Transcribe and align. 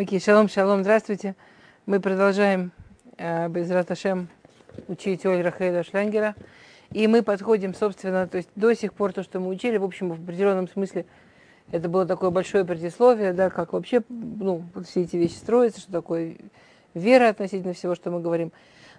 Окей, 0.00 0.20
шалом, 0.20 0.48
шалом, 0.48 0.82
здравствуйте. 0.82 1.34
Мы 1.84 1.98
продолжаем 1.98 2.70
э, 3.16 3.48
без 3.48 3.68
Раташем 3.68 4.28
учить 4.86 5.26
Оль 5.26 5.42
Рахеля 5.42 5.82
Шлянгера. 5.82 6.36
И 6.92 7.08
мы 7.08 7.24
подходим, 7.24 7.74
собственно, 7.74 8.28
то 8.28 8.36
есть 8.36 8.48
до 8.54 8.72
сих 8.76 8.94
пор 8.94 9.12
то, 9.12 9.24
что 9.24 9.40
мы 9.40 9.48
учили, 9.48 9.76
в 9.76 9.82
общем, 9.82 10.10
в 10.10 10.22
определенном 10.22 10.68
смысле, 10.68 11.04
это 11.72 11.88
было 11.88 12.06
такое 12.06 12.30
большое 12.30 12.64
предисловие, 12.64 13.32
да, 13.32 13.50
как 13.50 13.72
вообще, 13.72 14.04
ну, 14.08 14.62
все 14.86 15.02
эти 15.02 15.16
вещи 15.16 15.34
строятся, 15.34 15.80
что 15.80 15.90
такое 15.90 16.36
вера 16.94 17.30
относительно 17.30 17.72
всего, 17.72 17.96
что 17.96 18.12
мы 18.12 18.20
говорим. 18.20 18.52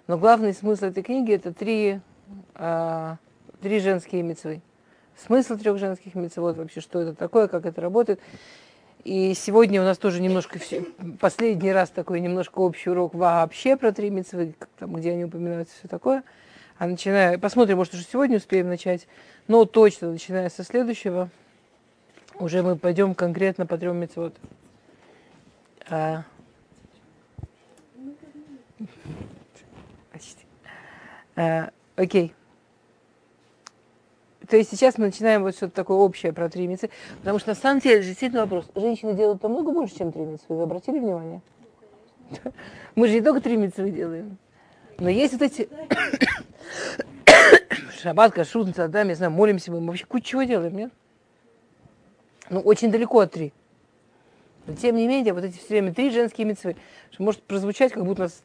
Но 0.06 0.18
главный 0.18 0.52
смысл 0.52 0.84
этой 0.84 1.02
книги 1.02 1.32
это 1.32 1.54
три, 1.54 2.00
э, 2.56 3.16
три 3.62 3.80
женские 3.80 4.22
мецвы. 4.22 4.60
Смысл 5.16 5.56
трех 5.56 5.78
женских 5.78 6.14
мецвод, 6.14 6.58
вообще, 6.58 6.82
что 6.82 7.00
это 7.00 7.14
такое, 7.14 7.48
как 7.48 7.64
это 7.64 7.80
работает. 7.80 8.20
И 9.04 9.32
сегодня 9.34 9.80
у 9.80 9.84
нас 9.84 9.96
тоже 9.96 10.20
немножко, 10.20 10.58
последний 11.18 11.72
раз 11.72 11.88
такой 11.88 12.20
немножко 12.20 12.58
общий 12.58 12.90
урок 12.90 13.14
вообще 13.14 13.76
про 13.76 13.92
три 13.92 14.10
митцвы, 14.10 14.54
там, 14.78 14.94
где 14.94 15.12
они 15.12 15.24
упоминаются, 15.24 15.74
все 15.78 15.88
такое. 15.88 16.22
А 16.76 16.86
начиная, 16.86 17.38
посмотрим, 17.38 17.78
может, 17.78 17.94
уже 17.94 18.04
сегодня 18.04 18.36
успеем 18.36 18.68
начать, 18.68 19.06
но 19.48 19.64
точно, 19.64 20.12
начиная 20.12 20.50
со 20.50 20.64
следующего, 20.64 21.30
уже 22.38 22.62
мы 22.62 22.76
пойдем 22.76 23.14
конкретно 23.14 23.64
по 23.64 23.78
трем 23.78 23.96
митцвот. 23.96 24.34
А... 25.88 26.24
Почти. 30.12 30.44
А, 31.36 31.70
окей. 31.96 32.34
То 34.50 34.56
есть 34.56 34.68
сейчас 34.68 34.98
мы 34.98 35.06
начинаем 35.06 35.44
вот 35.44 35.54
что-то 35.54 35.72
такое 35.72 35.96
общее 35.98 36.32
про 36.32 36.48
три 36.48 36.66
митцвы, 36.66 36.90
потому 37.20 37.38
что 37.38 37.50
на 37.50 37.54
самом 37.54 37.78
деле 37.78 38.02
действительно 38.02 38.42
вопрос. 38.42 38.68
Женщины 38.74 39.14
делают 39.14 39.40
намного 39.44 39.70
больше, 39.70 39.96
чем 39.96 40.10
три 40.10 40.22
митцвы. 40.22 40.56
Вы 40.56 40.64
обратили 40.64 40.98
внимание? 40.98 41.40
Мы 42.96 43.06
же 43.06 43.14
не 43.14 43.20
только 43.20 43.40
три 43.40 43.56
митцвы 43.56 43.92
делаем. 43.92 44.38
Но 44.98 45.08
есть 45.08 45.34
вот 45.34 45.42
эти... 45.42 45.68
Шаббат, 48.02 48.32
кашрут, 48.32 48.72
да, 48.74 49.02
я 49.02 49.14
знаю, 49.14 49.30
молимся 49.30 49.70
мы, 49.70 49.86
вообще 49.86 50.06
кучу 50.06 50.30
чего 50.30 50.42
делаем, 50.42 50.74
нет? 50.76 50.92
Ну, 52.48 52.60
очень 52.60 52.90
далеко 52.90 53.20
от 53.20 53.32
три. 53.32 53.52
Но 54.66 54.74
тем 54.74 54.96
не 54.96 55.06
менее, 55.06 55.32
вот 55.32 55.44
эти 55.44 55.58
все 55.58 55.68
время 55.68 55.94
три 55.94 56.10
женские 56.10 56.46
митцвы, 56.46 56.76
что 57.12 57.22
может 57.22 57.42
прозвучать, 57.42 57.92
как 57.92 58.04
будто 58.04 58.22
нас... 58.22 58.42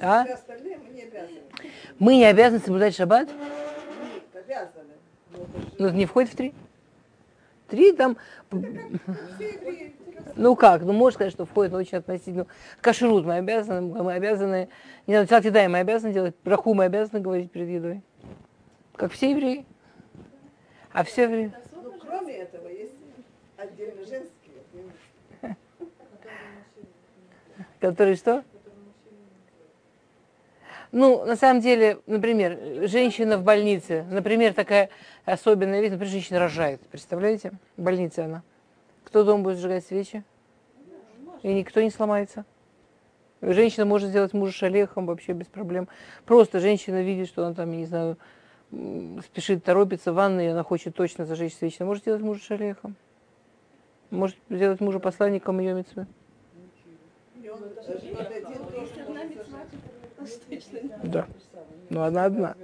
А? 0.00 0.24
Мы 1.98 2.16
не 2.16 2.24
обязаны 2.24 2.60
соблюдать 2.60 2.94
шаббат? 2.94 3.28
Нет, 3.28 4.24
обязаны. 4.34 4.94
Ну, 5.78 5.86
это 5.86 5.96
не 5.96 6.06
входит 6.06 6.32
в 6.32 6.36
три? 6.36 6.54
Три 7.68 7.92
там... 7.92 8.16
Ну 10.36 10.56
как, 10.56 10.82
ну 10.82 10.92
можно 10.92 11.14
сказать, 11.14 11.32
что 11.32 11.44
входит, 11.44 11.72
но 11.72 11.78
очень 11.78 11.98
относительно. 11.98 12.46
Кашрут 12.80 13.24
мы 13.24 13.36
обязаны, 13.36 13.80
мы 13.80 14.12
обязаны, 14.12 14.68
не 15.06 15.14
знаю, 15.14 15.26
цалт 15.26 15.44
еда 15.44 15.68
мы 15.68 15.78
обязаны 15.78 16.12
делать, 16.12 16.34
браху 16.44 16.74
мы 16.74 16.84
обязаны 16.84 17.20
говорить 17.20 17.50
перед 17.50 17.68
едой. 17.68 18.02
Как 18.96 19.12
все 19.12 19.30
евреи. 19.30 19.66
А 20.92 21.04
все 21.04 21.24
евреи. 21.24 21.52
Ну, 21.74 21.92
кроме 22.00 22.34
этого, 22.34 22.68
есть 22.68 22.94
отдельно 23.56 24.04
женские. 24.04 24.32
Которые 27.80 28.16
что? 28.16 28.44
Ну, 30.92 31.24
на 31.24 31.36
самом 31.36 31.62
деле, 31.62 32.00
например, 32.06 32.86
женщина 32.86 33.38
в 33.38 33.42
больнице, 33.42 34.04
например, 34.10 34.52
такая 34.52 34.90
особенная 35.24 35.80
вещь, 35.80 35.90
например, 35.90 36.12
женщина 36.12 36.38
рожает, 36.38 36.82
представляете? 36.82 37.52
В 37.78 37.82
больнице 37.82 38.20
она. 38.20 38.42
Кто 39.04 39.24
дома 39.24 39.42
будет 39.42 39.58
сжигать 39.58 39.86
свечи? 39.86 40.22
И 41.42 41.52
никто 41.52 41.80
не 41.80 41.88
сломается. 41.88 42.44
Женщина 43.40 43.86
может 43.86 44.10
сделать 44.10 44.34
мужа 44.34 44.52
шалехом 44.52 45.06
вообще 45.06 45.32
без 45.32 45.46
проблем. 45.46 45.88
Просто 46.26 46.60
женщина 46.60 47.02
видит, 47.02 47.28
что 47.28 47.46
она 47.46 47.54
там, 47.54 47.72
не 47.72 47.86
знаю, 47.86 48.18
спешит 49.22 49.64
торопиться 49.64 50.12
в 50.12 50.16
ванной, 50.16 50.44
и 50.44 50.48
она 50.48 50.62
хочет 50.62 50.94
точно 50.94 51.24
зажечь 51.24 51.54
свечи. 51.54 51.78
Она 51.80 51.88
может 51.88 52.04
сделать 52.04 52.22
мужа 52.22 52.40
шалехом. 52.42 52.96
Может 54.10 54.36
сделать 54.50 54.80
мужа 54.80 55.00
посланником 55.00 55.58
ее 55.58 55.72
митцвы. 55.72 56.06
Да. 61.04 61.26
Ну, 61.90 62.02
одна 62.02 62.24
одна. 62.24 62.54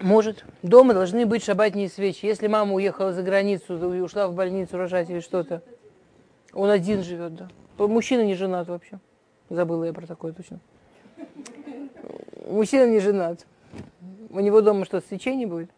Может. 0.00 0.44
Дома 0.62 0.94
должны 0.94 1.26
быть 1.26 1.44
шабатные 1.44 1.88
свечи. 1.88 2.26
Если 2.26 2.46
мама 2.46 2.74
уехала 2.74 3.12
за 3.12 3.22
границу, 3.22 3.74
ушла 4.02 4.28
в 4.28 4.34
больницу 4.34 4.76
рожать 4.78 5.10
или 5.10 5.20
что-то, 5.20 5.62
он 6.52 6.70
один 6.70 7.02
живет, 7.02 7.34
да. 7.34 7.48
Мужчина 7.78 8.22
не 8.22 8.34
женат 8.34 8.68
вообще. 8.68 8.98
Забыла 9.48 9.84
я 9.84 9.92
про 9.92 10.06
такое 10.06 10.32
точно. 10.32 10.60
Мужчина 12.46 12.86
не 12.86 13.00
женат. 13.00 13.46
У 14.30 14.40
него 14.40 14.60
дома 14.60 14.84
что, 14.84 15.00
свечей 15.00 15.34
не 15.36 15.46
будет? 15.46 15.70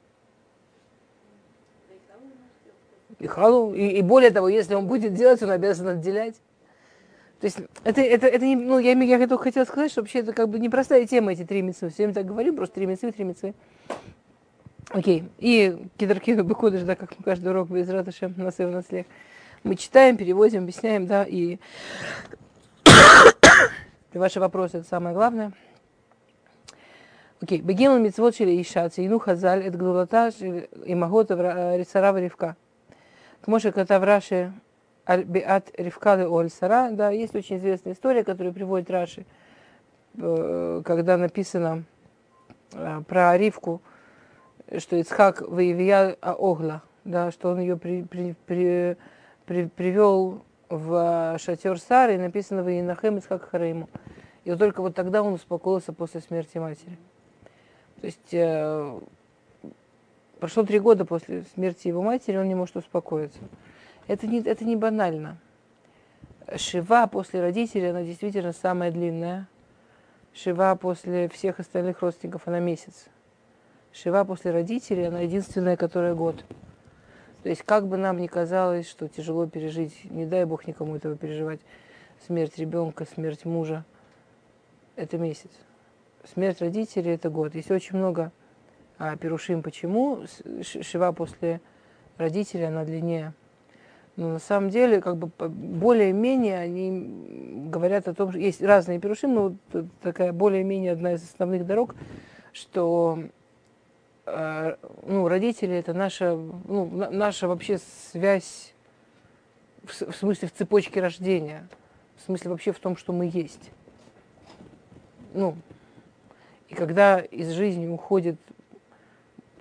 И 3.19 3.27
халу. 3.27 3.75
И, 3.75 3.87
и 3.87 4.03
более 4.03 4.31
того, 4.31 4.49
если 4.49 4.75
он 4.75 4.87
будет 4.87 5.15
делать, 5.15 5.43
он 5.43 5.51
обязан 5.51 5.89
отделять. 5.89 6.37
То 7.43 7.47
есть 7.47 7.59
это, 7.83 8.01
это, 8.01 8.29
это 8.29 8.47
не, 8.47 8.55
ну, 8.55 8.79
я, 8.79 8.93
я 8.93 9.27
только 9.27 9.43
хотела 9.43 9.65
сказать, 9.65 9.91
что 9.91 10.03
вообще 10.03 10.21
это 10.21 10.33
как 10.33 10.49
бы 10.49 10.61
непростая 10.61 11.05
тема, 11.09 11.33
эти 11.33 11.43
три 11.45 11.61
митцвы. 11.61 11.89
Все 11.89 12.05
время 12.05 12.15
так 12.15 12.25
говорим, 12.25 12.55
просто 12.55 12.77
три 12.77 12.87
митцвы, 12.87 13.11
три 13.11 13.25
митцвы. 13.25 13.55
Окей. 14.91 15.25
И 15.39 15.77
кидаркину 15.97 16.45
бекудыш, 16.45 16.83
да, 16.83 16.95
как 16.95 17.19
мы 17.19 17.25
каждый 17.25 17.49
урок 17.49 17.69
без 17.69 17.89
раташем 17.89 18.33
на 18.37 18.53
свой 18.53 18.71
наслег. 18.71 19.09
Мы 19.65 19.75
читаем, 19.75 20.17
переводим, 20.17 20.63
объясняем, 20.63 21.09
да, 21.09 21.25
и 21.25 21.59
ваши 24.15 24.39
вопросы 24.39 24.79
это 24.79 24.87
самое 24.87 25.13
главное. 25.13 25.51
Окей. 27.41 27.61
Бегимл 27.61 27.99
митцвот 27.99 28.37
шели 28.37 28.63
иша, 28.63 28.89
цейну 28.89 29.19
хазаль, 29.19 29.65
это 29.65 29.77
глулата 29.77 30.31
и 30.87 30.95
магота 30.95 31.75
рисарава 31.77 32.19
ривка. 32.21 32.55
К 33.41 33.49
Моше 33.49 33.73
Катавраши 33.73 34.53
Биат 35.07 35.71
Ривкалы 35.77 36.29
Оль 36.29 36.51
Сара, 36.51 36.91
да, 36.91 37.11
есть 37.11 37.35
очень 37.35 37.57
известная 37.57 37.93
история, 37.93 38.23
которую 38.25 38.55
приводит 38.55 38.91
Раши, 38.91 39.25
э, 40.15 40.83
когда 40.85 41.17
написано 41.17 41.85
э, 42.73 43.03
про 43.09 43.37
Ривку, 43.37 43.83
что 44.79 44.97
Ицхак 44.97 45.43
выявия 45.43 46.17
Огла, 46.21 46.83
да, 47.05 47.33
что 47.33 47.51
он 47.51 47.61
ее 47.61 47.77
при, 47.77 48.03
при, 48.05 48.35
при, 48.47 48.97
при, 49.45 49.67
привел 49.67 50.43
в 50.69 51.37
шатер 51.39 51.79
Сары, 51.81 52.15
и 52.15 52.19
написано 52.19 52.63
Ваинахем 52.63 53.19
Ицхак 53.19 53.51
Харейму. 53.51 53.89
И 54.45 54.51
вот 54.51 54.59
только 54.59 54.83
вот 54.83 54.95
тогда 54.95 55.23
он 55.23 55.35
успокоился 55.35 55.93
после 55.93 56.21
смерти 56.21 56.59
матери. 56.59 56.97
То 58.01 58.07
есть 58.07 58.33
э, 58.33 59.01
прошло 60.39 60.63
три 60.63 60.79
года 60.79 61.05
после 61.05 61.45
смерти 61.55 61.89
его 61.89 62.03
матери, 62.03 62.37
он 62.37 62.49
не 62.49 62.55
может 62.55 62.77
успокоиться. 62.77 63.41
Это 64.09 64.27
не, 64.27 64.41
это 64.41 64.65
не 64.65 64.77
банально. 64.77 65.39
Шива 66.57 67.07
после 67.07 67.41
родителей, 67.41 67.91
она 67.91 68.03
действительно 68.03 68.53
самая 68.53 68.91
длинная. 68.91 69.49
Шива 70.35 70.75
после 70.77 71.29
всех 71.29 71.61
остальных 71.61 72.01
родственников, 72.03 72.43
она 72.47 72.59
месяц. 72.59 73.07
Шива 73.93 74.25
после 74.25 74.51
родителей, 74.51 75.05
она 75.09 75.21
единственная, 75.21 75.77
которая 75.77 76.15
год. 76.15 76.45
То 77.43 77.49
есть 77.49 77.63
как 77.63 77.89
бы 77.89 77.97
нам 77.97 78.19
ни 78.19 78.27
казалось, 78.27 78.89
что 78.89 79.09
тяжело 79.09 79.47
пережить, 79.47 80.11
не 80.11 80.27
дай 80.27 80.45
бог 80.45 80.67
никому 80.67 80.97
этого 80.97 81.17
переживать, 81.17 81.61
смерть 82.27 82.57
ребенка, 82.59 83.05
смерть 83.05 83.45
мужа, 83.45 83.85
это 84.97 85.19
месяц. 85.19 85.51
Смерть 86.25 86.61
родителей– 86.61 87.13
это 87.15 87.31
год. 87.31 87.55
Есть 87.55 87.71
очень 87.71 87.97
много 87.97 88.31
а, 88.97 89.17
перушим. 89.17 89.63
Почему? 89.63 90.25
Шива 90.63 91.13
после 91.13 91.61
родителей, 92.17 92.69
она 92.69 92.85
длиннее. 92.85 93.35
Но 94.17 94.29
на 94.29 94.39
самом 94.39 94.69
деле, 94.69 95.01
как 95.01 95.17
бы 95.17 95.31
более-менее 95.49 96.59
они 96.59 97.69
говорят 97.71 98.09
о 98.09 98.15
том, 98.15 98.31
что 98.31 98.39
есть 98.39 98.61
разные 98.61 99.01
перушим, 99.01 99.35
но 99.35 99.43
вот 99.73 99.87
такая 100.03 100.33
более-менее 100.33 100.93
одна 100.93 101.15
из 101.15 101.23
основных 101.23 101.67
дорог, 101.67 101.95
что 102.53 103.21
э, 104.27 104.77
ну, 105.07 105.29
родители 105.29 105.75
это 105.75 105.95
наша, 105.95 106.35
ну, 106.35 106.91
наша 107.11 107.49
вообще 107.49 107.79
связь 108.13 108.75
в, 109.85 110.13
в 110.13 110.17
смысле 110.17 110.49
в 110.49 110.53
цепочке 110.53 111.01
рождения, 111.01 111.67
в 112.17 112.27
смысле 112.27 112.51
вообще 112.51 112.73
в 112.73 112.79
том, 112.79 112.99
что 112.99 113.15
мы 113.15 113.31
есть. 113.33 113.71
Ну, 115.33 115.57
и 116.69 116.75
когда 116.75 117.19
из 117.19 117.51
жизни 117.53 117.87
уходит 117.87 118.37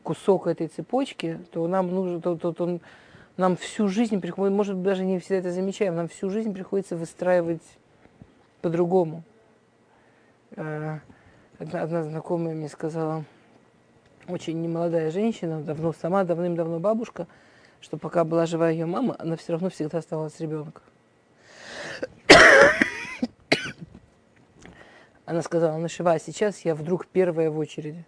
кусок 0.03 0.47
этой 0.47 0.67
цепочки, 0.67 1.39
то 1.51 1.67
нам 1.67 1.89
нужно, 1.89 2.19
то, 2.21 2.35
то, 2.35 2.51
то 2.51 2.79
нам 3.37 3.55
всю 3.55 3.87
жизнь 3.87 4.19
приходится, 4.19 4.55
может 4.55 4.75
быть, 4.75 4.83
даже 4.83 5.03
не 5.05 5.19
всегда 5.19 5.37
это 5.37 5.51
замечаем, 5.51 5.95
нам 5.95 6.07
всю 6.07 6.29
жизнь 6.29 6.53
приходится 6.53 6.95
выстраивать 6.95 7.63
по-другому. 8.61 9.23
Э, 10.55 10.99
одна, 11.57 11.81
одна 11.81 12.03
знакомая 12.03 12.53
мне 12.53 12.69
сказала, 12.69 13.23
очень 14.27 14.61
немолодая 14.61 15.11
женщина, 15.11 15.61
давно 15.61 15.93
сама, 15.93 16.23
давным-давно 16.23 16.79
бабушка, 16.79 17.27
что 17.79 17.97
пока 17.97 18.23
была 18.23 18.45
жива 18.45 18.69
ее 18.69 18.85
мама, 18.85 19.15
она 19.17 19.35
все 19.35 19.53
равно 19.53 19.69
всегда 19.69 19.97
оставалась 19.99 20.39
ребенком. 20.39 20.83
Она 25.25 25.41
сказала, 25.41 25.77
Нашива, 25.77 26.19
сейчас 26.19 26.59
я 26.65 26.75
вдруг 26.75 27.07
первая 27.07 27.49
в 27.49 27.57
очереди. 27.57 28.05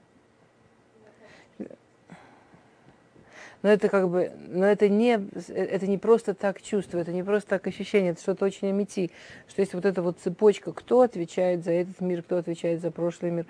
Но 3.63 3.69
это 3.69 3.87
как 3.87 4.09
бы, 4.09 4.31
но 4.49 4.65
это 4.65 4.89
не, 4.89 5.25
это 5.47 5.87
не 5.87 5.97
просто 5.97 6.33
так 6.33 6.61
чувство, 6.61 6.97
это 6.99 7.13
не 7.13 7.23
просто 7.23 7.49
так 7.49 7.65
ощущение, 7.65 8.11
это 8.11 8.21
что-то 8.21 8.43
очень 8.45 8.69
амети, 8.69 9.09
что 9.47 9.61
есть 9.61 9.73
вот 9.73 9.85
эта 9.85 10.01
вот 10.01 10.19
цепочка, 10.19 10.73
кто 10.73 10.99
отвечает 10.99 11.63
за 11.63 11.71
этот 11.71 12.01
мир, 12.01 12.23
кто 12.23 12.37
отвечает 12.37 12.81
за 12.81 12.91
прошлый 12.91 13.31
мир, 13.31 13.45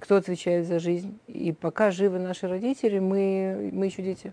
кто 0.00 0.16
отвечает 0.16 0.66
за 0.66 0.80
жизнь. 0.80 1.16
И 1.28 1.52
пока 1.52 1.92
живы 1.92 2.18
наши 2.18 2.48
родители, 2.48 2.98
мы, 2.98 3.70
мы 3.72 3.86
еще 3.86 4.02
дети. 4.02 4.32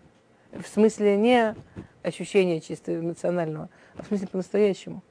В 0.52 0.66
смысле 0.68 1.16
не 1.16 1.56
ощущения 2.02 2.60
чисто 2.60 3.00
эмоционального, 3.00 3.70
а 3.98 4.02
в 4.04 4.08
смысле 4.08 4.28
по-настоящему. 4.30 5.04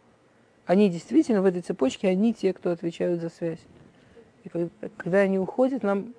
Они 0.66 0.90
действительно 0.90 1.42
в 1.42 1.46
этой 1.46 1.62
цепочке, 1.62 2.08
они 2.08 2.34
те, 2.34 2.52
кто 2.52 2.72
отвечают 2.72 3.20
за 3.20 3.28
связь. 3.28 3.60
И 4.42 4.48
когда 4.96 5.18
они 5.18 5.38
уходят, 5.38 5.84
нам, 5.84 6.12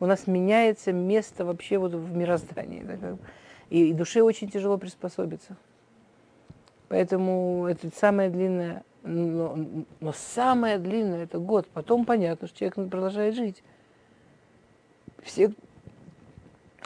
у 0.00 0.06
нас 0.06 0.26
меняется 0.26 0.92
место 0.92 1.44
вообще 1.44 1.78
вот 1.78 1.92
в 1.92 2.16
мироздании. 2.16 2.82
Да, 2.82 2.96
как, 2.96 3.16
и, 3.70 3.90
и 3.90 3.92
душе 3.92 4.22
очень 4.22 4.50
тяжело 4.50 4.78
приспособиться. 4.78 5.56
Поэтому 6.88 7.66
это 7.66 7.90
самое 7.94 8.30
длинное, 8.30 8.82
но, 9.02 9.58
но 10.00 10.12
самое 10.12 10.78
длинное 10.78 11.24
это 11.24 11.38
год. 11.38 11.66
Потом 11.68 12.04
понятно, 12.04 12.48
что 12.48 12.58
человек 12.58 12.90
продолжает 12.90 13.34
жить. 13.34 13.62
Все, 15.22 15.52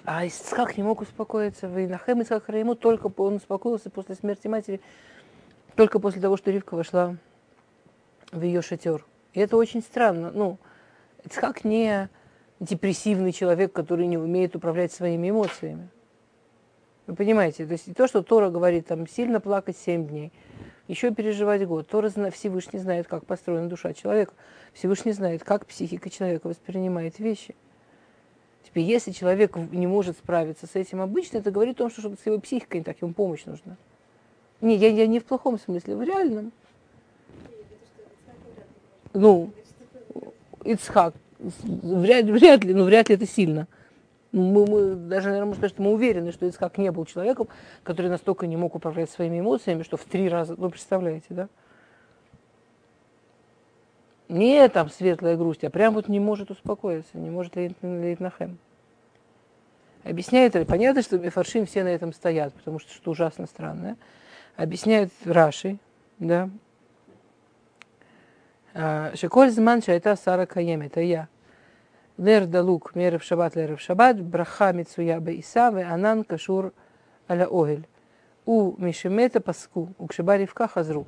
а 0.04 0.26
Исхак 0.26 0.76
не 0.76 0.82
мог 0.82 1.00
успокоиться. 1.00 1.68
Вейнахем 1.68 2.22
Исхак 2.22 2.48
ему 2.48 2.74
только 2.74 3.12
он 3.16 3.36
успокоился 3.36 3.90
после 3.90 4.16
смерти 4.16 4.48
матери 4.48 4.80
только 5.76 5.98
после 5.98 6.20
того, 6.20 6.36
что 6.36 6.50
Ривка 6.50 6.74
вошла 6.74 7.16
в 8.32 8.42
ее 8.42 8.62
шатер. 8.62 9.04
И 9.32 9.40
это 9.40 9.56
очень 9.56 9.82
странно. 9.82 10.30
Ну, 10.32 10.58
Ицхак 11.24 11.64
не 11.64 12.08
депрессивный 12.62 13.32
человек, 13.32 13.72
который 13.72 14.06
не 14.06 14.16
умеет 14.16 14.54
управлять 14.54 14.92
своими 14.92 15.30
эмоциями. 15.30 15.88
Вы 17.08 17.16
понимаете, 17.16 17.66
то 17.66 17.72
есть 17.72 17.92
то, 17.96 18.06
что 18.06 18.22
Тора 18.22 18.50
говорит, 18.50 18.86
там, 18.86 19.08
сильно 19.08 19.40
плакать 19.40 19.76
семь 19.76 20.06
дней, 20.06 20.32
еще 20.86 21.12
переживать 21.12 21.66
год. 21.66 21.88
Тора 21.88 22.08
Всевышний 22.30 22.78
знает, 22.78 23.08
как 23.08 23.26
построена 23.26 23.68
душа 23.68 23.92
человека. 23.92 24.34
Всевышний 24.72 25.10
знает, 25.10 25.42
как 25.42 25.66
психика 25.66 26.08
человека 26.08 26.46
воспринимает 26.46 27.18
вещи. 27.18 27.56
Теперь, 28.62 28.84
если 28.84 29.10
человек 29.10 29.56
не 29.56 29.88
может 29.88 30.16
справиться 30.18 30.68
с 30.68 30.76
этим 30.76 31.00
обычно, 31.00 31.38
это 31.38 31.50
говорит 31.50 31.74
о 31.76 31.78
том, 31.78 31.90
что 31.90 32.00
что-то 32.00 32.22
с 32.22 32.26
его 32.26 32.38
психикой 32.38 32.80
не 32.80 32.84
так, 32.84 33.02
ему 33.02 33.12
помощь 33.12 33.44
нужна. 33.44 33.76
Не, 34.60 34.76
я, 34.76 34.88
я 34.88 35.08
не 35.08 35.18
в 35.18 35.24
плохом 35.24 35.58
смысле, 35.58 35.96
в 35.96 36.02
реальном. 36.02 36.52
Ну, 39.12 39.50
Ицхак, 40.64 41.14
вряд, 41.62 42.26
вряд 42.26 42.64
ли, 42.64 42.74
ну 42.74 42.84
вряд 42.84 43.08
ли 43.08 43.16
это 43.16 43.26
сильно. 43.26 43.66
Мы, 44.32 44.66
мы 44.66 44.94
даже, 44.94 45.28
наверное, 45.28 45.48
можно 45.48 45.60
сказать, 45.60 45.74
что 45.74 45.82
мы 45.82 45.92
уверены, 45.92 46.32
что 46.32 46.46
Ицхак 46.46 46.78
не 46.78 46.90
был 46.90 47.04
человеком, 47.04 47.48
который 47.82 48.10
настолько 48.10 48.46
не 48.46 48.56
мог 48.56 48.74
управлять 48.74 49.10
своими 49.10 49.40
эмоциями, 49.40 49.82
что 49.82 49.96
в 49.96 50.04
три 50.04 50.28
раза, 50.28 50.54
вы 50.54 50.70
представляете, 50.70 51.26
да? 51.30 51.48
Не 54.28 54.66
там 54.70 54.88
светлая 54.88 55.36
грусть, 55.36 55.62
а 55.64 55.70
прям 55.70 55.92
вот 55.92 56.08
не 56.08 56.18
может 56.18 56.50
успокоиться, 56.50 57.18
не 57.18 57.28
может 57.28 57.56
леять 57.56 58.20
на 58.20 58.30
хэм. 58.30 58.56
Объясняет, 60.04 60.54
понятно, 60.66 61.02
что 61.02 61.18
Мефаршим 61.18 61.66
все 61.66 61.84
на 61.84 61.88
этом 61.88 62.14
стоят, 62.14 62.54
потому 62.54 62.78
что 62.78 62.90
что 62.92 63.10
ужасно 63.10 63.46
странное. 63.46 63.96
Объясняют 64.56 65.12
Раши, 65.24 65.78
да, 66.18 66.48
Шеколь 68.74 69.50
зман 69.50 69.82
это 69.86 70.16
Сара 70.16 70.46
Каем, 70.46 70.82
это 70.82 71.00
я. 71.00 71.28
Нер 72.16 72.46
далук 72.46 72.94
мерев 72.94 73.22
шаббат 73.22 73.56
лерев 73.56 73.80
шаббат, 73.80 74.20
браха 74.20 74.72
мицуя 74.72 75.20
баиса, 75.20 75.68
анан 75.68 76.24
кашур 76.24 76.72
аля 77.28 77.46
огель. 77.46 77.86
У 78.44 78.74
мишемета 78.78 79.40
паску, 79.40 79.88
у 79.98 80.06
кшиба 80.06 80.36
ривка 80.36 80.68
хазру. 80.68 81.06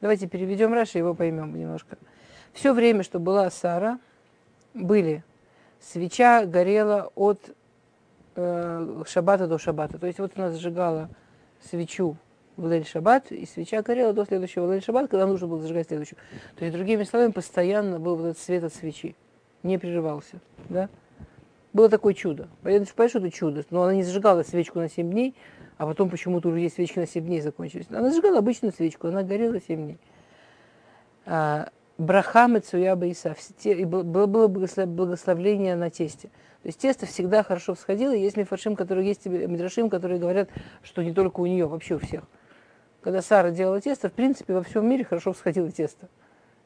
Давайте 0.00 0.26
переведем 0.26 0.74
Раши, 0.74 0.98
его 0.98 1.14
поймем 1.14 1.54
немножко. 1.56 1.96
Все 2.52 2.72
время, 2.72 3.02
что 3.02 3.18
была 3.18 3.50
Сара, 3.50 3.98
были 4.74 5.24
свеча 5.80 6.44
горела 6.44 7.10
от 7.14 7.54
э, 8.34 9.02
шаббата 9.06 9.46
до 9.46 9.58
шаббата. 9.58 9.98
То 9.98 10.06
есть 10.06 10.18
вот 10.18 10.32
она 10.36 10.50
зажигала 10.50 11.08
свечу 11.62 12.16
в 12.56 12.70
Лель 12.70 12.86
Шаббат, 12.86 13.32
и 13.32 13.46
свеча 13.46 13.82
горела 13.82 14.12
до 14.12 14.24
следующего 14.24 14.72
Лель 14.72 14.82
Шаббат, 14.82 15.10
когда 15.10 15.26
нужно 15.26 15.46
было 15.46 15.60
зажигать 15.60 15.88
следующую. 15.88 16.18
То 16.56 16.64
есть, 16.64 16.76
другими 16.76 17.04
словами, 17.04 17.32
постоянно 17.32 17.98
был 17.98 18.16
вот 18.16 18.26
этот 18.26 18.38
свет 18.38 18.64
от 18.64 18.74
свечи, 18.74 19.16
не 19.62 19.78
прерывался. 19.78 20.40
Да? 20.68 20.88
Было 21.72 21.88
такое 21.88 22.14
чудо. 22.14 22.48
Понятно, 22.62 22.86
что 22.86 23.18
это 23.18 23.30
чудо, 23.30 23.64
но 23.70 23.82
она 23.82 23.94
не 23.94 24.02
зажигала 24.02 24.42
свечку 24.42 24.78
на 24.78 24.88
7 24.88 25.10
дней, 25.10 25.34
а 25.78 25.86
потом 25.86 26.10
почему-то 26.10 26.50
уже 26.50 26.60
есть 26.60 26.74
свечки 26.74 26.98
на 26.98 27.06
7 27.06 27.24
дней 27.24 27.40
закончились. 27.40 27.86
Она 27.88 28.10
зажигала 28.10 28.38
обычную 28.38 28.72
свечку, 28.72 29.08
она 29.08 29.22
горела 29.22 29.58
7 29.58 29.82
дней. 29.82 29.98
А, 31.24 31.70
браха 31.96 32.46
Мецуя 32.46 32.94
Баиса, 32.94 33.34
было, 33.86 34.26
было 34.26 34.46
благословление 34.48 35.74
на 35.76 35.88
тесте. 35.88 36.28
То 36.62 36.68
есть 36.68 36.78
тесто 36.78 37.06
всегда 37.06 37.42
хорошо 37.42 37.74
всходило. 37.74 38.12
Есть 38.12 38.36
мифаршим, 38.36 38.76
которые 38.76 39.08
есть 39.08 39.24
мидрашим, 39.26 39.88
которые 39.88 40.20
говорят, 40.20 40.48
что 40.82 41.02
не 41.02 41.12
только 41.12 41.40
у 41.40 41.46
нее, 41.46 41.66
вообще 41.66 41.96
у 41.96 41.98
всех 41.98 42.24
когда 43.02 43.22
Сара 43.22 43.50
делала 43.50 43.80
тесто, 43.80 44.08
в 44.08 44.12
принципе, 44.12 44.54
во 44.54 44.62
всем 44.62 44.88
мире 44.88 45.04
хорошо 45.04 45.32
всходило 45.32 45.70
тесто. 45.70 46.08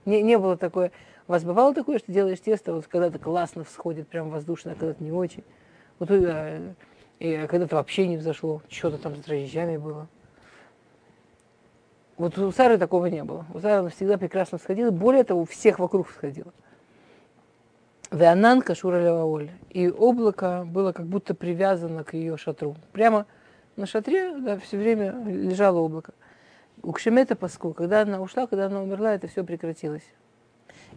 Не, 0.05 0.23
не 0.23 0.38
было 0.38 0.56
такое. 0.56 0.93
У 1.27 1.33
вас 1.33 1.43
бывало 1.43 1.75
такое, 1.75 1.99
что 1.99 2.12
делаешь 2.12 2.41
тесто, 2.41 2.73
вот 2.73 2.87
когда-то 2.87 3.19
классно 3.19 3.65
всходит, 3.65 4.09
прям 4.09 4.31
воздушно, 4.31 4.73
а 4.73 4.75
когда-то 4.75 5.03
не 5.03 5.11
очень. 5.11 5.43
Вот 5.99 6.11
э, 6.11 6.75
и 7.19 7.47
когда-то 7.49 7.77
вообще 7.77 8.06
не 8.06 8.17
взошло, 8.17 8.62
что-то 8.69 8.99
там 8.99 9.17
с 9.17 9.19
дрожжами 9.19 9.79
было. 9.79 10.06
Вот 12.17 12.39
у 12.39 12.53
Сары 12.53 12.79
такого 12.79 13.06
не 13.06 13.25
было. 13.25 13.44
У 13.53 13.61
Сары 13.61 13.81
она 13.81 13.89
всегда 13.89 14.17
прекрасно 14.17 14.59
всходила. 14.59 14.91
Более 14.91 15.25
того, 15.25 15.43
у 15.43 15.44
всех 15.44 15.79
вокруг 15.79 16.09
всходила. 16.09 16.53
Веанан 18.11 18.62
кашура 18.62 19.03
леваоль. 19.03 19.50
И 19.71 19.89
облако 19.89 20.65
было 20.67 20.93
как 20.93 21.06
будто 21.06 21.35
привязано 21.35 22.05
к 22.05 22.15
ее 22.15 22.37
шатру. 22.37 22.77
Прямо 22.93 23.27
на 23.77 23.87
шатре 23.87 24.34
да, 24.39 24.58
все 24.58 24.79
время 24.79 25.15
лежало 25.27 25.81
облако. 25.81 26.15
У 26.83 26.93
Кшемета 26.93 27.37
Паску, 27.37 27.73
когда 27.73 28.03
она 28.03 28.21
ушла, 28.21 28.47
когда 28.47 28.67
она 28.67 28.83
умерла, 28.83 29.15
это 29.15 29.29
все 29.29 29.45
прекратилось. 29.45 30.05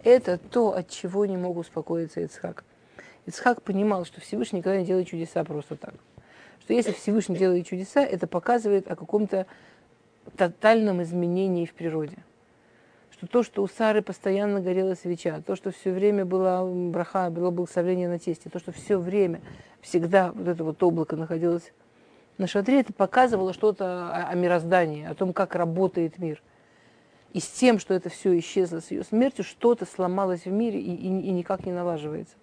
Это 0.04 0.38
то, 0.38 0.76
от 0.76 0.90
чего 0.90 1.26
не 1.26 1.38
мог 1.38 1.58
успокоиться 1.58 2.22
Ицхак. 2.22 2.64
Ицхак 3.26 3.62
понимал, 3.62 4.06
что 4.06 4.22
Всевышний 4.22 4.60
никогда 4.60 4.80
не 4.80 4.86
делает 4.86 5.08
чудеса 5.08 5.44
просто 5.44 5.76
так. 5.76 5.94
Что 6.62 6.74
если 6.74 6.92
Всевышний 6.92 7.38
делает 7.38 7.66
чудеса, 7.68 8.02
это 8.02 8.28
показывает 8.28 8.90
о 8.90 8.96
каком-то 8.96 9.46
тотальном 10.38 11.02
изменении 11.02 11.66
в 11.66 11.74
природе. 11.74 12.18
Что 13.12 13.28
то, 13.28 13.44
что 13.44 13.64
у 13.64 13.68
Сары 13.68 14.02
постоянно 14.02 14.62
горела 14.62 14.96
свеча, 14.96 15.42
то, 15.42 15.56
что 15.56 15.72
все 15.72 15.92
время 15.92 16.26
была 16.26 16.66
браха, 16.66 17.30
было 17.30 17.52
благословение 17.52 18.08
на 18.08 18.20
тесте, 18.20 18.50
то, 18.50 18.60
что 18.60 18.72
все 18.72 18.98
время, 18.98 19.42
всегда 19.82 20.32
вот 20.32 20.48
это 20.48 20.64
вот 20.64 20.82
облако 20.84 21.16
находилось 21.16 21.74
на 22.40 22.48
шатре 22.48 22.80
это 22.80 22.94
показывало 22.94 23.54
что-то 23.54 24.12
о, 24.16 24.34
мироздании, 24.34 25.06
о 25.06 25.14
том, 25.14 25.34
как 25.34 25.56
работает 25.56 26.18
мир. 26.18 26.42
И 27.34 27.40
с 27.40 27.48
тем, 27.48 27.78
что 27.78 27.94
это 27.94 28.10
все 28.10 28.38
исчезло 28.40 28.80
с 28.80 28.90
ее 28.90 29.04
смертью, 29.04 29.44
что-то 29.44 29.86
сломалось 29.86 30.46
в 30.46 30.52
мире 30.52 30.80
и, 30.80 30.96
и, 30.96 31.08
и 31.08 31.32
никак 31.32 31.66
не 31.66 31.72
налаживается. 31.72 32.36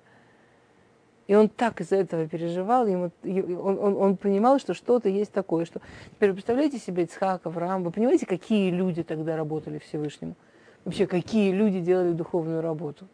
И 1.27 1.35
он 1.35 1.49
так 1.49 1.81
из-за 1.81 1.97
этого 1.97 2.29
переживал, 2.29 2.87
ему, 2.87 3.11
он, 3.25 3.79
он, 3.81 3.97
он 3.97 4.17
понимал, 4.17 4.61
что 4.61 4.75
что-то 4.75 5.09
есть 5.09 5.33
такое. 5.33 5.65
Что... 5.65 5.81
Теперь 6.13 6.33
представляете 6.33 6.79
себе 6.79 7.03
Ицхак, 7.03 7.47
Авраам, 7.47 7.83
вы 7.83 7.91
понимаете, 7.91 8.27
какие 8.27 8.71
люди 8.71 9.03
тогда 9.03 9.37
работали 9.37 9.79
Всевышнему? 9.79 10.37
Вообще, 10.85 11.09
какие 11.09 11.51
люди 11.51 11.81
делали 11.81 12.13
духовную 12.13 12.61
работу? 12.61 13.09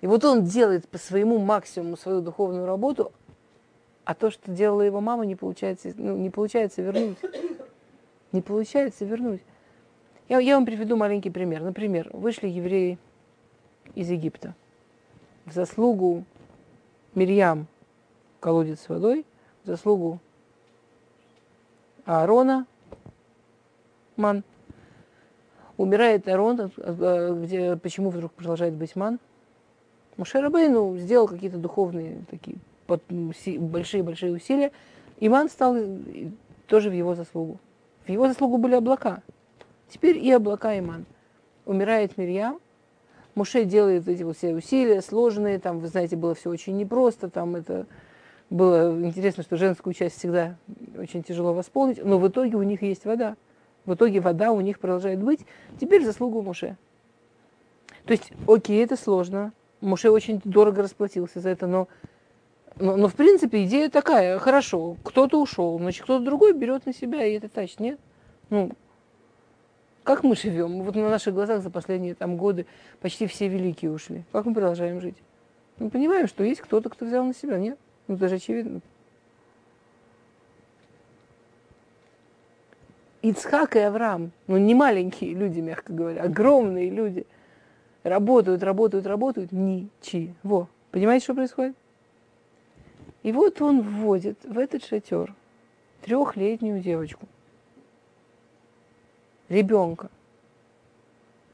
И 0.00 0.06
вот 0.06 0.24
он 0.24 0.44
делает 0.44 0.88
по 0.88 0.98
своему 0.98 1.38
максимуму 1.38 1.96
свою 1.96 2.20
духовную 2.20 2.66
работу, 2.66 3.10
а 4.08 4.14
то, 4.14 4.30
что 4.30 4.50
делала 4.50 4.80
его 4.80 5.02
мама, 5.02 5.26
не 5.26 5.36
получается, 5.36 5.92
ну, 5.94 6.16
не 6.16 6.30
получается 6.30 6.80
вернуть. 6.80 7.18
Не 8.32 8.40
получается 8.40 9.04
вернуть. 9.04 9.42
Я, 10.30 10.38
я 10.38 10.54
вам 10.54 10.64
приведу 10.64 10.96
маленький 10.96 11.28
пример. 11.28 11.62
Например, 11.62 12.08
вышли 12.14 12.48
евреи 12.48 12.98
из 13.94 14.08
Египта 14.08 14.54
в 15.44 15.52
заслугу 15.52 16.24
Мирьям 17.14 17.66
колодец 18.40 18.80
с 18.80 18.88
водой, 18.88 19.26
в 19.64 19.66
заслугу 19.66 20.20
Аарона 22.06 22.66
ман. 24.16 24.42
Умирает 25.76 26.26
Аарон, 26.28 26.72
где, 27.42 27.76
почему 27.76 28.08
вдруг 28.08 28.32
продолжает 28.32 28.72
быть 28.72 28.96
ман? 28.96 29.20
Моше 30.16 30.40
Рабейну 30.40 30.96
сделал 30.96 31.28
какие-то 31.28 31.58
духовные 31.58 32.24
такие 32.30 32.56
большие-большие 32.88 34.32
усилия. 34.32 34.72
Иман 35.20 35.48
стал 35.48 35.76
тоже 36.66 36.90
в 36.90 36.94
его 36.94 37.14
заслугу. 37.14 37.58
В 38.06 38.10
его 38.10 38.26
заслугу 38.28 38.58
были 38.58 38.74
облака. 38.74 39.22
Теперь 39.88 40.18
и 40.18 40.30
облака 40.32 40.78
Иман. 40.78 41.04
Умирает 41.66 42.16
Мирьям, 42.16 42.60
Муше 43.34 43.64
делает 43.64 44.08
эти 44.08 44.24
вот 44.24 44.36
все 44.36 44.54
усилия 44.54 45.00
сложные, 45.00 45.60
там, 45.60 45.78
вы 45.78 45.86
знаете, 45.86 46.16
было 46.16 46.34
все 46.34 46.50
очень 46.50 46.76
непросто, 46.76 47.30
там 47.30 47.54
это 47.54 47.86
было 48.50 48.98
интересно, 49.00 49.44
что 49.44 49.56
женскую 49.56 49.94
часть 49.94 50.18
всегда 50.18 50.56
очень 50.98 51.22
тяжело 51.22 51.52
восполнить, 51.52 52.04
но 52.04 52.18
в 52.18 52.26
итоге 52.26 52.56
у 52.56 52.62
них 52.62 52.82
есть 52.82 53.04
вода. 53.04 53.36
В 53.84 53.94
итоге 53.94 54.20
вода 54.20 54.50
у 54.50 54.60
них 54.60 54.80
продолжает 54.80 55.22
быть. 55.22 55.46
Теперь 55.80 56.04
заслугу 56.04 56.42
Муше. 56.42 56.76
То 58.06 58.12
есть, 58.12 58.32
окей, 58.46 58.82
это 58.82 58.96
сложно. 58.96 59.52
Муше 59.80 60.10
очень 60.10 60.40
дорого 60.44 60.82
расплатился 60.82 61.40
за 61.40 61.50
это, 61.50 61.66
но, 61.66 61.86
но, 62.80 62.96
но 62.96 63.08
в 63.08 63.14
принципе 63.14 63.64
идея 63.64 63.90
такая, 63.90 64.38
хорошо, 64.38 64.96
кто-то 65.02 65.40
ушел, 65.40 65.78
значит, 65.78 66.04
кто-то 66.04 66.24
другой 66.24 66.52
берет 66.52 66.86
на 66.86 66.94
себя, 66.94 67.24
и 67.24 67.34
это 67.34 67.48
тащит, 67.48 67.80
нет? 67.80 67.98
Ну, 68.50 68.70
как 70.04 70.22
мы 70.22 70.36
живем? 70.36 70.82
Вот 70.82 70.94
на 70.94 71.10
наших 71.10 71.34
глазах 71.34 71.62
за 71.62 71.70
последние 71.70 72.14
там, 72.14 72.36
годы 72.36 72.66
почти 73.00 73.26
все 73.26 73.48
великие 73.48 73.90
ушли. 73.90 74.24
Как 74.32 74.46
мы 74.46 74.54
продолжаем 74.54 75.00
жить? 75.00 75.16
Мы 75.78 75.90
понимаем, 75.90 76.26
что 76.26 76.44
есть 76.44 76.60
кто-то, 76.60 76.88
кто 76.88 77.04
взял 77.04 77.24
на 77.24 77.34
себя, 77.34 77.58
нет? 77.58 77.78
Ну, 78.06 78.14
это 78.14 78.28
же 78.28 78.36
очевидно. 78.36 78.80
Ицхак 83.20 83.76
и 83.76 83.80
Авраам, 83.80 84.30
ну 84.46 84.56
не 84.56 84.74
маленькие 84.74 85.34
люди, 85.34 85.60
мягко 85.60 85.92
говоря, 85.92 86.22
огромные 86.22 86.88
люди, 86.88 87.26
работают, 88.04 88.62
работают, 88.62 89.06
работают, 89.06 89.50
ничего. 89.50 90.68
Понимаете, 90.92 91.24
что 91.24 91.34
происходит? 91.34 91.76
И 93.22 93.32
вот 93.32 93.60
он 93.60 93.82
вводит 93.82 94.38
в 94.44 94.58
этот 94.58 94.84
шатер 94.84 95.34
трехлетнюю 96.02 96.80
девочку, 96.80 97.26
ребенка 99.48 100.10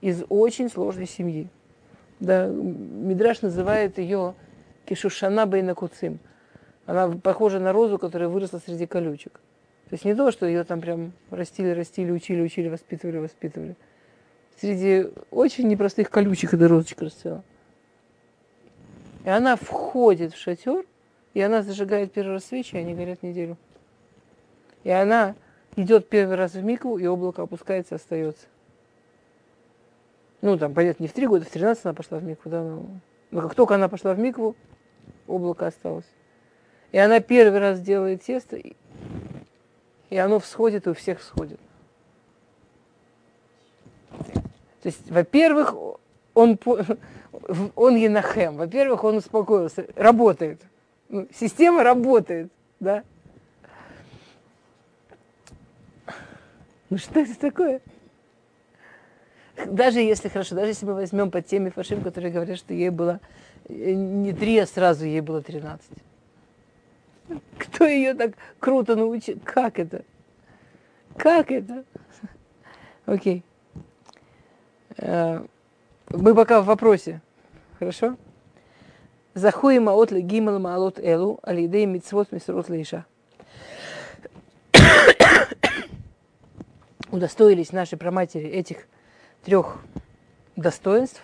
из 0.00 0.22
очень 0.28 0.68
сложной 0.68 1.06
семьи. 1.06 1.48
Да, 2.20 2.46
Мидраш 2.46 3.42
называет 3.42 3.98
ее 3.98 4.34
Кишушана 4.84 5.46
Бейнакуцим. 5.46 6.18
Она 6.86 7.08
похожа 7.08 7.58
на 7.58 7.72
розу, 7.72 7.98
которая 7.98 8.28
выросла 8.28 8.58
среди 8.58 8.86
колючек. 8.86 9.40
То 9.88 9.94
есть 9.94 10.04
не 10.04 10.14
то, 10.14 10.30
что 10.30 10.46
ее 10.46 10.64
там 10.64 10.80
прям 10.80 11.12
растили, 11.30 11.70
растили, 11.70 12.10
учили, 12.10 12.42
учили, 12.42 12.68
воспитывали, 12.68 13.18
воспитывали. 13.18 13.76
Среди 14.60 15.08
очень 15.30 15.68
непростых 15.68 16.10
колючек 16.10 16.54
эта 16.54 16.68
розочка 16.68 17.06
расцвела. 17.06 17.42
И 19.24 19.28
она 19.28 19.56
входит 19.56 20.34
в 20.34 20.38
шатер, 20.38 20.84
и 21.34 21.40
она 21.40 21.62
зажигает 21.62 22.12
первый 22.12 22.34
раз 22.34 22.44
свечи, 22.44 22.76
и 22.76 22.78
они 22.78 22.94
горят 22.94 23.22
неделю. 23.22 23.56
И 24.84 24.90
она 24.90 25.34
идет 25.76 26.08
первый 26.08 26.36
раз 26.36 26.54
в 26.54 26.62
микву, 26.62 26.96
и 26.96 27.06
облако 27.06 27.42
опускается, 27.42 27.96
остается. 27.96 28.46
Ну, 30.40 30.56
там, 30.56 30.74
понятно, 30.74 31.02
не 31.02 31.08
в 31.08 31.12
три 31.12 31.26
года, 31.26 31.44
в 31.44 31.50
13 31.50 31.84
она 31.86 31.94
пошла 31.94 32.18
в 32.18 32.24
микву, 32.24 32.50
да, 32.50 32.62
но, 32.62 32.86
но 33.30 33.40
как 33.42 33.54
только 33.54 33.74
она 33.74 33.88
пошла 33.88 34.14
в 34.14 34.18
микву, 34.18 34.54
облако 35.26 35.66
осталось. 35.66 36.06
И 36.92 36.98
она 36.98 37.18
первый 37.18 37.58
раз 37.58 37.80
делает 37.80 38.22
тесто, 38.22 38.56
и 38.56 40.16
оно 40.16 40.38
всходит, 40.38 40.86
и 40.86 40.90
у 40.90 40.94
всех 40.94 41.18
всходит. 41.18 41.58
То 44.82 44.88
есть, 44.88 45.10
во-первых, 45.10 45.74
он, 46.34 46.60
он 47.74 47.96
енахем, 47.96 48.56
во-первых, 48.56 49.02
он 49.02 49.16
успокоился, 49.16 49.86
работает. 49.96 50.60
Система 51.32 51.82
работает, 51.82 52.50
да. 52.80 53.04
Ну 56.90 56.98
что 56.98 57.20
это 57.20 57.38
такое? 57.38 57.80
Даже 59.66 60.00
если 60.00 60.28
хорошо, 60.28 60.54
даже 60.54 60.68
если 60.68 60.86
мы 60.86 60.94
возьмем 60.94 61.30
по 61.30 61.40
теме 61.40 61.70
Фашим, 61.70 62.02
которые 62.02 62.32
говорят, 62.32 62.58
что 62.58 62.74
ей 62.74 62.90
было 62.90 63.20
э, 63.68 63.92
не 63.92 64.32
три, 64.32 64.58
а 64.58 64.66
сразу 64.66 65.04
ей 65.04 65.20
было 65.20 65.42
тринадцать. 65.42 65.98
Кто 67.58 67.86
ее 67.86 68.14
так 68.14 68.32
круто 68.58 68.96
научил? 68.96 69.38
Как 69.44 69.78
это? 69.78 70.04
Как 71.16 71.50
это? 71.50 71.84
Окей. 73.06 73.44
Э, 74.96 75.44
мы 76.10 76.34
пока 76.34 76.60
в 76.60 76.66
вопросе. 76.66 77.20
Хорошо? 77.78 78.16
Захуи 79.34 79.78
маот 79.80 80.12
ли 80.12 80.20
гимал 80.20 80.60
маалот 80.60 81.00
элу, 81.00 81.40
алидей 81.42 81.86
митцвот 81.86 82.30
мисрот 82.30 82.68
лейша. 82.68 83.04
Удостоились 87.10 87.72
наши 87.72 87.96
проматери 87.96 88.48
этих 88.48 88.86
трех 89.42 89.78
достоинств, 90.54 91.20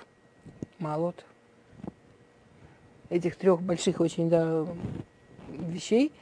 малот, 0.80 1.24
этих 3.10 3.36
трех 3.36 3.62
больших 3.62 4.00
очень 4.00 4.28
да, 4.28 4.66
вещей, 5.48 6.12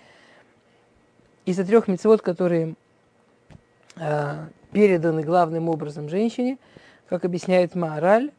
из-за 1.46 1.64
трех 1.64 1.88
мецвод, 1.88 2.20
которые 2.20 2.74
э, 3.96 4.46
переданы 4.72 5.22
главным 5.22 5.70
образом 5.70 6.10
женщине, 6.10 6.58
как 7.08 7.24
объясняет 7.24 7.74
Маораль, 7.74 8.30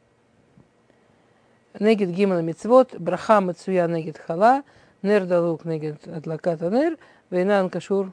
Негет 1.80 2.10
гимна 2.10 2.42
мецвод, 2.42 2.94
браха 2.98 3.40
мацуя 3.40 3.86
негет 3.88 4.18
хала, 4.18 4.62
нер 5.02 5.26
далук 5.26 5.64
негет 5.64 6.06
адлаката 6.06 6.70
нер, 6.70 6.98
вейнан 7.30 7.70
кашур 7.70 8.12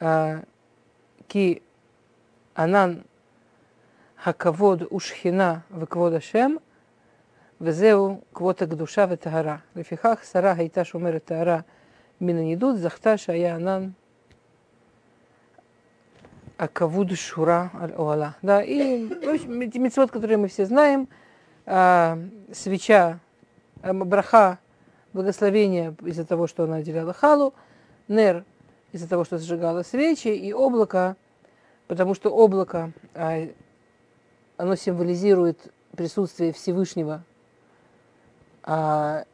а, 0.00 0.42
ки 1.28 1.62
анан 2.54 3.02
הכבוד 4.24 4.92
ושכינה 4.92 5.58
וכבוד 5.78 6.12
השם, 6.12 6.54
וזהו 7.60 8.20
כבוד 8.34 8.56
הקדושה 8.62 9.06
וטהרה. 9.08 9.56
לפיכך 9.76 10.24
שרה 10.32 10.52
הייתה 10.56 10.84
שומרת 10.84 11.24
טהרה 11.24 11.60
מן 12.20 12.36
הנידוד, 12.36 12.76
זכתה 12.76 13.16
שהיה 13.16 13.54
ענן 13.54 13.88
הכבוד 16.58 17.10
шура 17.14 17.70
аль 17.74 17.92
оала. 17.96 18.36
Да, 18.42 18.62
и 18.62 19.06
в 19.06 19.28
общем, 19.28 19.60
эти 19.60 19.78
митцвот, 19.78 20.12
которые 20.12 20.36
мы 20.36 20.46
все 20.46 20.64
знаем, 20.64 21.08
а, 21.67 22.17
свеча, 22.53 23.19
а, 23.81 23.93
браха, 23.93 24.59
благословение 25.11 25.95
из-за 26.01 26.25
того, 26.25 26.47
что 26.47 26.63
она 26.63 26.77
отделяла 26.77 27.13
халу, 27.13 27.53
нер 28.07 28.45
из-за 28.93 29.07
того, 29.09 29.25
что 29.25 29.37
сжигала 29.37 29.83
свечи, 29.83 30.29
и 30.29 30.53
облако, 30.53 31.17
потому 31.87 32.15
что 32.15 32.29
облако 32.29 32.93
а, 33.13 33.47
оно 34.55 34.75
символизирует 34.75 35.71
присутствие 35.91 36.53
Всевышнего, 36.53 37.23
а, 38.63 39.25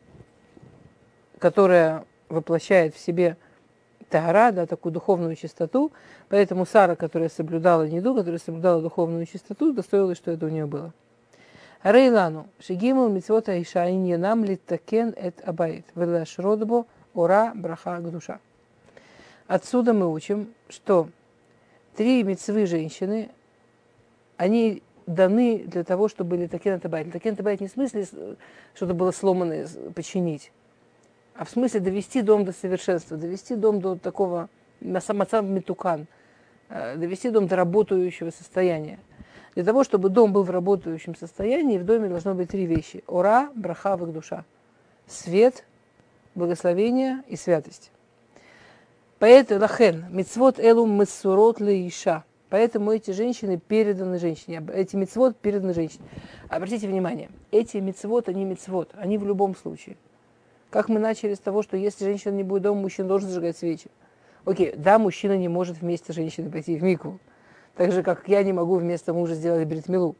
которое 1.37 2.05
воплощает 2.29 2.95
в 2.95 2.99
себе 2.99 3.37
Тагара, 4.09 4.51
да, 4.51 4.65
такую 4.65 4.91
духовную 4.91 5.35
чистоту. 5.35 5.91
Поэтому 6.29 6.65
Сара, 6.65 6.95
которая 6.95 7.29
соблюдала 7.29 7.87
неду, 7.87 8.15
которая 8.15 8.39
соблюдала 8.39 8.81
духовную 8.81 9.27
чистоту, 9.27 9.71
достоилась, 9.71 10.17
что 10.17 10.31
это 10.31 10.47
у 10.47 10.49
нее 10.49 10.65
было. 10.65 10.93
Рейлану, 11.83 12.47
шигимул 12.59 13.09
митцвот 13.09 13.49
аишаин 13.49 14.05
янам 14.05 14.45
литтакен 14.45 15.13
эт 15.17 15.41
абайт, 15.45 15.85
велаш 15.95 16.39
родбо 16.39 16.85
ора 17.13 17.51
браха 17.53 17.99
душа. 17.99 18.39
Отсюда 19.47 19.93
мы 19.93 20.09
учим, 20.09 20.53
что 20.69 21.09
три 21.97 22.23
мецвы 22.23 22.67
женщины, 22.67 23.29
они 24.37 24.81
даны 25.05 25.65
для 25.67 25.83
того, 25.83 26.07
чтобы 26.07 26.31
были 26.31 26.47
такен 26.47 26.79
табайт. 26.79 27.11
Такен 27.11 27.35
табайт 27.35 27.59
не 27.59 27.67
в 27.67 27.71
смысле 27.71 28.07
что-то 28.73 28.93
было 28.93 29.11
сломано, 29.11 29.65
починить, 29.93 30.53
а 31.35 31.43
в 31.43 31.49
смысле 31.49 31.81
довести 31.81 32.21
дом 32.21 32.45
до 32.45 32.53
совершенства, 32.53 33.17
довести 33.17 33.55
дом 33.55 33.81
до 33.81 33.97
такого 33.97 34.49
на 34.79 35.01
самоцам 35.01 35.53
метукан, 35.53 36.07
э, 36.69 36.95
довести 36.95 37.29
дом 37.29 37.47
до 37.47 37.57
работающего 37.57 38.29
состояния. 38.29 38.99
Для 39.55 39.63
того, 39.63 39.83
чтобы 39.83 40.09
дом 40.09 40.33
был 40.33 40.43
в 40.43 40.49
работающем 40.49 41.15
состоянии, 41.15 41.77
в 41.77 41.85
доме 41.85 42.09
должно 42.09 42.33
быть 42.33 42.49
три 42.49 42.65
вещи. 42.65 43.03
Ора, 43.07 43.49
браха, 43.55 43.97
душа. 43.97 44.45
Свет, 45.07 45.65
благословение 46.35 47.23
и 47.27 47.35
святость. 47.35 47.91
Поэтому 49.19 49.61
лахен, 49.61 50.05
мицвот 50.09 50.59
элу 50.59 50.85
мисурот 50.85 51.59
лейша– 51.59 52.23
Поэтому 52.53 52.91
эти 52.91 53.09
женщины 53.09 53.57
переданы 53.57 54.19
женщине, 54.19 54.63
эти 54.75 54.95
мецвод 54.95 55.35
переданы 55.35 55.73
женщине. 55.73 56.03
Обратите 56.49 56.87
внимание, 56.87 57.31
эти 57.49 57.77
мецвод, 57.77 58.29
они 58.29 58.45
мецвод, 58.45 58.91
они 58.93 59.17
в 59.17 59.25
любом 59.25 59.55
случае. 59.55 59.97
Как 60.69 60.87
мы 60.87 60.99
начали 60.99 61.33
с 61.33 61.39
того, 61.39 61.63
что 61.63 61.77
если 61.77 62.05
женщина 62.05 62.31
не 62.31 62.43
будет 62.43 62.61
дома, 62.61 62.79
мужчина 62.79 63.07
должен 63.07 63.29
зажигать 63.29 63.57
свечи. 63.57 63.89
Окей, 64.45 64.75
да, 64.77 64.99
мужчина 64.99 65.35
не 65.35 65.47
может 65.47 65.81
вместо 65.81 66.13
женщины 66.13 66.51
пойти 66.51 66.75
в 66.75 66.83
микву. 66.83 67.17
Так 67.75 67.91
же, 67.91 68.03
как 68.03 68.27
я 68.27 68.43
не 68.43 68.53
могу 68.53 68.75
вместо 68.75 69.13
мужа 69.13 69.33
сделать 69.33 69.67
бритмилу. 69.67 70.15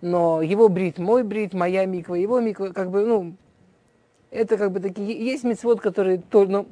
но 0.00 0.42
его 0.42 0.68
брит, 0.68 0.98
мой 0.98 1.22
брит, 1.22 1.54
моя 1.54 1.84
миква, 1.84 2.14
его 2.14 2.40
миква, 2.40 2.70
как 2.70 2.90
бы, 2.90 3.04
ну, 3.04 3.34
это 4.30 4.56
как 4.56 4.72
бы 4.72 4.80
такие, 4.80 5.24
есть 5.24 5.44
мецвод, 5.44 5.80
которые, 5.80 6.18
то, 6.18 6.44
но, 6.46 6.66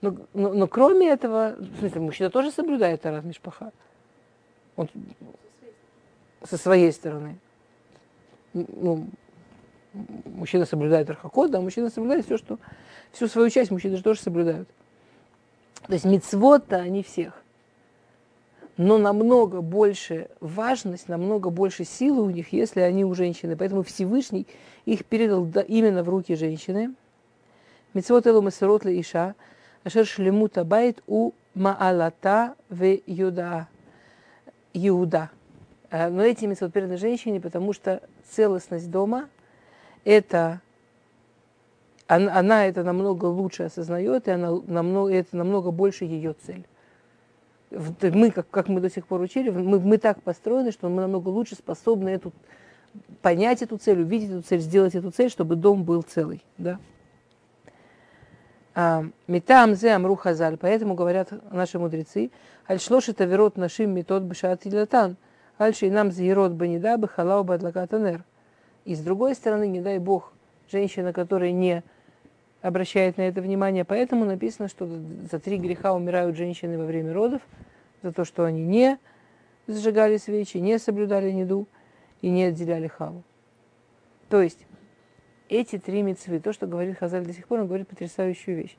но, 0.00 0.16
но, 0.34 0.52
но 0.52 0.66
кроме 0.66 1.08
этого, 1.08 1.56
в 1.58 1.78
смысле, 1.80 2.00
мужчина 2.00 2.30
тоже 2.30 2.50
соблюдает 2.50 3.02
Тарат 3.02 3.24
Мишпаха. 3.24 3.72
Он 4.76 4.88
со 6.42 6.56
своей 6.56 6.92
стороны. 6.92 7.38
Ну, 8.54 9.08
мужчина 10.24 10.64
соблюдает 10.64 11.10
Архакот, 11.10 11.50
да, 11.50 11.60
мужчина 11.60 11.90
соблюдает 11.90 12.24
все, 12.24 12.38
что... 12.38 12.58
Всю 13.12 13.26
свою 13.26 13.50
часть 13.50 13.72
мужчины 13.72 13.96
же 13.96 14.02
тоже 14.02 14.20
соблюдают. 14.20 14.68
То 15.86 15.94
есть 15.94 16.04
мицвод-то 16.04 16.76
они 16.76 17.02
всех. 17.02 17.39
Но 18.76 18.98
намного 18.98 19.60
больше 19.60 20.28
важность, 20.40 21.08
намного 21.08 21.50
больше 21.50 21.84
силы 21.84 22.22
у 22.22 22.30
них, 22.30 22.52
если 22.52 22.80
они 22.80 23.04
у 23.04 23.14
женщины. 23.14 23.56
Поэтому 23.56 23.82
Всевышний 23.82 24.46
их 24.86 25.04
передал 25.04 25.46
именно 25.68 26.02
в 26.02 26.08
руки 26.08 26.34
женщины. 26.34 26.94
Мицвод 27.92 28.26
элу 28.26 28.40
масерот 28.40 28.86
иша, 28.86 29.34
ашер 29.84 30.06
шлемута 30.06 30.64
байт 30.64 31.02
у 31.06 31.32
маалата 31.54 32.54
в 32.68 32.98
юда. 33.06 33.68
Иуда. 34.72 35.30
Э, 35.90 36.08
но 36.08 36.22
эти 36.22 36.44
митцвот 36.44 36.72
переданы 36.72 36.96
женщине, 36.96 37.40
потому 37.40 37.72
что 37.72 38.00
целостность 38.30 38.90
дома– 38.90 39.28
это 40.04 40.60
она, 42.06 42.38
она 42.38 42.66
это 42.66 42.82
намного 42.82 43.26
лучше 43.26 43.64
осознает, 43.64 44.26
и 44.26 44.32
она 44.32 44.60
намного, 44.66 45.12
это 45.12 45.36
намного 45.36 45.70
больше 45.70 46.04
ее 46.04 46.34
цель. 46.44 46.66
Мы, 47.70 48.30
как, 48.30 48.50
как 48.50 48.68
мы 48.68 48.80
до 48.80 48.90
сих 48.90 49.06
пор 49.06 49.20
учили, 49.20 49.50
мы, 49.50 49.78
мы 49.78 49.98
так 49.98 50.22
построены, 50.22 50.72
что 50.72 50.88
мы 50.88 51.02
намного 51.02 51.28
лучше 51.28 51.54
способны 51.54 52.08
эту, 52.08 52.32
понять 53.22 53.62
эту 53.62 53.76
цель, 53.76 54.00
увидеть 54.00 54.30
эту 54.30 54.42
цель, 54.42 54.60
сделать 54.60 54.94
эту 54.94 55.10
цель, 55.10 55.30
чтобы 55.30 55.54
дом 55.54 55.84
был 55.84 56.02
целый. 56.02 56.42
Да? 56.58 56.80
А, 58.74 59.04
Метам 59.26 59.74
зе 59.74 59.92
амру 59.92 60.16
хазаль. 60.16 60.56
Поэтому 60.56 60.94
говорят 60.94 61.30
наши 61.52 61.78
мудрецы, 61.78 62.30
альшлоши 62.66 63.12
таверот 63.12 63.56
нашим 63.56 63.90
метод 63.90 64.22
бешат 64.24 64.66
илатан, 64.66 65.16
альши 65.58 65.90
нам 65.90 66.10
зирот 66.10 66.52
банида 66.52 66.96
бахалау 66.98 67.44
бадлакатанер. 67.44 68.24
И 68.84 68.94
с 68.94 69.00
другой 69.00 69.34
стороны, 69.34 69.68
не 69.68 69.80
дай 69.80 69.98
бог, 69.98 70.32
женщина, 70.70 71.12
которая 71.12 71.52
не 71.52 71.82
обращает 72.62 73.16
на 73.16 73.22
это 73.22 73.40
внимание. 73.40 73.84
Поэтому 73.84 74.24
написано, 74.24 74.68
что 74.68 74.86
за 74.86 75.38
три 75.38 75.58
греха 75.58 75.94
умирают 75.94 76.36
женщины 76.36 76.78
во 76.78 76.84
время 76.84 77.12
родов, 77.12 77.42
за 78.02 78.12
то, 78.12 78.24
что 78.24 78.44
они 78.44 78.64
не 78.64 78.98
зажигали 79.66 80.16
свечи, 80.16 80.58
не 80.58 80.78
соблюдали 80.78 81.30
неду 81.30 81.66
и 82.22 82.30
не 82.30 82.44
отделяли 82.44 82.86
хаву. 82.86 83.22
То 84.28 84.42
есть 84.42 84.66
эти 85.48 85.78
три 85.78 86.02
мецвы, 86.02 86.40
то, 86.40 86.52
что 86.52 86.66
говорит 86.66 86.98
Хазаль 86.98 87.26
до 87.26 87.32
сих 87.32 87.46
пор, 87.46 87.60
он 87.60 87.66
говорит 87.66 87.88
потрясающую 87.88 88.56
вещь. 88.56 88.76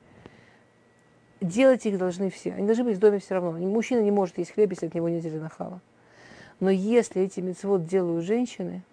Делать 1.42 1.86
их 1.86 1.98
должны 1.98 2.30
все. 2.30 2.54
Они 2.54 2.66
должны 2.66 2.84
быть 2.84 2.98
в 2.98 3.00
доме 3.00 3.20
все 3.20 3.34
равно. 3.34 3.52
Мужчина 3.52 4.02
не 4.02 4.12
может 4.12 4.38
есть 4.38 4.52
хлеб, 4.52 4.72
если 4.72 4.88
от 4.88 4.94
него 4.94 5.10
не 5.10 5.18
отделена 5.18 5.50
хава. 5.50 5.82
Но 6.60 6.70
если 6.70 7.24
эти 7.24 7.40
мецвод 7.40 7.86
делают 7.86 8.24
женщины, 8.24 8.84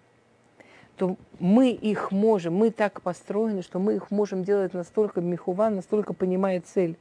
то 0.99 1.15
мы 1.39 1.71
их 1.71 2.11
можем, 2.11 2.55
мы 2.55 2.71
так 2.71 3.01
построены, 3.01 3.61
что 3.61 3.79
мы 3.79 3.95
их 3.95 4.11
можем 4.11 4.43
делать 4.43 4.73
настолько 4.73 5.21
михуван, 5.21 5.75
настолько 5.75 6.13
понимая 6.13 6.59
цель, 6.59 6.97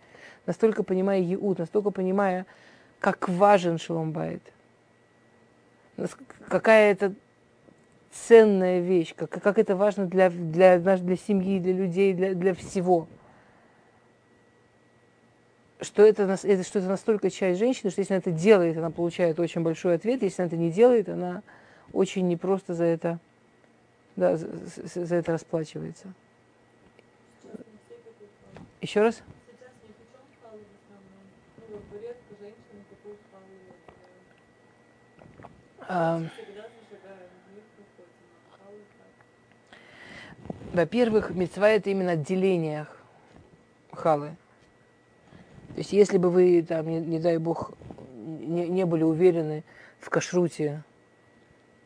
настолько 0.47 0.85
понимая 0.85 1.19
еут, 1.19 1.59
настолько 1.59 1.90
понимая, 1.90 2.47
как 3.00 3.28
важен 3.28 3.76
шаломбайт, 3.76 4.40
какая 6.47 6.93
это 6.93 7.12
ценная 8.12 8.78
вещь, 8.78 9.17
как, 9.17 9.31
как 9.31 9.59
это 9.59 9.75
важно 9.75 10.07
для, 10.07 10.31
для, 10.31 10.78
для 10.78 11.17
семьи, 11.17 11.59
для 11.59 11.73
людей, 11.73 12.14
для, 12.14 12.35
для 12.35 12.55
всего. 12.55 13.09
Что 15.81 16.05
это, 16.05 16.38
это, 16.40 16.62
что 16.62 16.78
это 16.78 16.88
настолько 16.88 17.31
часть 17.31 17.58
женщины, 17.58 17.91
что 17.91 18.00
если 18.00 18.15
она 18.15 18.19
это 18.19 18.30
делает, 18.30 18.76
она 18.78 18.91
получает 18.91 19.41
очень 19.41 19.63
большой 19.63 19.97
ответ, 19.97 20.23
если 20.23 20.43
она 20.43 20.47
это 20.47 20.56
не 20.56 20.71
делает, 20.71 21.08
она 21.08 21.43
очень 21.93 22.28
непросто 22.28 22.75
за 22.75 22.84
это 22.84 23.19
да, 24.19 24.37
за, 24.37 24.47
за 25.07 25.15
это 25.15 25.31
расплачивается. 25.31 26.13
Еще 28.81 29.00
раз? 29.00 29.23
Во-первых, 40.73 41.31
мецва 41.31 41.71
это 41.71 41.91
именно 41.91 42.13
отделение 42.13 42.87
халы. 43.93 44.37
То 45.75 45.78
есть, 45.78 45.93
если 45.93 46.19
бы 46.19 46.31
вы, 46.31 46.63
там, 46.63 46.89
не, 46.89 46.99
не 46.99 47.21
дай 47.21 47.39
бог, 47.39 47.73
не, 48.15 48.69
не 48.69 48.85
были 48.85 49.04
уверены 49.04 49.63
в 50.00 50.11
кашруте 50.11 50.83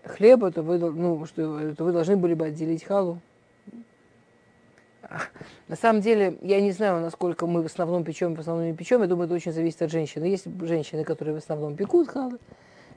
хлеба, 0.05 0.51
то 0.51 0.63
вы, 0.63 0.79
ну, 0.79 1.25
что, 1.27 1.75
то 1.75 1.85
вы 1.85 1.93
должны 1.93 2.17
были 2.17 2.35
бы 2.35 2.47
отделить 2.47 2.85
халу. 2.85 3.21
На 5.69 5.77
самом 5.77 6.01
деле, 6.01 6.39
я 6.43 6.61
не 6.61 6.73
знаю, 6.73 7.01
насколько 7.01 7.47
мы 7.47 7.63
в 7.63 7.67
основном 7.67 8.05
печем, 8.05 8.35
в 8.35 8.41
основном 8.41 8.67
не 8.67 8.75
печем. 8.75 9.03
Я 9.03 9.09
думаю, 9.09 9.27
это 9.27 9.35
очень 9.35 9.53
зависит 9.53 9.83
от 9.83 9.91
женщины. 9.91 10.25
Есть 10.25 10.47
женщины, 10.63 11.05
которые 11.05 11.35
в 11.35 11.39
основном 11.39 11.77
пекут 11.77 12.09
халы, 12.09 12.39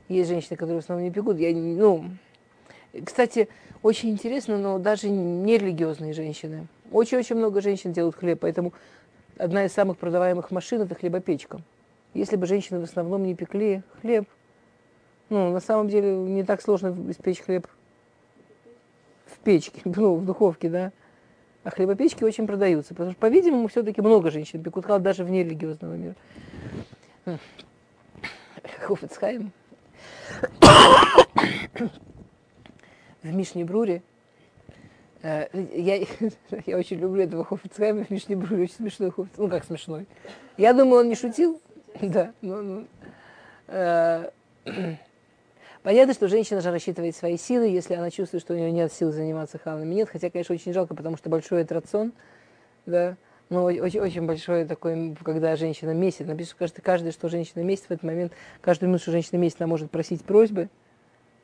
есть 0.07 0.29
женщины, 0.29 0.55
которые 0.55 0.79
в 0.79 0.83
основном 0.83 1.05
не 1.05 1.11
пекут. 1.11 1.37
Я, 1.37 1.53
ну, 1.53 2.05
кстати, 3.03 3.49
очень 3.81 4.09
интересно, 4.09 4.57
но 4.57 4.79
даже 4.79 5.09
нерелигиозные 5.09 6.13
женщины. 6.13 6.67
Очень-очень 6.91 7.35
много 7.35 7.61
женщин 7.61 7.91
делают 7.91 8.15
хлеб, 8.15 8.39
поэтому 8.39 8.73
одна 9.37 9.65
из 9.65 9.73
самых 9.73 9.97
продаваемых 9.97 10.51
машин– 10.51 10.81
это 10.83 10.95
хлебопечка. 10.95 11.61
Если 12.13 12.37
бы 12.37 12.45
женщины 12.45 12.79
в 12.79 12.83
основном 12.83 13.23
не 13.23 13.35
пекли 13.35 13.81
хлеб, 14.01 14.29
ну, 15.29 15.51
на 15.51 15.59
самом 15.59 15.87
деле 15.87 16.15
не 16.15 16.43
так 16.43 16.61
сложно 16.61 16.95
испечь 17.09 17.41
хлеб 17.41 17.67
в 19.25 19.37
печке, 19.39 19.81
ну, 19.85 20.15
в 20.15 20.25
духовке, 20.25 20.69
да. 20.69 20.91
А 21.63 21.71
хлебопечки 21.71 22.23
очень 22.23 22.45
продаются, 22.45 22.93
потому 22.93 23.11
что, 23.11 23.19
по-видимому, 23.19 23.67
все-таки 23.67 24.01
много 24.01 24.29
женщин 24.29 24.61
пекут 24.61 24.85
хлеб 24.85 25.01
даже 25.01 25.23
вне 25.23 25.43
религиозного 25.43 25.95
мира. 25.95 26.15
Хофицхайм. 28.79 29.51
В 33.23 33.33
Мишне 33.33 33.65
Бруре 33.65 34.03
э, 35.23 35.47
я, 35.73 35.95
я 36.65 36.77
очень 36.77 36.97
люблю 36.97 37.23
этого 37.23 37.43
Хофицхайма 37.43 38.03
в 38.03 38.11
Мишне 38.11 38.35
Бруре, 38.35 38.63
очень 38.63 38.75
смешной 38.75 39.11
Хофиц, 39.11 39.33
ну 39.37 39.49
как 39.49 39.65
смешной. 39.65 40.05
Я 40.57 40.73
думаю, 40.73 41.01
он 41.01 41.09
не 41.09 41.15
шутил, 41.15 41.59
да, 42.01 42.33
но, 42.41 42.61
ну, 42.61 42.87
э, 43.67 44.29
Понятно, 45.85 46.15
что 46.15 46.27
женщина 46.27 46.61
же 46.61 46.71
рассчитывает 46.71 47.15
свои 47.15 47.37
силы, 47.37 47.67
если 47.67 47.93
она 47.93 48.09
чувствует, 48.09 48.41
что 48.41 48.55
у 48.55 48.57
нее 48.57 48.71
нет 48.71 48.91
сил 48.91 49.11
заниматься 49.11 49.59
хавнами. 49.59 49.93
Нет, 49.93 50.09
хотя, 50.09 50.31
конечно, 50.31 50.55
очень 50.55 50.73
жалко, 50.73 50.95
потому 50.95 51.15
что 51.15 51.29
большой 51.29 51.61
это 51.61 51.75
рацион, 51.75 52.11
да, 52.87 53.17
но 53.49 53.65
очень, 53.65 53.99
очень 53.99 54.25
большое 54.25 54.65
такое, 54.65 55.15
когда 55.23 55.55
женщина 55.55 55.91
месяц, 55.91 56.25
напишет, 56.25 56.55
каждый, 56.55 56.81
каждый, 56.81 57.11
что 57.11 57.29
женщина 57.29 57.61
месяц 57.61 57.83
в 57.83 57.91
этот 57.91 58.01
момент, 58.01 58.33
каждую 58.61 58.89
минуту, 58.89 59.03
что 59.03 59.11
женщина 59.11 59.37
месяц, 59.37 59.57
она 59.59 59.67
может 59.67 59.91
просить 59.91 60.23
просьбы, 60.23 60.69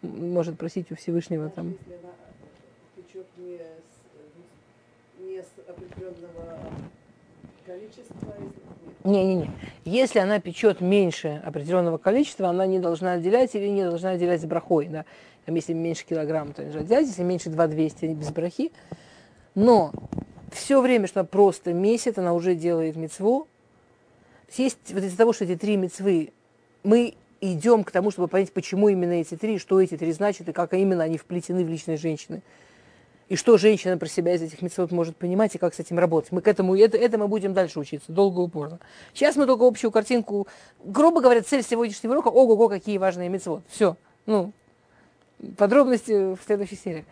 может 0.02 0.58
просить 0.58 0.92
у 0.92 0.96
Всевышнего 0.96 1.48
там. 1.52 1.76
Если 1.78 1.94
она 2.02 2.10
не 3.38 3.60
с, 3.60 5.20
не 5.20 5.40
с 5.40 5.70
определенного 5.70 6.58
количества, 7.64 8.34
не-не-не. 9.04 9.50
Если 9.86 10.20
она 10.20 10.40
печет 10.40 10.82
меньше 10.82 11.42
определенного 11.46 11.98
количества, 11.98 12.50
она 12.50 12.66
не 12.66 12.80
должна 12.80 13.14
отделять 13.14 13.56
или 13.56 13.68
не 13.68 13.84
должна 13.84 14.12
отделять 14.12 14.42
с 14.42 14.46
брахой. 14.46 14.88
Да? 14.88 15.06
Там, 15.46 15.56
если 15.56 15.74
меньше 15.74 16.06
килограмма, 16.06 16.54
то 16.54 16.64
нельзя 16.64 16.80
отделять, 16.80 17.08
если 17.08 17.24
меньше 17.24 17.50
2,200 17.50 18.06
без 18.06 18.32
брахи. 18.32 18.72
Но 19.56 19.92
все 20.52 20.82
время, 20.82 21.08
что 21.08 21.22
она 21.22 21.28
просто 21.28 21.74
месяц, 21.74 22.18
она 22.18 22.34
уже 22.34 22.56
делает 22.56 22.96
мецву. 22.96 23.48
Есть 24.56 24.94
вот 24.94 25.04
из-за 25.04 25.18
того, 25.18 25.34
что 25.34 25.46
эти 25.46 25.56
три 25.56 25.78
мецвы, 25.78 26.34
мы 26.84 27.16
идем 27.40 27.84
к 27.84 27.92
тому, 27.92 28.12
чтобы 28.12 28.28
понять, 28.28 28.52
почему 28.52 28.90
именно 28.90 29.14
эти 29.14 29.36
три, 29.36 29.58
что 29.58 29.82
эти 29.82 29.98
три 29.98 30.12
значат, 30.12 30.50
и 30.50 30.52
как 30.52 30.74
именно 30.74 31.04
они 31.04 31.18
вплетены 31.18 31.64
в 31.64 31.70
личность 31.70 32.02
женщины 32.02 32.42
и 33.32 33.38
что 33.38 33.58
женщина 33.58 33.98
про 33.98 34.10
себя 34.10 34.34
из 34.34 34.42
этих 34.42 34.62
мецвод 34.62 34.92
может 34.92 35.16
понимать, 35.16 35.56
и 35.56 35.58
как 35.58 35.74
с 35.74 35.80
этим 35.80 35.98
работать. 35.98 36.34
Мы 36.34 36.42
к 36.42 36.50
этому, 36.50 36.76
это, 36.76 36.98
это 36.98 37.18
мы 37.18 37.30
будем 37.30 37.54
дальше 37.54 37.80
учиться, 37.80 38.12
долго 38.12 38.42
и 38.42 38.44
упорно. 38.44 38.82
Сейчас 39.14 39.38
мы 39.38 39.46
только 39.46 39.66
общую 39.66 39.90
картинку, 39.90 40.50
грубо 40.84 41.22
говоря, 41.22 41.42
цель 41.42 41.64
сегодняшнего 41.64 42.12
урока, 42.12 42.28
ого-го, 42.28 42.68
какие 42.68 42.98
важные 42.98 43.30
мецвод. 43.30 43.64
Все, 43.70 43.96
ну, 44.26 44.52
подробности 45.56 46.36
в 46.36 46.40
следующей 46.46 46.76
серии. 46.76 47.06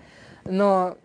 Но 0.43 0.97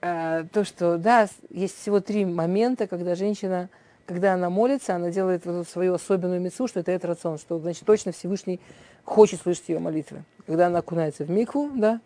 э, 0.00 0.44
то, 0.52 0.64
что, 0.64 0.98
да, 0.98 1.28
есть 1.50 1.78
всего 1.80 2.00
три 2.00 2.24
момента, 2.24 2.88
когда 2.88 3.14
женщина, 3.14 3.68
когда 4.06 4.34
она 4.34 4.50
молится, 4.50 4.96
она 4.96 5.10
делает 5.10 5.46
вот 5.46 5.68
свою 5.68 5.94
особенную 5.94 6.40
мецву, 6.40 6.66
что 6.66 6.80
это 6.80 6.90
это 6.90 7.06
рацион, 7.06 7.38
что, 7.38 7.60
значит, 7.60 7.84
точно 7.86 8.10
Всевышний 8.10 8.58
хочет 9.04 9.40
слышать 9.40 9.68
ее 9.68 9.78
молитвы. 9.78 10.24
Когда 10.46 10.66
она 10.66 10.80
окунается 10.80 11.22
в 11.24 11.30
микву, 11.30 11.70
да, 11.76 12.00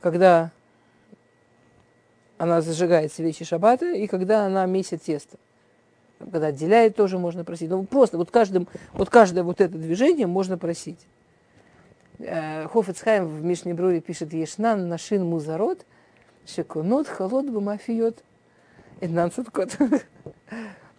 когда 0.00 0.50
она 2.38 2.60
зажигает 2.60 3.12
свечи 3.12 3.44
шаббата 3.44 3.92
и 3.92 4.06
когда 4.06 4.46
она 4.46 4.66
месит 4.66 5.02
тесто. 5.02 5.38
Когда 6.18 6.48
отделяет, 6.48 6.96
тоже 6.96 7.18
можно 7.18 7.44
просить. 7.44 7.68
Ну, 7.68 7.84
просто 7.84 8.16
вот, 8.16 8.30
каждым, 8.30 8.68
вот 8.94 9.10
каждое 9.10 9.42
вот 9.42 9.60
это 9.60 9.76
движение 9.76 10.26
можно 10.26 10.56
просить. 10.56 11.06
Э, 12.18 12.66
Хофицхайм 12.68 13.26
в 13.26 13.44
Мишне 13.44 13.74
Бруре 13.74 14.00
пишет 14.00 14.32
Ешнан 14.32 14.88
нашин 14.88 15.26
музарот, 15.26 15.84
шекунот 16.46 17.08
холод 17.08 17.50
бумафиот. 17.50 18.22
Эднан 19.00 19.30
Суткот. 19.30 19.76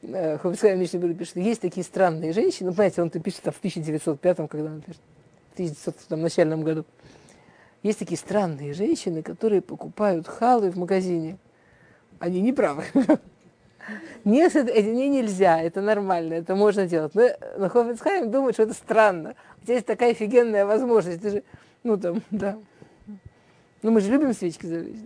Э, 0.04 0.38
Хофицхайм 0.38 0.78
в 0.78 0.82
Мишне 0.82 1.00
Бруре 1.00 1.16
пишет, 1.16 1.38
есть 1.38 1.62
такие 1.62 1.84
странные 1.84 2.32
женщины, 2.32 2.70
ну, 2.70 2.76
знаете, 2.76 3.02
он-то 3.02 3.20
пишет 3.20 3.42
там, 3.42 3.54
в 3.54 3.58
1905, 3.58 4.38
когда 4.48 4.70
он 4.70 4.82
пишет, 4.82 5.02
в 5.50 5.54
1900 5.56 6.18
начальном 6.20 6.64
году. 6.64 6.86
Есть 7.88 8.00
такие 8.00 8.18
странные 8.18 8.74
женщины, 8.74 9.22
которые 9.22 9.62
покупают 9.62 10.28
халы 10.28 10.72
в 10.72 10.76
магазине. 10.76 11.38
Они 12.20 12.42
не 12.42 12.52
правы. 12.52 12.84
Нет, 14.26 14.58
это, 14.58 14.82
не 14.82 15.08
нельзя, 15.08 15.62
это 15.62 15.80
нормально, 15.80 16.34
это 16.34 16.54
можно 16.54 16.86
делать. 16.86 17.16
Но, 17.16 17.30
но 17.58 17.70
Хофицхайм 17.70 18.30
думает, 18.30 18.56
что 18.56 18.64
это 18.64 18.74
странно. 18.74 19.36
У 19.62 19.64
тебя 19.64 19.76
есть 19.76 19.88
такая 19.88 20.12
офигенная 20.12 20.66
возможность. 20.66 21.22
Ты 21.22 21.30
же, 21.30 21.44
ну 21.84 21.96
там, 21.96 22.22
да. 22.30 22.58
Ну 23.84 23.92
мы 23.92 24.02
же 24.02 24.12
любим 24.12 24.34
свечки 24.34 24.66
зажечь. 24.66 24.98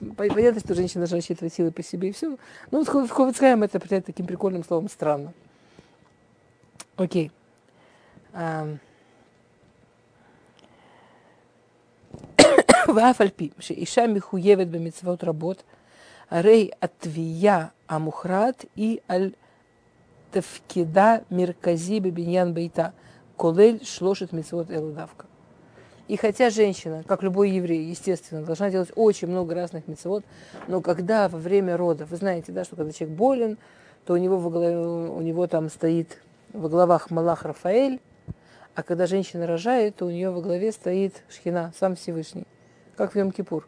Да? 0.00 0.14
Понятно, 0.16 0.58
что 0.58 0.74
женщина 0.74 1.02
должна 1.02 1.18
рассчитывать 1.18 1.54
силы 1.54 1.70
по 1.70 1.84
себе 1.84 2.08
и 2.08 2.12
все. 2.12 2.36
Ну, 2.72 2.84
вот 2.84 2.88
Хофицхайм 2.88 3.62
это 3.62 3.78
определяет 3.78 4.06
таким 4.06 4.26
прикольным 4.26 4.64
словом 4.64 4.88
странно. 4.88 5.32
Окей. 6.96 7.30
ואף 12.95 13.21
על 13.21 13.29
פי 13.35 13.49
שאישה 13.59 14.07
מחויבת 14.07 14.67
במצוות 14.67 15.23
רבות, 15.23 15.63
הרי 16.29 16.69
התביעה 16.81 17.65
המוכרעת 17.89 18.65
היא 18.75 18.97
על 19.07 19.31
תפקידה 20.31 21.15
מרכזי 21.31 21.99
בבניין 21.99 22.53
ביתה, 22.53 22.87
כולל 23.37 23.77
שלושת 23.81 24.33
מצוות 24.33 24.71
אלו 24.71 24.91
דווקא. 24.91 25.25
И 26.09 26.17
хотя 26.17 26.49
женщина, 26.49 27.01
как 27.07 27.23
любой 27.23 27.49
еврей, 27.51 27.85
естественно, 27.85 28.43
должна 28.43 28.69
делать 28.69 28.91
очень 28.95 29.29
много 29.29 29.55
разных 29.55 29.87
мецвод, 29.87 30.25
но 30.67 30.81
когда 30.81 31.29
во 31.29 31.39
время 31.39 31.77
родов, 31.77 32.09
вы 32.09 32.17
знаете, 32.17 32.51
да, 32.51 32.65
что 32.65 32.75
когда 32.75 32.91
человек 32.91 33.17
болен, 33.17 33.57
то 34.05 34.13
у 34.13 34.17
него, 34.17 34.37
во 34.37 34.49
главе, 34.49 34.77
у 34.77 35.21
него 35.21 35.47
там 35.47 35.69
стоит 35.69 36.17
во 36.51 36.67
главах 36.67 37.09
Малах 37.09 37.43
Рафаэль, 37.43 38.01
а 38.75 38.83
когда 38.83 39.07
женщина 39.07 39.47
рожает, 39.47 39.95
то 39.95 40.05
у 40.05 40.09
нее 40.09 40.29
во 40.29 40.41
главе 40.41 40.73
стоит 40.73 41.23
Шхина, 41.29 41.71
сам 41.79 41.95
Всевышний, 41.95 42.45
как 42.98 43.12
в 43.12 43.16
Йом-Кипур. 43.16 43.64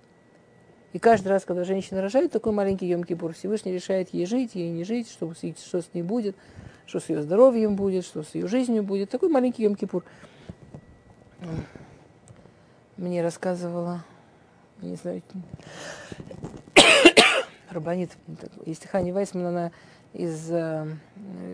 И 0.93 0.99
каждый 0.99 1.29
раз, 1.29 1.45
когда 1.45 1.63
женщина 1.63 2.03
рожает, 2.03 2.33
такой 2.33 2.53
маленький 2.53 2.93
Йом-Кипур, 2.93 3.33
Всевышний 3.33 3.73
решает 3.73 4.13
ей 4.13 4.27
жить, 4.27 4.57
ей 4.57 4.71
не 4.71 4.83
жить, 4.83 5.09
что, 5.09 5.33
что 5.33 5.81
с 5.81 5.95
ней 5.95 6.03
будет, 6.03 6.37
что 6.85 6.99
с 6.99 7.09
ее 7.09 7.23
здоровьем 7.23 7.77
будет, 7.77 8.05
что 8.05 8.25
с 8.25 8.35
ее 8.35 8.49
жизнью 8.49 8.83
будет. 8.83 9.09
Такой 9.09 9.29
маленький 9.29 9.65
Йом-Кипур. 9.65 10.03
Мне 12.97 13.23
рассказывала, 13.23 14.05
не 14.83 14.97
знаю, 14.97 15.23
Рабанит, 17.71 18.11
есть 18.67 18.85
Хани 18.89 19.13
Вайсман, 19.13 19.47
она 19.47 19.71
из, 20.13 20.51
э, 20.51 20.97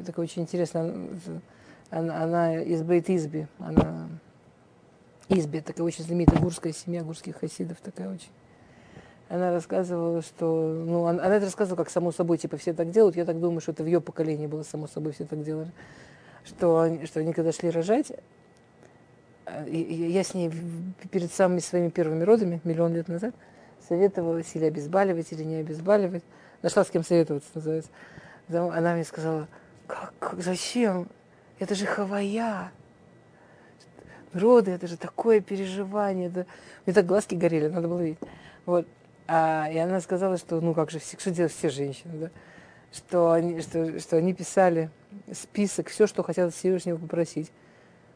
такой 0.06 0.24
очень 0.24 0.42
интересно, 0.42 1.10
она, 1.90 2.22
она 2.22 2.62
из 2.62 2.82
Бейт-Изби, 2.82 3.46
она 3.58 4.08
Изби, 5.28 5.60
такая 5.60 5.86
очень 5.86 6.04
знаменитая 6.04 6.40
гурская 6.40 6.72
семья, 6.72 7.02
гурских 7.02 7.36
хасидов, 7.38 7.78
такая 7.82 8.12
очень 8.12 8.30
она 9.28 9.50
рассказывала, 9.50 10.22
что, 10.22 10.84
ну, 10.86 11.06
она, 11.06 11.24
она 11.24 11.36
это 11.36 11.46
рассказывала 11.46 11.76
как 11.76 11.90
само 11.90 12.12
собой, 12.12 12.38
типа, 12.38 12.56
все 12.56 12.72
так 12.72 12.90
делают, 12.90 13.16
я 13.16 13.24
так 13.24 13.40
думаю, 13.40 13.60
что 13.60 13.72
это 13.72 13.82
в 13.82 13.86
ее 13.86 14.00
поколении 14.00 14.46
было 14.46 14.62
само 14.62 14.86
собой, 14.86 15.12
все 15.12 15.24
так 15.24 15.42
делали, 15.42 15.70
что 16.44 16.80
они, 16.80 17.06
что 17.06 17.20
они 17.20 17.32
когда 17.32 17.52
шли 17.52 17.70
рожать, 17.70 18.12
э, 19.46 19.68
я 19.68 20.22
с 20.22 20.34
ней 20.34 20.52
перед 21.10 21.32
самыми 21.32 21.58
своими 21.58 21.88
первыми 21.88 22.22
родами, 22.22 22.60
миллион 22.62 22.94
лет 22.94 23.08
назад, 23.08 23.34
советовалась 23.88 24.54
или 24.54 24.66
обезболивать, 24.66 25.32
или 25.32 25.42
не 25.42 25.56
обезболивать, 25.56 26.22
нашла 26.62 26.84
с 26.84 26.90
кем 26.90 27.04
советоваться, 27.04 27.50
называется. 27.54 27.90
Она 28.48 28.94
мне 28.94 29.04
сказала, 29.04 29.48
как, 29.88 30.14
зачем? 30.38 31.08
Это 31.58 31.74
же 31.74 31.84
хавая. 31.84 32.70
Роды, 34.36 34.70
это 34.72 34.86
же 34.86 34.96
такое 34.96 35.40
переживание. 35.40 36.28
Это... 36.28 36.46
Мне 36.84 36.94
так 36.94 37.06
глазки 37.06 37.34
горели, 37.34 37.68
надо 37.68 37.88
было 37.88 38.00
видеть. 38.00 38.18
Вот. 38.64 38.86
А, 39.28 39.68
и 39.70 39.78
она 39.78 40.00
сказала, 40.00 40.36
что, 40.38 40.60
ну 40.60 40.74
как 40.74 40.90
же, 40.90 41.00
что 41.00 41.30
делают 41.30 41.52
все 41.52 41.68
женщины, 41.68 42.18
да? 42.18 42.30
Что 42.92 43.32
они, 43.32 43.60
что, 43.60 43.98
что 43.98 44.16
они 44.16 44.32
писали 44.32 44.90
список, 45.32 45.88
все, 45.88 46.06
что 46.06 46.22
хотят 46.22 46.54
Всевышнего 46.54 46.96
попросить. 46.96 47.50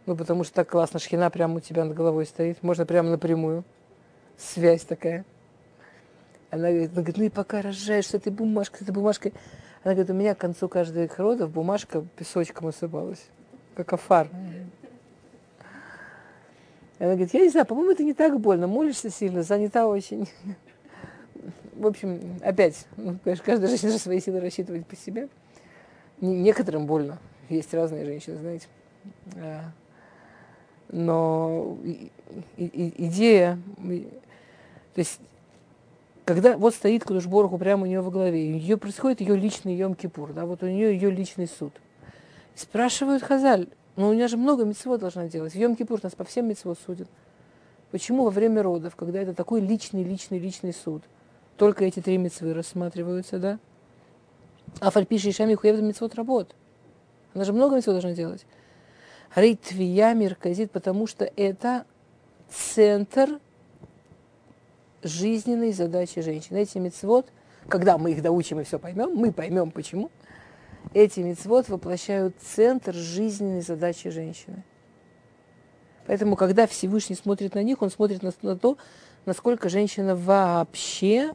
Ну, 0.06 0.16
потому 0.16 0.44
что 0.44 0.54
так 0.54 0.68
классно, 0.68 0.98
шхина 0.98 1.30
прямо 1.30 1.56
у 1.56 1.60
тебя 1.60 1.84
над 1.84 1.94
головой 1.94 2.26
стоит. 2.26 2.62
Можно 2.62 2.86
прямо 2.86 3.10
напрямую. 3.10 3.64
Связь 4.38 4.84
такая. 4.84 5.24
Она 6.50 6.68
говорит, 6.68 6.90
она 6.92 7.02
говорит, 7.02 7.16
ну 7.18 7.24
и 7.24 7.28
пока 7.28 7.62
рожаешь 7.62 8.06
с 8.06 8.14
этой 8.14 8.32
бумажкой, 8.32 8.80
с 8.80 8.82
этой 8.82 8.92
бумажкой. 8.92 9.34
Она 9.84 9.94
говорит, 9.94 10.10
у 10.10 10.14
меня 10.14 10.34
к 10.34 10.38
концу 10.38 10.68
каждых 10.68 11.18
родов 11.18 11.50
бумажка 11.50 12.04
песочком 12.16 12.68
осыпалась, 12.68 13.24
как 13.74 13.92
афар. 13.92 14.28
И 17.00 17.02
она 17.02 17.14
говорит, 17.14 17.34
я 17.34 17.40
не 17.40 17.48
знаю, 17.48 17.66
по-моему, 17.66 17.90
это 17.90 18.04
не 18.04 18.14
так 18.14 18.38
больно, 18.38 18.68
молишься 18.68 19.10
сильно, 19.10 19.42
занята 19.42 19.88
очень 19.88 20.28
в 21.80 21.86
общем, 21.86 22.38
опять, 22.42 22.86
ну, 22.98 23.16
конечно, 23.24 23.44
каждая 23.44 23.70
женщина 23.70 23.98
свои 23.98 24.20
силы 24.20 24.40
рассчитывает 24.40 24.86
по 24.86 24.96
себе. 24.96 25.28
Некоторым 26.20 26.86
больно. 26.86 27.18
Есть 27.48 27.72
разные 27.72 28.04
женщины, 28.04 28.36
знаете. 28.36 28.66
А, 29.36 29.70
но 30.90 31.78
идея, 32.58 33.58
то 34.94 34.98
есть, 34.98 35.20
когда 36.26 36.58
вот 36.58 36.74
стоит 36.74 37.04
Кудушбороху 37.04 37.56
прямо 37.56 37.84
у 37.84 37.86
нее 37.86 38.02
во 38.02 38.10
главе, 38.10 38.52
ее 38.52 38.76
происходит 38.76 39.22
ее 39.22 39.34
личный 39.34 39.74
Йом-Кипур, 39.74 40.34
да, 40.34 40.44
вот 40.44 40.62
у 40.62 40.66
нее 40.66 40.92
ее 40.92 41.10
личный 41.10 41.46
суд. 41.46 41.72
Спрашивают 42.54 43.22
Хазаль, 43.22 43.68
ну 44.00 44.08
у 44.08 44.12
нее 44.12 44.28
же 44.28 44.36
много 44.36 44.64
митцвот 44.64 45.00
должна 45.00 45.28
делать. 45.28 45.52
В 45.52 45.56
Йом-Кипур 45.56 46.00
нас 46.02 46.14
по 46.14 46.24
всем 46.24 46.48
митцвот 46.48 46.78
судят. 46.84 47.08
Почему 47.90 48.24
во 48.24 48.30
время 48.30 48.62
родов, 48.62 48.96
когда 48.96 49.20
это 49.20 49.34
такой 49.34 49.60
личный, 49.60 50.02
личный, 50.04 50.38
личный 50.38 50.72
суд– 50.72 51.02
только 51.60 51.84
эти 51.84 52.00
три 52.00 52.16
мецвы 52.16 52.54
рассматриваются, 52.54 53.38
да? 53.38 53.58
А 54.80 54.90
фальпиши 54.90 55.28
и 55.28 55.32
шами 55.32 55.54
хуев 55.54 55.78
мецвод 55.78 56.14
работ. 56.14 56.54
Она 57.34 57.44
же 57.44 57.52
много 57.52 57.76
мецвод 57.76 57.96
должна 57.96 58.12
делать. 58.12 58.46
Рейтвия 59.34 60.14
мерказит, 60.14 60.70
потому 60.70 61.06
что 61.06 61.30
это 61.36 61.84
центр 62.48 63.40
жизненной 65.02 65.72
задачи 65.72 66.22
женщины. 66.22 66.62
Эти 66.62 66.78
мецвод, 66.78 67.30
когда 67.68 67.98
мы 67.98 68.12
их 68.12 68.22
доучим 68.22 68.60
и 68.60 68.64
все 68.64 68.78
поймем, 68.78 69.14
мы 69.14 69.30
поймем 69.30 69.70
почему. 69.70 70.10
Эти 70.92 71.20
мецвод 71.20 71.68
воплощают 71.68 72.34
центр 72.40 72.94
жизненной 72.94 73.60
задачи 73.60 74.10
женщины. 74.10 74.64
Поэтому, 76.06 76.34
когда 76.34 76.66
Всевышний 76.66 77.14
смотрит 77.14 77.54
на 77.54 77.62
них, 77.62 77.82
он 77.82 77.90
смотрит 77.90 78.22
на, 78.22 78.56
то, 78.56 78.76
насколько 79.26 79.68
женщина 79.68 80.16
вообще 80.16 81.34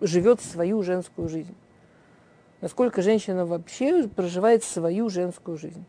живет 0.00 0.40
свою 0.40 0.82
женскую 0.82 1.28
жизнь. 1.28 1.54
Насколько 2.60 3.02
женщина 3.02 3.44
вообще 3.44 4.08
проживает 4.08 4.64
свою 4.64 5.10
женскую 5.10 5.58
жизнь. 5.58 5.84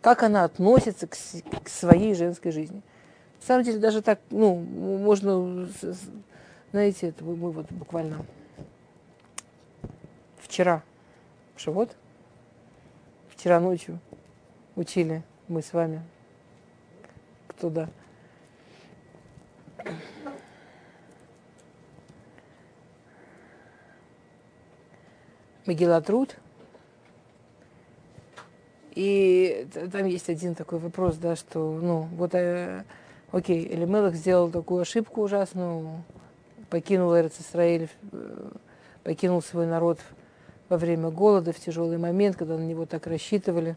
Как 0.00 0.22
она 0.22 0.44
относится 0.44 1.06
к, 1.06 1.14
к 1.62 1.68
своей 1.68 2.14
женской 2.14 2.50
жизни. 2.50 2.82
На 3.40 3.46
самом 3.46 3.64
деле 3.64 3.78
даже 3.78 4.00
так, 4.00 4.20
ну, 4.30 4.54
можно, 4.56 5.68
знаете, 6.72 7.08
это 7.08 7.22
мы 7.24 7.50
вот 7.50 7.70
буквально 7.70 8.24
вчера, 10.44 10.82
Шавот, 11.56 11.96
вчера 13.28 13.58
ночью 13.60 13.98
учили 14.76 15.22
мы 15.48 15.62
с 15.62 15.72
вами, 15.72 16.02
кто 17.48 17.70
да, 17.70 17.88
Магилатруд. 25.66 26.36
И 28.94 29.66
там 29.90 30.06
есть 30.06 30.28
один 30.28 30.54
такой 30.54 30.78
вопрос, 30.78 31.16
да, 31.16 31.34
что, 31.34 31.58
ну, 31.82 32.02
вот, 32.12 32.34
э, 32.34 32.84
окей, 33.32 33.66
Элимелах 33.66 34.14
сделал 34.14 34.50
такую 34.50 34.82
ошибку 34.82 35.22
ужасную, 35.22 36.04
покинул 36.70 37.14
Исраиль, 37.16 37.88
э, 38.12 38.50
покинул 39.02 39.42
свой 39.42 39.66
народ 39.66 39.98
во 40.68 40.76
время 40.78 41.10
голода, 41.10 41.52
в 41.52 41.60
тяжелый 41.60 41.98
момент, 41.98 42.36
когда 42.36 42.56
на 42.56 42.64
него 42.64 42.86
так 42.86 43.06
рассчитывали. 43.06 43.76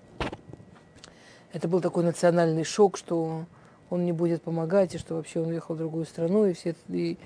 Это 1.53 1.67
был 1.67 1.81
такой 1.81 2.03
национальный 2.03 2.63
шок, 2.63 2.97
что 2.97 3.45
он 3.89 4.05
не 4.05 4.11
будет 4.11 4.41
помогать, 4.41 4.95
и 4.95 4.97
что 4.97 5.15
вообще 5.15 5.39
он 5.39 5.47
уехал 5.47 5.75
в 5.75 5.77
другую 5.77 6.05
страну, 6.05 6.45
и 6.45 6.53
все 6.53 6.75
и, 6.89 7.17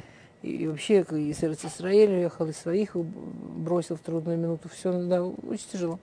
и 0.42 0.68
вообще 0.68 1.02
из 1.02 1.44
Израиля 1.44 2.18
уехал, 2.18 2.48
из 2.48 2.58
своих 2.58 2.96
бросил 2.96 3.96
в 3.96 4.00
трудную 4.00 4.38
минуту. 4.38 4.70
Все, 4.70 4.92
да, 4.92 5.24
очень 5.24 5.68
тяжело. 5.72 6.00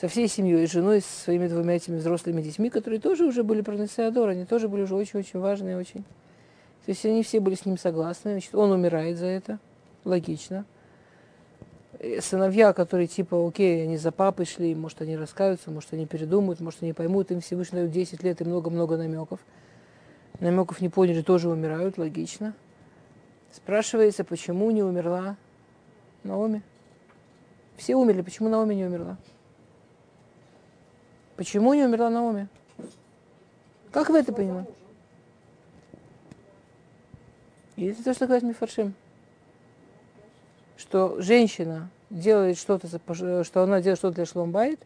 Со 0.00 0.08
всей 0.08 0.28
семьей, 0.28 0.66
с 0.66 0.70
женой, 0.70 1.02
со 1.02 1.24
своими 1.24 1.46
двумя 1.46 1.76
этими 1.76 1.96
взрослыми 1.96 2.40
детьми, 2.40 2.70
которые 2.70 3.00
тоже 3.00 3.24
уже 3.24 3.42
были 3.42 3.60
про 3.60 3.76
Несеадор, 3.76 4.30
они 4.30 4.46
тоже 4.46 4.68
были 4.68 4.82
уже 4.82 4.94
очень-очень 4.94 5.38
важные, 5.40 5.76
очень. 5.76 6.04
То 6.86 6.92
есть 6.92 7.04
они 7.04 7.22
все 7.22 7.40
были 7.40 7.54
с 7.54 7.66
ним 7.66 7.76
согласны. 7.76 8.32
Значит, 8.32 8.54
он 8.54 8.72
умирает 8.72 9.18
за 9.18 9.26
это. 9.26 9.58
Логично. 10.04 10.64
Э, 12.02 12.22
сыновья, 12.22 12.72
которые 12.72 13.06
типа, 13.06 13.46
окей, 13.46 13.82
они 13.82 13.98
за 13.98 14.10
папой 14.10 14.46
шли, 14.46 14.74
может, 14.74 15.02
они 15.02 15.18
раскаются, 15.18 15.70
может, 15.70 15.92
они 15.92 16.06
передумают, 16.06 16.58
может, 16.60 16.82
они 16.82 16.94
поймут, 16.94 17.30
им 17.30 17.42
Всевышний 17.42 17.80
дают 17.80 17.92
10 17.92 18.22
лет 18.22 18.40
и 18.40 18.44
много-много 18.44 18.96
намеков. 18.96 19.38
Намеков 20.40 20.80
не 20.80 20.88
поняли, 20.88 21.20
тоже 21.20 21.50
умирают, 21.50 21.98
логично. 21.98 22.54
Спрашивается, 23.52 24.24
почему 24.24 24.70
не 24.70 24.82
умерла 24.82 25.36
Наоми? 26.24 26.62
Все 27.76 27.96
умерли, 27.96 28.22
почему 28.22 28.48
Наоми 28.48 28.74
не 28.74 28.86
умерла? 28.86 29.18
Почему 31.36 31.74
не 31.74 31.84
умерла 31.84 32.08
Наоми? 32.08 32.48
Как 33.92 34.08
вы 34.08 34.20
это 34.20 34.32
понимаете? 34.32 34.72
Это 37.76 38.02
то, 38.04 38.14
что 38.14 38.26
говорит 38.26 38.44
Мифаршим 38.44 38.94
что 40.80 41.20
женщина 41.20 41.90
делает 42.08 42.58
что-то, 42.58 42.88
что 43.44 43.62
она 43.62 43.80
делает 43.80 43.98
что-то 43.98 44.16
для 44.16 44.24
Шломбайт, 44.24 44.80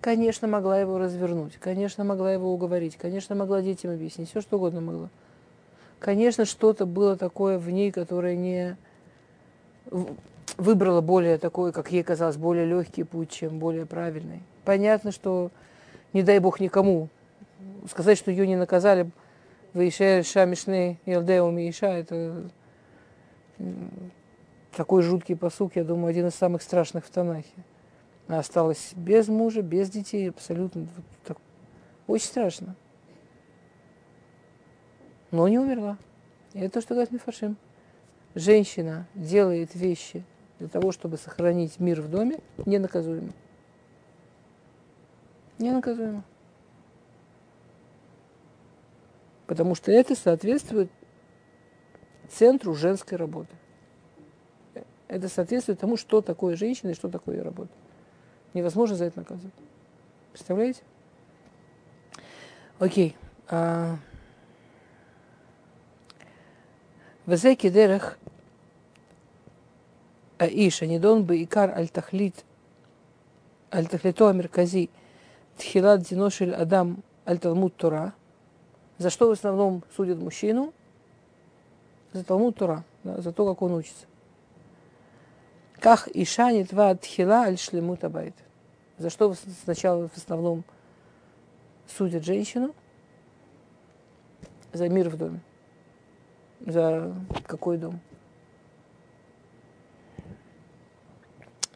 конечно, 0.00 0.46
могла 0.46 0.78
его 0.78 0.98
развернуть, 0.98 1.56
конечно, 1.56 2.04
могла 2.04 2.32
его 2.32 2.52
уговорить, 2.52 2.96
конечно, 2.96 3.34
могла 3.34 3.60
детям 3.60 3.90
объяснить, 3.90 4.30
все 4.30 4.40
что 4.40 4.56
угодно 4.56 4.80
могла. 4.80 5.10
Конечно, 5.98 6.44
что-то 6.44 6.86
было 6.86 7.16
такое 7.16 7.58
в 7.58 7.68
ней, 7.70 7.90
которое 7.90 8.36
не 8.36 8.76
выбрала 10.56 11.00
более 11.00 11.38
такой, 11.38 11.72
как 11.72 11.90
ей 11.90 12.02
казалось, 12.02 12.36
более 12.36 12.66
легкий 12.66 13.02
путь, 13.02 13.30
чем 13.30 13.58
более 13.58 13.86
правильный. 13.86 14.42
Понятно, 14.64 15.10
что 15.10 15.50
не 16.12 16.22
дай 16.22 16.38
бог 16.38 16.60
никому 16.60 17.08
сказать, 17.90 18.18
что 18.18 18.30
ее 18.30 18.46
не 18.46 18.56
наказали, 18.56 19.10
в 19.72 19.80
Ише 19.80 20.22
Шамишны 20.22 20.98
Елдеу 21.04 21.50
Мииша, 21.50 21.86
это 21.86 22.50
такой 24.74 25.02
жуткий 25.02 25.36
посук, 25.36 25.76
я 25.76 25.84
думаю, 25.84 26.10
один 26.10 26.26
из 26.28 26.34
самых 26.34 26.62
страшных 26.62 27.04
в 27.04 27.10
Танахе. 27.10 27.64
Она 28.28 28.40
осталась 28.40 28.92
без 28.94 29.28
мужа, 29.28 29.62
без 29.62 29.88
детей, 29.90 30.28
абсолютно. 30.30 30.82
Вот 30.96 31.04
так, 31.24 31.38
очень 32.06 32.26
страшно. 32.26 32.74
Но 35.30 35.46
не 35.48 35.58
умерла. 35.58 35.98
И 36.52 36.60
это 36.60 36.74
то, 36.74 36.80
что 36.80 36.94
говорит 36.94 37.12
Мифашим. 37.12 37.56
Женщина 38.34 39.06
делает 39.14 39.74
вещи 39.74 40.24
для 40.58 40.68
того, 40.68 40.92
чтобы 40.92 41.16
сохранить 41.16 41.78
мир 41.78 42.00
в 42.00 42.10
доме, 42.10 42.40
ненаказуемо. 42.64 43.32
Ненаказуемо. 45.58 46.24
Потому 49.46 49.74
что 49.74 49.92
это 49.92 50.16
соответствует 50.16 50.90
центру 52.28 52.74
женской 52.74 53.16
работы 53.16 53.54
это 55.16 55.28
соответствует 55.28 55.80
тому, 55.80 55.96
что 55.96 56.20
такое 56.20 56.56
женщина 56.56 56.90
и 56.90 56.94
что 56.94 57.08
такое 57.08 57.36
ее 57.36 57.42
работа. 57.42 57.70
Невозможно 58.54 58.96
за 58.96 59.06
это 59.06 59.18
наказывать. 59.18 59.54
Представляете? 60.32 60.82
Окей. 62.78 63.16
А, 63.48 63.96
Везеки 67.26 67.68
дерех 67.70 68.18
Аиша, 70.38 70.86
недон 70.86 71.24
бы 71.24 71.42
икар 71.42 71.70
аль-тахлит, 71.70 72.44
амеркази 73.70 74.90
тхилад 75.56 76.00
амиркази, 76.00 76.14
диношель 76.14 76.54
адам 76.54 77.02
аль-талмуд 77.26 77.74
тура, 77.74 78.12
за 78.98 79.10
что 79.10 79.28
в 79.28 79.32
основном 79.32 79.82
судят 79.96 80.18
мужчину? 80.18 80.72
За 82.12 82.22
талмуд 82.22 82.56
тура, 82.56 82.84
да, 83.02 83.20
за 83.20 83.32
то, 83.32 83.46
как 83.46 83.60
он 83.62 83.72
учится. 83.72 84.06
Как 85.80 86.08
Иша 86.14 86.52
не 86.52 86.64
тва 86.64 86.94
тхила 86.94 87.42
аль 87.42 87.58
шлемут 87.58 88.02
абайт. 88.04 88.34
За 88.98 89.10
что 89.10 89.34
сначала 89.64 90.08
в 90.08 90.16
основном 90.16 90.64
судят 91.86 92.24
женщину? 92.24 92.74
За 94.72 94.88
мир 94.88 95.10
в 95.10 95.16
доме. 95.16 95.40
За 96.60 97.14
какой 97.46 97.76
дом? 97.78 98.00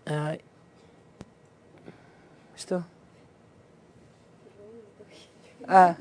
А, 0.07 0.39
что? 2.57 2.85
А. 5.69 5.95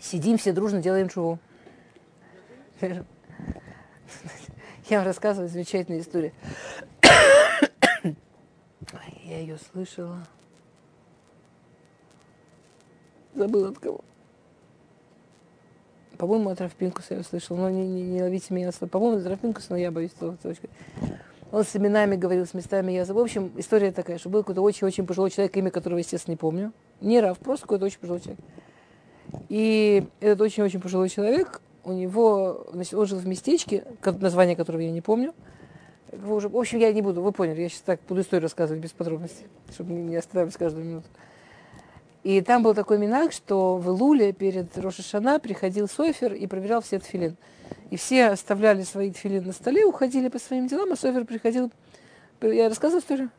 Сидим 0.00 0.38
все 0.38 0.52
дружно, 0.52 0.80
делаем 0.80 1.08
чего? 1.08 1.38
Я 2.80 3.04
вам 4.98 5.04
рассказываю 5.04 5.48
замечательную 5.48 6.02
историю. 6.02 6.32
Я 9.24 9.40
ее 9.40 9.58
слышала. 9.58 10.26
Забыла 13.34 13.68
от 13.68 13.78
кого. 13.78 14.00
По-моему, 16.16 16.50
от 16.50 16.60
Рафпинкуса 16.60 17.14
я 17.14 17.20
услышала. 17.20 17.58
Но 17.58 17.70
не, 17.70 17.86
не, 17.86 18.02
не 18.02 18.22
ловите 18.22 18.54
меня 18.54 18.66
на 18.66 18.72
слово. 18.72 18.90
По-моему, 18.90 19.18
от 19.18 19.26
Рафпинкуса, 19.26 19.66
но 19.70 19.76
я 19.76 19.90
боюсь 19.90 20.12
этого 20.12 20.36
точка. 20.36 20.68
Он 21.52 21.64
с 21.64 21.76
именами 21.76 22.16
говорил, 22.16 22.46
с 22.46 22.54
местами 22.54 22.92
я 22.92 23.04
забыл. 23.04 23.22
В 23.22 23.24
общем, 23.24 23.52
история 23.56 23.92
такая, 23.92 24.18
что 24.18 24.28
был 24.28 24.40
какой-то 24.40 24.62
очень-очень 24.62 25.06
пожилой 25.06 25.30
человек, 25.30 25.56
имя 25.56 25.70
которого, 25.70 25.98
естественно, 25.98 26.32
не 26.32 26.38
помню. 26.38 26.72
Не 27.00 27.20
Раф, 27.20 27.38
просто 27.38 27.66
какой-то 27.66 27.84
очень 27.84 28.00
пожилой 28.00 28.20
человек. 28.20 28.40
И 29.48 30.06
этот 30.20 30.40
очень-очень 30.40 30.80
пожилой 30.80 31.08
человек, 31.08 31.60
у 31.88 31.92
него, 31.92 32.66
значит, 32.72 32.94
он 32.94 33.06
жил 33.06 33.18
в 33.18 33.26
местечке, 33.26 33.84
название 34.04 34.56
которого 34.56 34.80
я 34.80 34.90
не 34.90 35.00
помню. 35.00 35.34
В 36.12 36.56
общем, 36.56 36.78
я 36.78 36.92
не 36.92 37.02
буду, 37.02 37.22
вы 37.22 37.32
поняли, 37.32 37.62
я 37.62 37.68
сейчас 37.68 37.82
так 37.82 38.00
буду 38.08 38.22
историю 38.22 38.42
рассказывать 38.44 38.82
без 38.82 38.90
подробностей, 38.90 39.46
чтобы 39.72 39.92
не 39.92 40.16
останавливать 40.16 40.56
каждую 40.56 40.84
минуту. 40.84 41.08
И 42.24 42.40
там 42.40 42.62
был 42.62 42.74
такой 42.74 42.98
минак, 42.98 43.32
что 43.32 43.76
в 43.76 43.88
Луле 43.88 44.32
перед 44.32 44.76
Рошашана 44.76 45.38
приходил 45.38 45.88
Софер 45.88 46.34
и 46.34 46.46
проверял 46.46 46.80
все 46.80 46.98
тфилин. 46.98 47.36
И 47.90 47.96
все 47.96 48.26
оставляли 48.26 48.82
свои 48.82 49.10
тфилин 49.10 49.46
на 49.46 49.52
столе, 49.52 49.84
уходили 49.84 50.28
по 50.28 50.38
своим 50.38 50.66
делам, 50.66 50.92
а 50.92 50.96
Софер 50.96 51.24
приходил... 51.24 51.70
Я 52.40 52.68
рассказывала 52.68 53.00
историю? 53.00 53.30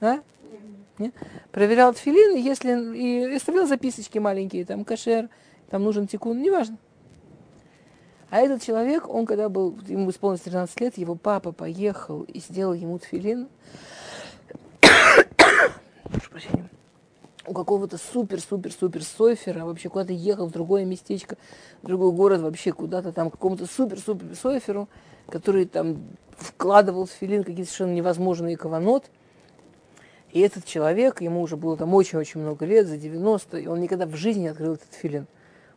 А? 0.00 0.20
Нет? 0.98 1.14
Проверял 1.52 1.92
тфилин, 1.92 2.36
если, 2.36 2.96
и 2.96 3.34
оставлял 3.34 3.66
записочки 3.66 4.18
маленькие, 4.18 4.64
там 4.64 4.84
кашер, 4.84 5.28
там 5.70 5.84
нужен 5.84 6.06
тикун, 6.06 6.40
неважно. 6.40 6.76
А 8.30 8.40
этот 8.40 8.62
человек, 8.62 9.08
он 9.08 9.24
когда 9.24 9.48
был, 9.48 9.78
ему 9.86 10.10
исполнилось 10.10 10.42
13 10.42 10.80
лет, 10.80 10.98
его 10.98 11.14
папа 11.14 11.52
поехал 11.52 12.24
и 12.24 12.40
сделал 12.40 12.74
ему 12.74 12.98
тфилин. 12.98 13.48
У 17.46 17.54
какого-то 17.54 17.96
супер-супер-супер 17.96 19.02
софера, 19.02 19.64
вообще 19.64 19.88
куда-то 19.88 20.12
ехал 20.12 20.48
в 20.48 20.52
другое 20.52 20.84
местечко, 20.84 21.38
в 21.80 21.86
другой 21.86 22.12
город, 22.12 22.42
вообще 22.42 22.72
куда-то 22.72 23.10
там, 23.12 23.30
какому-то 23.30 23.64
супер-супер 23.64 24.36
соферу, 24.36 24.86
который 25.30 25.64
там 25.64 25.96
вкладывал 26.36 27.06
в 27.06 27.10
филин 27.10 27.44
какие-то 27.44 27.70
совершенно 27.70 27.94
невозможные 27.94 28.58
каванот. 28.58 29.10
И 30.32 30.40
этот 30.40 30.66
человек, 30.66 31.22
ему 31.22 31.40
уже 31.40 31.56
было 31.56 31.78
там 31.78 31.94
очень-очень 31.94 32.40
много 32.40 32.66
лет, 32.66 32.86
за 32.86 32.98
90, 32.98 33.58
и 33.58 33.66
он 33.66 33.80
никогда 33.80 34.04
в 34.04 34.14
жизни 34.14 34.42
не 34.42 34.48
открыл 34.48 34.74
этот 34.74 34.92
филин. 34.92 35.26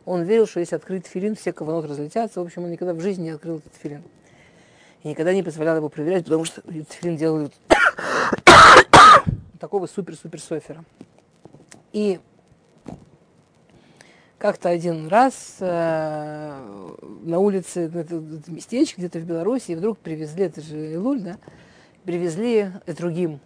Он 0.04 0.22
верил, 0.22 0.46
что 0.46 0.60
если 0.60 0.76
открыть 0.76 1.06
филин, 1.06 1.36
все 1.36 1.52
каванот 1.52 1.84
разлетятся. 1.84 2.40
В 2.40 2.44
общем, 2.44 2.64
он 2.64 2.70
никогда 2.70 2.94
в 2.94 3.00
жизни 3.00 3.24
не 3.24 3.30
открыл 3.30 3.58
этот 3.58 3.74
филин. 3.74 4.02
И 5.02 5.08
никогда 5.08 5.32
не 5.32 5.42
позволял 5.42 5.76
его 5.76 5.88
проверять, 5.88 6.24
потому 6.24 6.44
что 6.44 6.62
филин 6.62 7.16
делал 7.16 7.50
такого 9.60 9.86
супер-супер 9.86 10.40
софера. 10.40 10.84
И 11.92 12.20
как-то 14.38 14.70
один 14.70 15.06
раз 15.06 15.58
э, 15.60 16.96
на 17.22 17.38
улице, 17.38 17.82
это, 17.82 18.00
это 18.00 18.50
местечко 18.50 19.00
где-то 19.00 19.20
в 19.20 19.24
Беларуси, 19.24 19.72
вдруг 19.72 19.98
привезли, 19.98 20.46
это 20.46 20.60
же 20.60 20.94
Илуль, 20.94 21.20
да, 21.20 21.38
привезли 22.04 22.72
другим 22.86 23.38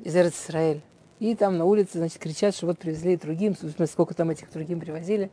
из 0.00 0.16
Израиль. 0.16 0.80
И 1.20 1.34
там 1.34 1.58
на 1.58 1.64
улице, 1.64 1.98
значит, 1.98 2.18
кричат, 2.18 2.54
что 2.54 2.66
вот 2.66 2.78
привезли 2.78 3.16
другим, 3.16 3.56
сколько 3.86 4.14
там 4.14 4.30
этих 4.30 4.50
другим 4.52 4.80
привозили. 4.80 5.30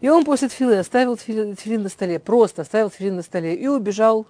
И 0.00 0.08
он 0.08 0.24
после 0.24 0.48
тфилы 0.48 0.78
оставил 0.78 1.16
тфилин, 1.16 1.82
на 1.82 1.88
столе, 1.88 2.18
просто 2.18 2.62
оставил 2.62 2.90
тфилин 2.90 3.16
на 3.16 3.22
столе 3.22 3.54
и 3.54 3.66
убежал 3.66 4.26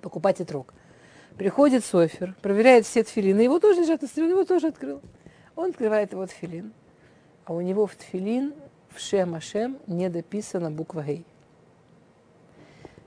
покупать 0.00 0.40
этрог. 0.40 0.74
Приходит 1.36 1.84
Софер, 1.84 2.34
проверяет 2.42 2.86
все 2.86 3.02
тфилины, 3.02 3.40
его 3.40 3.58
тоже 3.58 3.80
лежат 3.80 4.02
на 4.02 4.08
столе, 4.08 4.28
его 4.28 4.44
тоже 4.44 4.68
открыл. 4.68 5.00
Он 5.56 5.70
открывает 5.70 6.12
его 6.12 6.26
тфилин, 6.26 6.72
а 7.44 7.54
у 7.54 7.60
него 7.60 7.86
в 7.86 7.94
тфилин 7.94 8.54
в 8.90 9.00
Шем 9.00 9.34
Ашем 9.34 9.78
не 9.86 10.10
дописана 10.10 10.70
буква 10.70 11.02
Гей. 11.02 11.24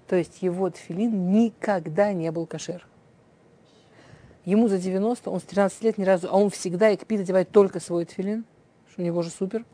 То 0.07 0.15
есть 0.15 0.41
его 0.41 0.69
тфилин 0.69 1.31
никогда 1.31 2.13
не 2.13 2.31
был 2.31 2.45
кошер. 2.45 2.87
Ему 4.45 4.67
за 4.67 4.77
90, 4.77 5.29
он 5.29 5.39
с 5.39 5.43
13 5.43 5.83
лет 5.83 5.97
ни 5.97 6.03
разу, 6.03 6.27
а 6.29 6.37
он 6.37 6.51
всегда 6.51 6.93
экпид 6.93 7.21
одевает 7.21 7.49
только 7.49 7.79
свой 7.79 8.05
тфилин, 8.05 8.45
что 8.91 9.01
у 9.01 9.05
него 9.05 9.23
же 9.23 9.31
супер. 9.31 9.65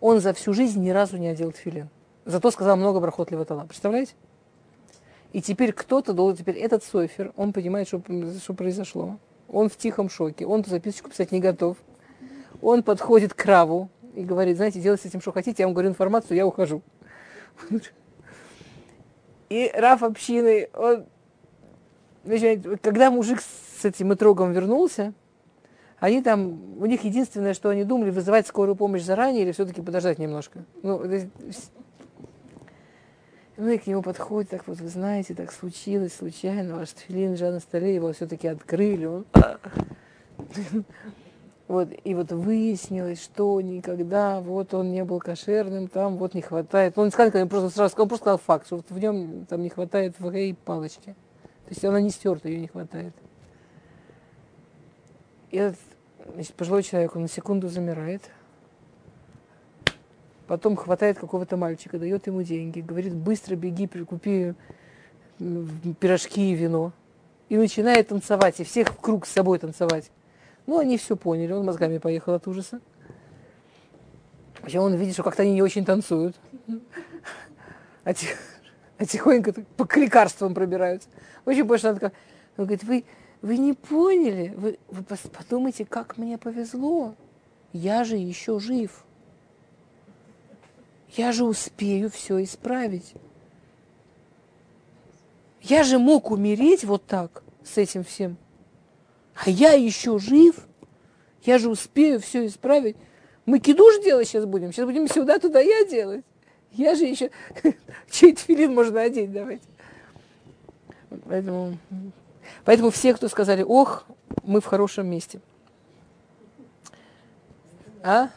Он 0.00 0.20
за 0.20 0.34
всю 0.34 0.52
жизнь 0.52 0.82
ни 0.82 0.90
разу 0.90 1.16
не 1.16 1.28
одел 1.28 1.50
тфилин. 1.50 1.88
Зато 2.26 2.50
сказал 2.50 2.76
много 2.76 3.00
брахот 3.00 3.30
Леватала. 3.30 3.64
Представляете? 3.64 4.14
И 5.32 5.42
теперь 5.42 5.72
кто-то 5.72 6.12
должен, 6.12 6.36
теперь 6.36 6.58
этот 6.58 6.84
Сойфер, 6.84 7.32
он 7.36 7.52
понимает, 7.52 7.88
что, 7.88 8.00
что 8.38 8.54
произошло. 8.54 9.18
Он 9.48 9.68
в 9.68 9.76
тихом 9.76 10.08
шоке, 10.08 10.46
он 10.46 10.64
записочку 10.64 11.10
писать 11.10 11.32
не 11.32 11.40
готов. 11.40 11.76
Он 12.62 12.82
подходит 12.82 13.34
к 13.34 13.44
Раву 13.44 13.88
и 14.14 14.22
говорит, 14.22 14.56
знаете, 14.56 14.80
делайте 14.80 15.04
с 15.04 15.06
этим, 15.06 15.20
что 15.20 15.32
хотите, 15.32 15.62
я 15.62 15.66
вам 15.66 15.74
говорю 15.74 15.88
информацию, 15.88 16.36
я 16.36 16.46
ухожу. 16.46 16.82
И 19.48 19.72
Раф 19.74 20.02
общины, 20.02 20.68
он, 20.72 21.06
когда 22.82 23.10
мужик 23.10 23.40
с 23.40 23.84
этим 23.84 24.12
итрогом 24.12 24.52
вернулся, 24.52 25.12
они 26.00 26.22
там, 26.22 26.78
у 26.80 26.86
них 26.86 27.04
единственное, 27.04 27.54
что 27.54 27.70
они 27.70 27.84
думали, 27.84 28.10
вызывать 28.10 28.46
скорую 28.46 28.76
помощь 28.76 29.02
заранее 29.02 29.42
или 29.42 29.52
все-таки 29.52 29.80
подождать 29.80 30.18
немножко. 30.18 30.64
Ну, 30.82 31.02
ну 33.56 33.68
и 33.68 33.78
к 33.78 33.86
нему 33.86 34.02
подходит, 34.02 34.50
так 34.50 34.66
вот, 34.66 34.80
вы 34.80 34.88
знаете, 34.88 35.34
так 35.34 35.52
случилось, 35.52 36.14
случайно, 36.14 36.76
ваш 36.76 36.90
тфилин 36.90 37.32
лежал 37.32 37.52
на 37.52 37.60
столе, 37.60 37.94
его 37.94 38.12
все-таки 38.12 38.48
открыли. 38.48 39.06
Он... 39.06 39.26
Вот, 41.66 41.88
и 42.04 42.14
вот 42.14 42.30
выяснилось, 42.30 43.22
что 43.22 43.58
никогда 43.62 44.40
вот 44.40 44.74
он 44.74 44.92
не 44.92 45.02
был 45.02 45.18
кошерным, 45.18 45.88
там 45.88 46.18
вот 46.18 46.34
не 46.34 46.42
хватает. 46.42 46.98
Он 46.98 47.06
не 47.06 47.10
сказал, 47.10 47.40
он 47.40 47.48
просто 47.48 47.70
сразу 47.70 47.96
он 47.96 48.06
просто 48.06 48.24
сказал 48.24 48.38
факт, 48.38 48.66
что 48.66 48.76
вот 48.76 48.90
в 48.90 48.98
нем 48.98 49.46
там 49.46 49.62
не 49.62 49.70
хватает 49.70 50.14
в 50.18 50.30
и 50.30 50.52
палочки. 50.52 51.16
То 51.66 51.70
есть 51.70 51.84
она 51.84 52.00
не 52.00 52.10
стерта, 52.10 52.48
ее 52.48 52.60
не 52.60 52.68
хватает. 52.68 53.14
И 55.50 55.56
этот 55.56 55.78
значит, 56.32 56.54
пожилой 56.54 56.82
человек, 56.82 57.16
он 57.16 57.22
на 57.22 57.28
секунду 57.28 57.68
замирает, 57.68 58.22
потом 60.46 60.76
хватает 60.76 61.18
какого-то 61.18 61.56
мальчика, 61.56 61.98
дает 61.98 62.26
ему 62.26 62.42
деньги, 62.42 62.80
говорит, 62.80 63.14
быстро 63.14 63.56
беги, 63.56 63.86
прикупи 63.86 64.54
пирожки 66.00 66.52
и 66.52 66.54
вино. 66.54 66.92
И 67.48 67.56
начинает 67.56 68.08
танцевать, 68.08 68.60
и 68.60 68.64
всех 68.64 68.88
в 68.88 69.00
круг 69.00 69.26
с 69.26 69.30
собой 69.30 69.58
танцевать. 69.58 70.10
Ну, 70.66 70.78
они 70.78 70.96
все 70.96 71.16
поняли, 71.16 71.52
он 71.52 71.64
мозгами 71.64 71.98
поехал 71.98 72.34
от 72.34 72.46
ужаса. 72.46 72.80
Вообще 74.60 74.80
он 74.80 74.94
видит, 74.94 75.14
что 75.14 75.22
как-то 75.22 75.42
они 75.42 75.52
не 75.52 75.62
очень 75.62 75.84
танцуют. 75.84 76.36
А, 78.04 78.12
тих, 79.06 79.22
тихонько 79.22 79.52
по 79.76 79.88
лекарствам 79.96 80.54
пробираются. 80.54 81.08
Очень 81.44 81.64
больше 81.64 81.86
надо 81.86 82.00
как... 82.00 82.14
Он 82.56 82.64
говорит, 82.66 82.84
вы, 82.84 83.04
вы 83.42 83.56
не 83.58 83.72
поняли, 83.72 84.54
вы, 84.56 84.78
вы 84.88 85.02
подумайте, 85.02 85.84
как 85.84 86.16
мне 86.16 86.38
повезло. 86.38 87.14
Я 87.72 88.04
же 88.04 88.16
еще 88.16 88.60
жив. 88.60 89.04
Я 91.10 91.32
же 91.32 91.44
успею 91.44 92.10
все 92.10 92.42
исправить. 92.42 93.14
Я 95.62 95.82
же 95.82 95.98
мог 95.98 96.30
умереть 96.30 96.84
вот 96.84 97.06
так 97.06 97.42
с 97.64 97.78
этим 97.78 98.04
всем. 98.04 98.36
А 99.34 99.50
я 99.50 99.72
еще 99.72 100.18
жив, 100.18 100.66
я 101.42 101.58
же 101.58 101.68
успею 101.68 102.20
все 102.20 102.46
исправить. 102.46 102.96
Мы 103.46 103.58
кидуш 103.58 104.02
делать 104.02 104.28
сейчас 104.28 104.44
будем, 104.44 104.72
сейчас 104.72 104.86
будем 104.86 105.08
сюда, 105.08 105.38
туда 105.38 105.60
я 105.60 105.84
делать. 105.84 106.24
Я 106.74 106.94
же 106.94 107.04
еще... 107.04 107.30
Чей 108.10 108.34
филин 108.34 108.74
можно 108.74 109.02
одеть, 109.02 109.32
давайте. 109.32 109.64
Поэтому, 111.28 111.78
поэтому 112.64 112.90
все, 112.90 113.14
кто 113.14 113.28
сказали, 113.28 113.62
ох, 113.62 114.04
мы 114.42 114.60
в 114.60 114.66
хорошем 114.66 115.06
месте. 115.06 115.40
А? 118.02 118.30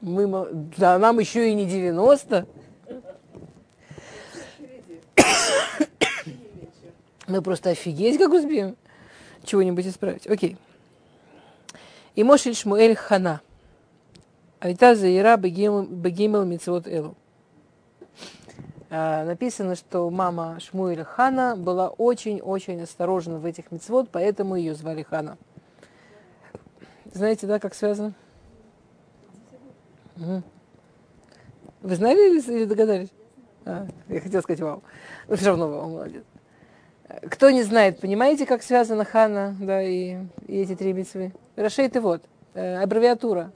Мы, 0.00 0.48
да, 0.76 0.98
нам 0.98 1.20
еще 1.20 1.48
и 1.48 1.54
не 1.54 1.64
90. 1.64 2.46
Мы 7.26 7.40
просто 7.40 7.70
офигеть, 7.70 8.18
как 8.18 8.32
успеем 8.32 8.76
чего-нибудь 9.44 9.86
исправить. 9.86 10.26
Окей. 10.26 10.58
И 12.16 12.22
Мошель 12.22 12.54
Шмуэль 12.54 12.94
Хана. 12.94 13.40
Айта 14.64 14.94
Заира 14.94 15.36
Бегимел 15.36 16.44
Мицвод 16.46 16.88
Элу. 16.88 17.16
А, 18.88 19.22
написано, 19.26 19.74
что 19.74 20.08
мама 20.08 20.58
Шмуэля 20.58 21.04
Хана 21.04 21.54
была 21.54 21.88
очень-очень 21.90 22.80
осторожна 22.80 23.36
в 23.36 23.44
этих 23.44 23.70
мицвод, 23.70 24.08
поэтому 24.10 24.56
ее 24.56 24.74
звали 24.74 25.02
Хана. 25.02 25.36
Знаете, 27.12 27.46
да, 27.46 27.58
как 27.58 27.74
связано? 27.74 28.14
Вы 30.16 30.42
знали 31.82 32.40
или 32.40 32.64
догадались? 32.64 33.10
А, 33.66 33.86
я 34.08 34.20
хотела 34.22 34.40
сказать 34.40 34.60
вау. 34.62 34.82
Но 35.28 35.36
все 35.36 35.48
равно 35.48 35.68
вау, 35.68 35.90
молодец. 35.90 36.24
Кто 37.30 37.50
не 37.50 37.64
знает, 37.64 38.00
понимаете, 38.00 38.46
как 38.46 38.62
связана 38.62 39.04
Хана, 39.04 39.54
да, 39.60 39.82
и, 39.82 40.16
и 40.46 40.56
эти 40.56 40.74
три 40.74 40.94
митцвы? 40.94 41.34
Рашейт 41.54 41.96
и 41.96 41.98
вот, 41.98 42.22
э, 42.54 42.82
аббревиатура. 42.82 43.52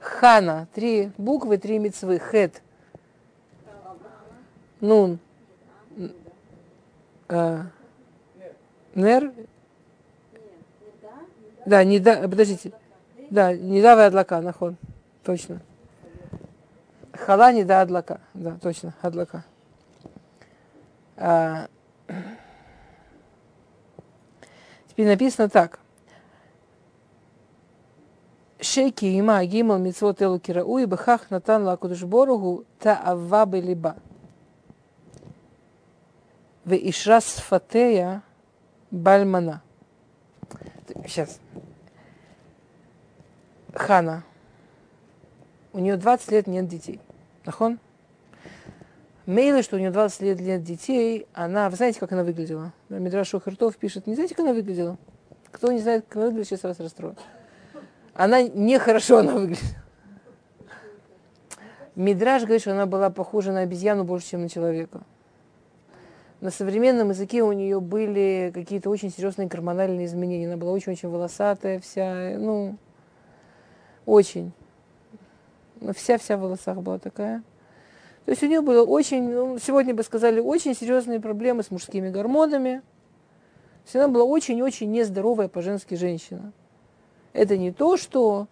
Хана, 0.00 0.68
три 0.74 1.12
буквы, 1.18 1.58
три 1.58 1.78
митцвы. 1.78 2.18
Хет. 2.18 2.62
Нун. 4.80 5.18
Э, 7.28 7.64
нер. 8.94 9.32
Да, 11.66 11.84
не 11.84 11.98
да, 11.98 12.22
подождите. 12.22 12.72
Да, 13.30 13.54
не 13.54 13.82
да, 13.82 14.06
адлака, 14.06 14.40
нахон. 14.40 14.76
Точно. 15.24 15.60
Хала 17.12 17.52
не 17.52 17.64
да 17.64 17.82
адлака. 17.82 18.20
Да, 18.32 18.56
точно, 18.62 18.94
адлака. 19.02 19.44
А, 21.16 21.68
Теперь 24.88 25.06
написано 25.06 25.48
так. 25.48 25.78
Шейки 28.60 29.04
има 29.04 29.44
гимал 29.44 29.78
митцвот 29.78 30.20
элу 30.20 30.40
кирау 30.40 30.78
и 30.78 30.84
бахах 30.84 31.30
натан 31.30 31.64
лакудыш 31.64 32.02
борогу 32.02 32.64
та 32.80 32.96
аввабы 32.96 33.60
либа. 33.60 33.96
В 36.64 36.72
ишрас 36.74 37.24
фатея 37.24 38.22
бальмана. 38.90 39.62
Сейчас. 41.06 41.38
Хана. 43.74 44.24
У 45.72 45.78
нее 45.78 45.96
20 45.96 46.32
лет 46.32 46.46
нет 46.48 46.66
детей. 46.66 47.00
Нахон? 47.44 47.78
Мейлы, 49.26 49.62
что 49.62 49.76
у 49.76 49.78
нее 49.78 49.90
20 49.90 50.22
лет 50.22 50.40
нет 50.40 50.64
детей, 50.64 51.26
она, 51.34 51.68
вы 51.68 51.76
знаете, 51.76 52.00
как 52.00 52.12
она 52.12 52.24
выглядела? 52.24 52.72
Мидраш 52.88 53.30
Хартов 53.30 53.76
пишет, 53.76 54.06
не 54.06 54.14
знаете, 54.14 54.34
как 54.34 54.44
она 54.44 54.54
выглядела? 54.54 54.96
Кто 55.52 55.70
не 55.70 55.80
знает, 55.80 56.06
как 56.08 56.16
она 56.16 56.26
выглядит, 56.26 56.48
сейчас 56.48 56.62
вас 56.62 56.80
расстрою. 56.80 57.14
Она 58.18 58.42
нехорошо 58.42 59.18
она 59.18 59.32
выглядит. 59.32 59.62
Мидраш 61.94 62.42
говорит, 62.42 62.62
что 62.62 62.72
она 62.72 62.84
была 62.84 63.10
похожа 63.10 63.52
на 63.52 63.60
обезьяну 63.60 64.02
больше, 64.02 64.30
чем 64.30 64.42
на 64.42 64.48
человека. 64.48 65.02
На 66.40 66.50
современном 66.50 67.10
языке 67.10 67.44
у 67.44 67.52
нее 67.52 67.80
были 67.80 68.50
какие-то 68.52 68.90
очень 68.90 69.12
серьезные 69.12 69.46
гормональные 69.46 70.06
изменения. 70.06 70.48
Она 70.48 70.56
была 70.56 70.72
очень-очень 70.72 71.08
волосатая 71.08 71.78
вся, 71.78 72.36
ну, 72.38 72.76
очень. 74.04 74.50
Ну, 75.80 75.92
вся-вся 75.92 76.36
в 76.36 76.40
волосах 76.40 76.78
была 76.78 76.98
такая. 76.98 77.44
То 78.24 78.32
есть 78.32 78.42
у 78.42 78.46
нее 78.46 78.62
было 78.62 78.84
очень, 78.84 79.32
ну, 79.32 79.58
сегодня 79.60 79.94
бы 79.94 80.02
сказали, 80.02 80.40
очень 80.40 80.74
серьезные 80.74 81.20
проблемы 81.20 81.62
с 81.62 81.70
мужскими 81.70 82.10
гормонами. 82.10 82.78
То 82.80 83.84
есть 83.84 83.96
она 83.96 84.08
была 84.08 84.24
очень-очень 84.24 84.90
нездоровая 84.90 85.46
по-женски 85.46 85.94
женщина. 85.94 86.52
Это 87.32 87.56
не 87.56 87.72
то, 87.72 87.96
что 87.96 88.48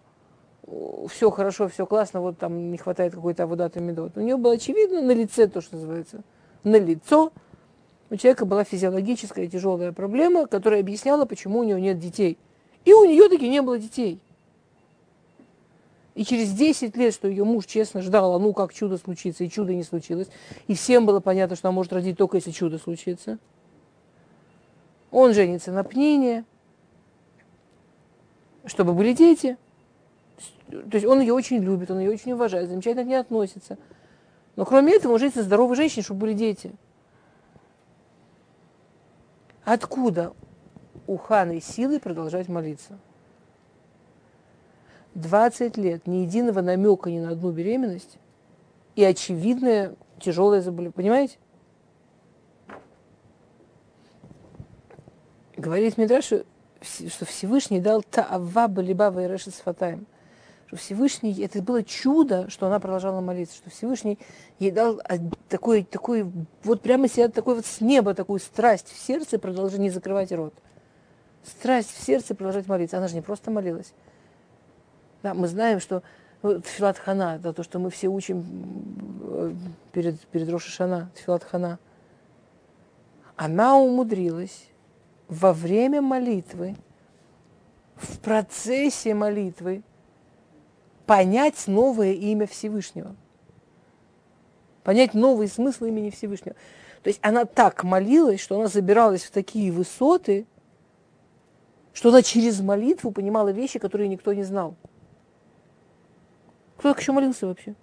все 1.09 1.31
хорошо, 1.31 1.69
все 1.69 1.85
классно, 1.85 2.21
вот 2.21 2.37
там 2.37 2.71
не 2.71 2.77
хватает 2.77 3.13
какой-то 3.13 3.43
аводата 3.43 3.79
медот. 3.79 4.17
У 4.17 4.21
нее 4.21 4.37
было 4.37 4.53
очевидно 4.53 5.01
на 5.01 5.11
лице 5.11 5.47
то, 5.47 5.61
что 5.61 5.75
называется, 5.75 6.23
на 6.63 6.77
лицо. 6.77 7.31
У 8.09 8.15
человека 8.15 8.45
была 8.45 8.63
физиологическая 8.63 9.47
тяжелая 9.47 9.91
проблема, 9.91 10.47
которая 10.47 10.81
объясняла, 10.81 11.25
почему 11.25 11.59
у 11.59 11.63
нее 11.63 11.79
нет 11.79 11.99
детей. 11.99 12.37
И 12.85 12.93
у 12.93 13.05
нее 13.05 13.29
таки 13.29 13.49
не 13.49 13.61
было 13.61 13.77
детей. 13.77 14.19
И 16.15 16.25
через 16.25 16.51
10 16.51 16.97
лет, 16.97 17.13
что 17.13 17.27
ее 17.27 17.43
муж 17.43 17.65
честно 17.65 18.01
ждал, 18.01 18.33
а 18.33 18.39
ну 18.39 18.51
как 18.51 18.73
чудо 18.73 18.97
случится, 18.97 19.43
и 19.43 19.49
чудо 19.49 19.73
не 19.73 19.83
случилось. 19.83 20.27
И 20.67 20.73
всем 20.73 21.05
было 21.05 21.19
понятно, 21.19 21.55
что 21.55 21.67
она 21.67 21.75
может 21.75 21.93
родить 21.93 22.17
только 22.17 22.37
если 22.37 22.51
чудо 22.51 22.79
случится. 22.79 23.37
Он 25.11 25.33
женится 25.33 25.71
на 25.71 25.83
Пнине, 25.83 26.43
чтобы 28.67 28.93
были 28.93 29.13
дети. 29.13 29.57
То 30.69 30.93
есть 30.93 31.05
он 31.05 31.21
ее 31.21 31.33
очень 31.33 31.57
любит, 31.57 31.89
он 31.89 31.99
ее 31.99 32.11
очень 32.11 32.33
уважает, 32.33 32.69
замечательно 32.69 33.03
к 33.03 33.07
ней 33.07 33.15
относится. 33.15 33.77
Но 34.55 34.65
кроме 34.65 34.95
этого, 34.95 35.13
он 35.13 35.19
женится 35.19 35.43
здоровой 35.43 35.75
женщине, 35.75 36.03
чтобы 36.03 36.21
были 36.21 36.33
дети. 36.33 36.73
Откуда 39.63 40.33
у 41.07 41.17
Ханы 41.17 41.61
силы 41.61 41.99
продолжать 41.99 42.47
молиться? 42.47 42.97
20 45.15 45.77
лет, 45.77 46.05
ни 46.05 46.17
единого 46.17 46.61
намека 46.61 47.09
ни 47.09 47.19
на 47.19 47.31
одну 47.31 47.51
беременность 47.51 48.19
и 48.95 49.03
очевидное 49.03 49.95
тяжелое 50.19 50.61
заболевание. 50.61 50.93
Понимаете? 50.93 51.37
Говорит 55.55 55.97
Мидраш, 55.97 56.31
что 57.09 57.25
Всевышний 57.25 57.79
дал 57.79 58.01
таава 58.01 58.67
балибава 58.67 59.23
и 59.23 59.27
решет 59.27 59.55
сфатаем. 59.55 60.05
Что 60.67 60.75
Всевышний, 60.75 61.33
это 61.41 61.61
было 61.61 61.81
чудо, 61.81 62.49
что 62.49 62.67
она 62.67 62.79
продолжала 62.79 63.21
молиться, 63.21 63.55
что 63.55 63.69
Всевышний 63.69 64.19
ей 64.59 64.71
дал 64.71 65.01
такой, 65.47 65.83
такой, 65.83 66.29
вот 66.63 66.81
прямо 66.81 67.07
себя, 67.07 67.29
такой 67.29 67.55
вот 67.55 67.65
с 67.65 67.79
неба, 67.79 68.13
такую 68.13 68.39
страсть 68.39 68.91
в 68.91 68.99
сердце, 68.99 69.39
продолжать 69.39 69.79
не 69.79 69.89
закрывать 69.89 70.31
рот. 70.33 70.53
Страсть 71.43 71.91
в 71.91 72.03
сердце 72.03 72.35
продолжать 72.35 72.67
молиться. 72.67 72.97
Она 72.97 73.07
же 73.07 73.15
не 73.15 73.21
просто 73.21 73.49
молилась. 73.49 73.93
Да, 75.23 75.33
мы 75.33 75.47
знаем, 75.47 75.79
что 75.79 76.03
ну, 76.43 76.59
Тфилат 76.61 76.97
Хана, 76.99 77.39
да, 77.39 77.53
то, 77.53 77.63
что 77.63 77.79
мы 77.79 77.89
все 77.89 78.07
учим 78.09 78.45
э, 79.21 79.53
перед, 79.93 80.19
перед 80.27 80.49
Рошашана, 80.49 81.09
Тфилат 81.15 81.43
Хана. 81.43 81.79
Она 83.37 83.77
умудрилась 83.77 84.67
во 85.27 85.53
время 85.53 86.01
молитвы, 86.01 86.75
в 87.95 88.19
процессе 88.19 89.13
молитвы 89.13 89.83
понять 91.05 91.67
новое 91.67 92.13
имя 92.13 92.45
Всевышнего. 92.47 93.15
Понять 94.83 95.13
новый 95.13 95.47
смысл 95.47 95.85
имени 95.85 96.09
Всевышнего. 96.11 96.55
То 97.03 97.09
есть 97.09 97.19
она 97.21 97.45
так 97.45 97.83
молилась, 97.83 98.39
что 98.39 98.55
она 98.55 98.67
забиралась 98.67 99.23
в 99.23 99.31
такие 99.31 99.71
высоты, 99.71 100.45
что 101.93 102.09
она 102.09 102.21
через 102.21 102.61
молитву 102.61 103.11
понимала 103.11 103.49
вещи, 103.49 103.79
которые 103.79 104.07
никто 104.07 104.33
не 104.33 104.43
знал. 104.43 104.75
Кто 106.77 106.89
так 106.89 106.99
еще 107.01 107.11
молился 107.11 107.47
вообще? 107.47 107.75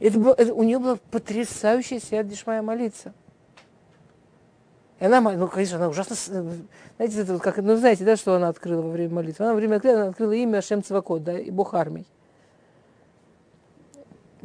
Это, 0.00 0.18
было, 0.18 0.34
это 0.34 0.52
у 0.54 0.62
нее 0.62 0.78
была 0.78 0.96
потрясающая 1.10 2.00
свят 2.00 2.26
Дишмая 2.26 2.62
молиться. 2.62 3.12
И 5.02 5.04
она, 5.04 5.20
ну, 5.20 5.48
конечно, 5.48 5.78
она 5.78 5.88
ужасно, 5.88 6.14
знаете, 6.14 7.22
это 7.22 7.36
как, 7.40 7.56
ну, 7.56 7.74
знаете, 7.74 8.04
да, 8.04 8.14
что 8.14 8.36
она 8.36 8.46
открыла 8.46 8.82
во 8.82 8.90
время 8.90 9.12
молитвы? 9.12 9.44
Она 9.44 9.52
во 9.52 9.56
время 9.56 9.72
молитвы 9.72 9.94
она 9.94 10.06
открыла 10.10 10.30
имя 10.30 10.58
Ашем 10.58 10.84
Цвакот, 10.84 11.24
да, 11.24 11.36
и 11.36 11.50
Бог 11.50 11.74
армий. 11.74 12.06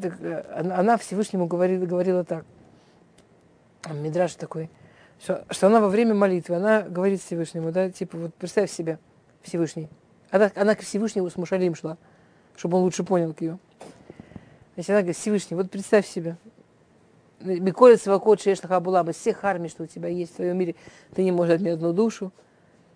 Так, 0.02 0.20
э, 0.20 0.72
она 0.72 0.98
Всевышнему 0.98 1.46
говорила, 1.46 1.86
говорила 1.86 2.24
так. 2.24 2.44
Мидраш 3.88 4.34
такой, 4.34 4.72
что, 5.22 5.46
что 5.52 5.68
она 5.68 5.80
во 5.80 5.90
время 5.90 6.16
молитвы, 6.16 6.56
она 6.56 6.82
говорит 6.82 7.22
Всевышнему, 7.22 7.72
да, 7.72 7.92
типа, 7.92 8.18
вот 8.18 8.34
представь 8.34 8.72
себе, 8.72 8.98
Всевышний, 9.44 9.90
она, 10.32 10.52
она 10.56 10.74
к 10.74 10.80
Всевышнему 10.80 11.30
с 11.30 11.36
Мушалим 11.36 11.76
шла, 11.76 11.98
чтобы 12.56 12.78
он 12.78 12.84
лучше 12.84 13.04
понял 13.04 13.36
ее. 13.40 13.60
Значит, 14.74 14.90
она 14.90 15.02
говорит, 15.02 15.18
Всевышний, 15.18 15.56
вот 15.56 15.70
представь 15.70 16.08
себе, 16.08 16.36
Миколец 17.40 18.06
Вакот 18.08 18.42
Шешлаха 18.42 18.80
Булаба, 18.80 19.14
всех 19.14 19.44
армий, 19.44 19.70
что 19.70 19.84
у 19.84 19.88
тебя 19.88 20.10
есть 20.10 20.34
в 20.34 20.38
твоем 20.38 20.58
мире, 20.58 20.76
ты 21.14 21.24
не 21.24 21.32
можешь 21.32 21.60
мне 21.60 21.74
одну 21.74 21.94
душу. 21.94 22.32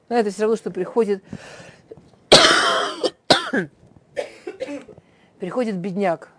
Но 0.09 0.15
это 0.17 0.31
все 0.31 0.41
равно, 0.41 0.57
что 0.57 0.71
приходит 0.71 1.23
приходит 5.39 5.77
бедняк 5.77 6.29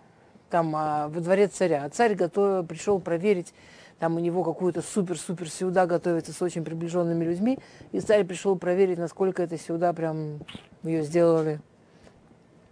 там 0.49 0.75
а, 0.75 1.07
во 1.07 1.19
дворец 1.19 1.53
царя, 1.53 1.83
а 1.83 1.89
царь 1.89 2.13
готов, 2.13 2.67
пришел 2.67 2.99
проверить, 2.99 3.55
там 3.97 4.17
у 4.17 4.19
него 4.19 4.43
какую-то 4.43 4.83
супер-супер 4.83 5.49
сюда 5.49 5.87
готовится 5.87 6.31
с 6.31 6.41
очень 6.43 6.63
приближенными 6.63 7.25
людьми, 7.25 7.57
и 7.91 7.99
царь 7.99 8.23
пришел 8.23 8.55
проверить, 8.55 8.99
насколько 8.99 9.41
эта 9.41 9.57
сюда 9.57 9.93
прям 9.93 10.41
ее 10.83 11.01
сделали. 11.01 11.59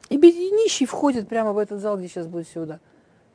И 0.10 0.18
нищий 0.18 0.86
входит 0.86 1.28
прямо 1.28 1.54
в 1.54 1.58
этот 1.58 1.80
зал, 1.80 1.98
где 1.98 2.08
сейчас 2.08 2.28
будет 2.28 2.48
сюда. 2.48 2.80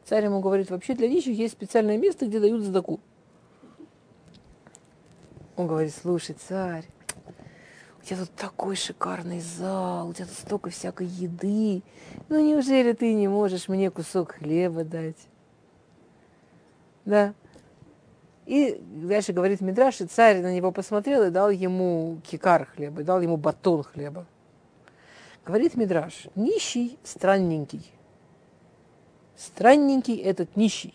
Царь 0.07 0.25
ему 0.25 0.41
говорит, 0.41 0.71
вообще 0.71 0.95
для 0.95 1.09
нищих 1.09 1.37
есть 1.37 1.55
специальное 1.55 1.99
место, 1.99 2.27
где 2.27 2.39
дают 2.39 2.63
задаку. 2.63 3.01
Он 5.57 5.67
говорит, 5.67 5.93
слушай, 6.01 6.37
царь, 6.49 6.85
у 8.01 8.05
тебя 8.05 8.19
тут 8.19 8.31
такой 8.37 8.77
шикарный 8.77 9.41
зал, 9.41 10.09
у 10.09 10.13
тебя 10.13 10.27
тут 10.27 10.37
столько 10.37 10.71
всякой 10.71 11.09
еды. 11.09 11.83
Ну 12.29 12.41
неужели 12.41 12.93
ты 12.93 13.15
не 13.15 13.27
можешь 13.27 13.67
мне 13.67 13.91
кусок 13.91 14.37
хлеба 14.37 14.85
дать? 14.85 15.27
Да. 17.05 17.35
И 18.45 18.81
дальше 18.81 19.33
говорит 19.33 19.61
Мидраш, 19.61 20.03
и 20.03 20.07
царь 20.07 20.41
на 20.41 20.55
него 20.55 20.71
посмотрел 20.71 21.25
и 21.25 21.31
дал 21.31 21.51
ему 21.51 22.21
кикар 22.23 22.67
хлеба, 22.67 23.03
дал 23.03 23.21
ему 23.21 23.37
батон 23.37 23.83
хлеба. 23.83 24.25
Говорит 25.45 25.75
Мидраш, 25.75 26.29
нищий, 26.37 26.97
странненький. 27.03 27.91
Странненький 29.37 30.17
этот 30.17 30.57
нищий. 30.57 30.95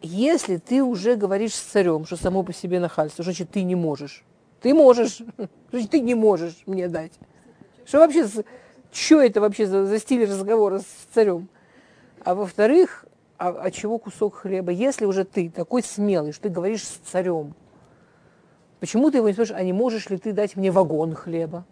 Если 0.00 0.56
ты 0.56 0.82
уже 0.82 1.14
говоришь 1.14 1.54
с 1.54 1.60
царем, 1.60 2.04
что 2.04 2.16
само 2.16 2.42
по 2.42 2.52
себе 2.52 2.80
нахальство, 2.80 3.22
значит, 3.22 3.50
ты 3.50 3.62
не 3.62 3.76
можешь. 3.76 4.24
Ты 4.60 4.74
можешь, 4.74 5.22
значит, 5.70 5.90
ты 5.90 6.00
не 6.00 6.14
можешь 6.14 6.62
мне 6.66 6.88
дать. 6.88 7.12
Что 7.84 7.98
вообще, 7.98 8.26
что 8.92 9.20
это 9.20 9.40
вообще 9.40 9.66
за, 9.66 9.86
за 9.86 9.98
стиль 10.00 10.24
разговора 10.24 10.80
с 10.80 11.14
царем? 11.14 11.48
А 12.24 12.34
во-вторых, 12.34 13.04
а, 13.38 13.50
а 13.50 13.70
чего 13.70 13.98
кусок 13.98 14.34
хлеба? 14.36 14.72
Если 14.72 15.04
уже 15.04 15.24
ты 15.24 15.50
такой 15.50 15.82
смелый, 15.82 16.32
что 16.32 16.44
ты 16.44 16.48
говоришь 16.48 16.84
с 16.84 16.98
царем, 17.10 17.54
почему 18.80 19.10
ты 19.10 19.18
его 19.18 19.28
не 19.28 19.34
спрашиваешь, 19.34 19.60
а 19.60 19.64
не 19.64 19.72
можешь 19.72 20.10
ли 20.10 20.18
ты 20.18 20.32
дать 20.32 20.56
мне 20.56 20.70
вагон 20.70 21.14
хлеба? 21.14 21.64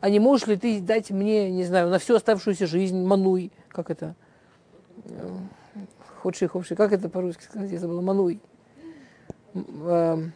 А 0.00 0.10
не 0.10 0.20
можешь 0.20 0.46
ли 0.46 0.56
ты 0.56 0.80
дать 0.80 1.10
мне, 1.10 1.50
не 1.50 1.64
знаю, 1.64 1.88
на 1.88 1.98
всю 1.98 2.14
оставшуюся 2.16 2.66
жизнь 2.66 3.02
мануй, 3.04 3.50
как 3.68 3.90
это? 3.90 4.14
Ходши, 6.22 6.48
ховши, 6.48 6.76
как 6.76 6.92
это 6.92 7.08
по-русски 7.08 7.44
сказать, 7.44 7.70
я 7.70 7.78
забыла, 7.78 8.00
мануй. 8.00 8.40
Эм, 9.54 10.32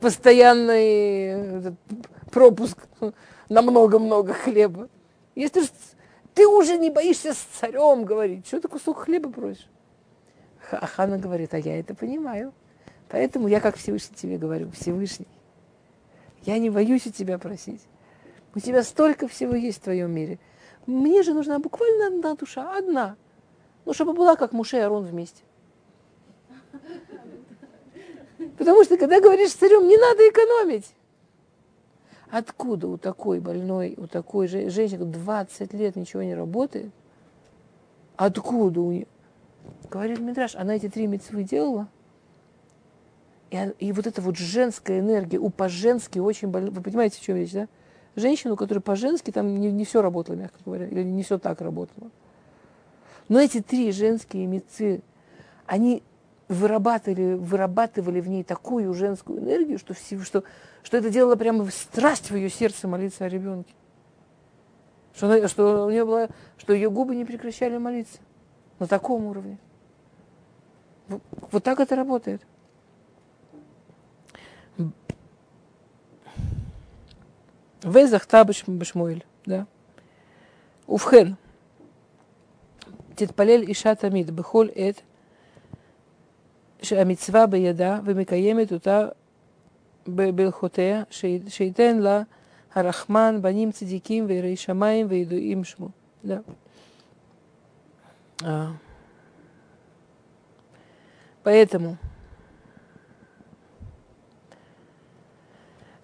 постоянный 0.00 1.74
пропуск 2.30 2.78
на 3.48 3.62
много-много 3.62 4.34
хлеба. 4.34 4.88
Если 5.34 5.62
ты 6.34 6.46
уже 6.46 6.76
не 6.76 6.90
боишься 6.90 7.32
с 7.32 7.38
царем 7.38 8.04
говорить. 8.04 8.46
Что 8.46 8.60
ты 8.60 8.68
кусок 8.68 8.98
хлеба 8.98 9.30
просишь? 9.30 9.68
А 10.70 10.86
Хана 10.86 11.18
говорит, 11.18 11.54
а 11.54 11.58
я 11.58 11.78
это 11.78 11.94
понимаю. 11.94 12.52
Поэтому 13.08 13.48
я 13.48 13.60
как 13.60 13.76
Всевышний 13.76 14.16
тебе 14.16 14.38
говорю, 14.38 14.70
Всевышний. 14.72 15.28
Я 16.42 16.58
не 16.58 16.70
боюсь 16.70 17.06
у 17.06 17.10
тебя 17.10 17.38
просить. 17.38 17.82
У 18.54 18.60
тебя 18.60 18.82
столько 18.82 19.26
всего 19.28 19.54
есть 19.54 19.78
в 19.78 19.84
твоем 19.84 20.12
мире. 20.12 20.38
Мне 20.86 21.22
же 21.22 21.34
нужна 21.34 21.58
буквально 21.58 22.08
одна 22.08 22.34
душа, 22.34 22.76
одна. 22.76 23.16
Ну, 23.84 23.92
чтобы 23.92 24.12
была 24.12 24.36
как 24.36 24.52
Муше 24.52 24.76
и 24.76 24.80
Арон 24.80 25.04
вместе. 25.04 25.42
Потому 28.58 28.84
что, 28.84 28.96
когда 28.96 29.20
говоришь 29.20 29.50
с 29.50 29.54
царем, 29.54 29.88
не 29.88 29.96
надо 29.96 30.28
экономить. 30.28 30.94
Откуда 32.30 32.88
у 32.88 32.96
такой 32.98 33.40
больной, 33.40 33.94
у 33.96 34.06
такой 34.06 34.48
же 34.48 34.68
женщины 34.70 35.04
20 35.04 35.72
лет 35.74 35.96
ничего 35.96 36.22
не 36.22 36.34
работает? 36.34 36.92
Откуда 38.16 38.80
у 38.80 38.92
нее? 38.92 39.06
Говорит 39.90 40.20
Мидраш, 40.20 40.54
она 40.56 40.76
эти 40.76 40.88
три 40.88 41.06
мецвы 41.06 41.44
делала, 41.44 41.88
и, 43.50 43.72
и 43.78 43.92
вот 43.92 44.06
эта 44.06 44.20
вот 44.20 44.36
женская 44.36 44.98
энергия, 44.98 45.38
у 45.38 45.48
по-женски 45.48 46.18
очень 46.18 46.48
больно. 46.48 46.70
Вы 46.70 46.82
понимаете, 46.82 47.18
в 47.18 47.22
чем 47.22 47.36
речь, 47.36 47.52
да? 47.52 47.68
Женщину, 48.16 48.56
которая 48.56 48.80
по-женски, 48.82 49.30
там 49.30 49.56
не, 49.56 49.72
не 49.72 49.84
все 49.84 50.00
работало, 50.00 50.36
мягко 50.36 50.58
говоря, 50.64 50.86
или 50.86 51.02
не 51.02 51.22
все 51.22 51.38
так 51.38 51.60
работало. 51.60 52.10
Но 53.28 53.40
эти 53.40 53.60
три 53.60 53.90
женские 53.90 54.46
мецы, 54.46 55.02
они 55.66 56.02
вырабатывали, 56.48 57.34
вырабатывали 57.34 58.20
в 58.20 58.28
ней 58.28 58.44
такую 58.44 58.92
женскую 58.94 59.40
энергию, 59.40 59.78
что, 59.78 59.94
что, 59.94 60.44
что 60.82 60.96
это 60.96 61.10
делало 61.10 61.36
прямо 61.36 61.68
страсть 61.70 62.30
в 62.30 62.36
ее 62.36 62.50
сердце 62.50 62.86
молиться 62.86 63.24
о 63.24 63.28
ребенке. 63.28 63.72
Что, 65.14 65.26
она, 65.26 65.48
что 65.48 65.86
у 65.86 65.90
нее 65.90 66.04
было, 66.04 66.28
что 66.58 66.72
ее 66.72 66.90
губы 66.90 67.16
не 67.16 67.24
прекращали 67.24 67.78
молиться 67.78 68.18
на 68.78 68.86
таком 68.86 69.24
уровне. 69.26 69.58
Вот 71.08 71.62
так 71.62 71.80
это 71.80 71.96
работает. 71.96 72.42
Везах 77.83 78.25
табыш 78.25 78.63
башмуэль, 78.67 79.23
да. 79.45 79.65
Уфхен. 80.87 81.37
Титпалель 83.15 83.71
иша 83.71 83.95
тамид, 83.95 84.31
бехоль 84.31 84.71
эт, 84.75 85.01
שהמצווה 86.81 87.45
בידה 87.45 87.99
ומקיימת 88.05 88.73
אותה 88.73 89.07
בהלכותיה, 90.07 91.03
שייתן 91.47 91.97
לה 91.97 92.21
הרחמן 92.73 93.41
בנים 93.41 93.71
צדיקים 93.71 94.25
ויראי 94.27 94.55
שמיים 94.55 95.07
וידועים 95.09 95.63
שמו. 95.63 95.89
Да. 96.23 96.39
А. 98.43 98.71
Поэтому 101.43 101.95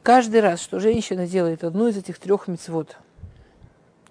каждый 0.02 0.40
раз, 0.40 0.60
что 0.60 0.80
женщина 0.80 1.26
делает 1.26 1.64
одну 1.64 1.88
из 1.88 1.96
этих 1.96 2.18
трех 2.18 2.48
мецвод, 2.48 2.96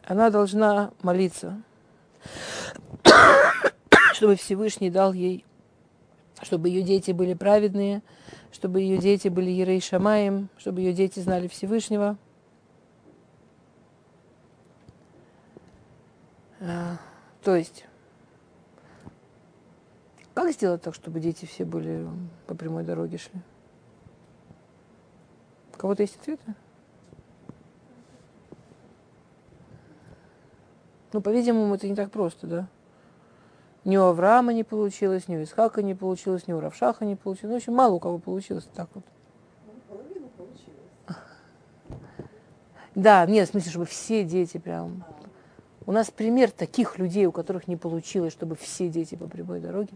она 0.03 0.29
должна 0.29 0.91
молиться, 1.01 1.61
чтобы 4.13 4.35
Всевышний 4.35 4.89
дал 4.89 5.13
ей, 5.13 5.45
чтобы 6.41 6.69
ее 6.69 6.81
дети 6.81 7.11
были 7.11 7.33
праведные, 7.33 8.01
чтобы 8.51 8.81
ее 8.81 8.97
дети 8.97 9.27
были 9.27 9.49
Ерей 9.49 9.81
Шамаем, 9.81 10.49
чтобы 10.57 10.81
ее 10.81 10.93
дети 10.93 11.19
знали 11.19 11.47
Всевышнего. 11.47 12.17
А, 16.61 16.97
то 17.43 17.55
есть, 17.55 17.85
как 20.33 20.51
сделать 20.51 20.81
так, 20.81 20.95
чтобы 20.95 21.19
дети 21.19 21.45
все 21.45 21.65
были 21.65 22.07
по 22.47 22.55
прямой 22.55 22.83
дороге 22.83 23.17
шли? 23.17 23.39
У 25.79 25.81
кого-то 25.81 26.03
есть 26.03 26.17
ответы? 26.17 26.43
Ну, 31.13 31.21
по-видимому, 31.21 31.73
это 31.73 31.87
не 31.87 31.95
так 31.95 32.11
просто, 32.11 32.47
да? 32.47 32.67
Ни 33.85 33.95
у 33.95 34.03
Авраама 34.03 34.51
не 34.51 34.65
получилось, 34.65 35.29
ни 35.29 35.37
у 35.37 35.43
Исхака 35.43 35.81
не 35.81 35.95
получилось, 35.95 36.47
ни 36.47 36.51
у 36.51 36.59
Равшаха 36.59 37.05
не 37.05 37.15
получилось. 37.15 37.51
Ну, 37.51 37.55
общем, 37.55 37.75
мало 37.75 37.93
у 37.93 37.99
кого 38.01 38.19
получилось 38.19 38.67
так 38.75 38.89
вот. 38.93 39.05
Получилось. 39.87 40.69
Да, 42.93 43.25
нет, 43.25 43.47
в 43.47 43.51
смысле, 43.51 43.71
чтобы 43.71 43.85
все 43.85 44.25
дети 44.25 44.57
прям... 44.57 45.05
У 45.85 45.93
нас 45.93 46.11
пример 46.11 46.51
таких 46.51 46.99
людей, 46.99 47.25
у 47.25 47.31
которых 47.31 47.69
не 47.69 47.77
получилось, 47.77 48.33
чтобы 48.33 48.57
все 48.57 48.89
дети 48.89 49.15
по 49.15 49.27
прямой 49.27 49.61
дороге. 49.61 49.93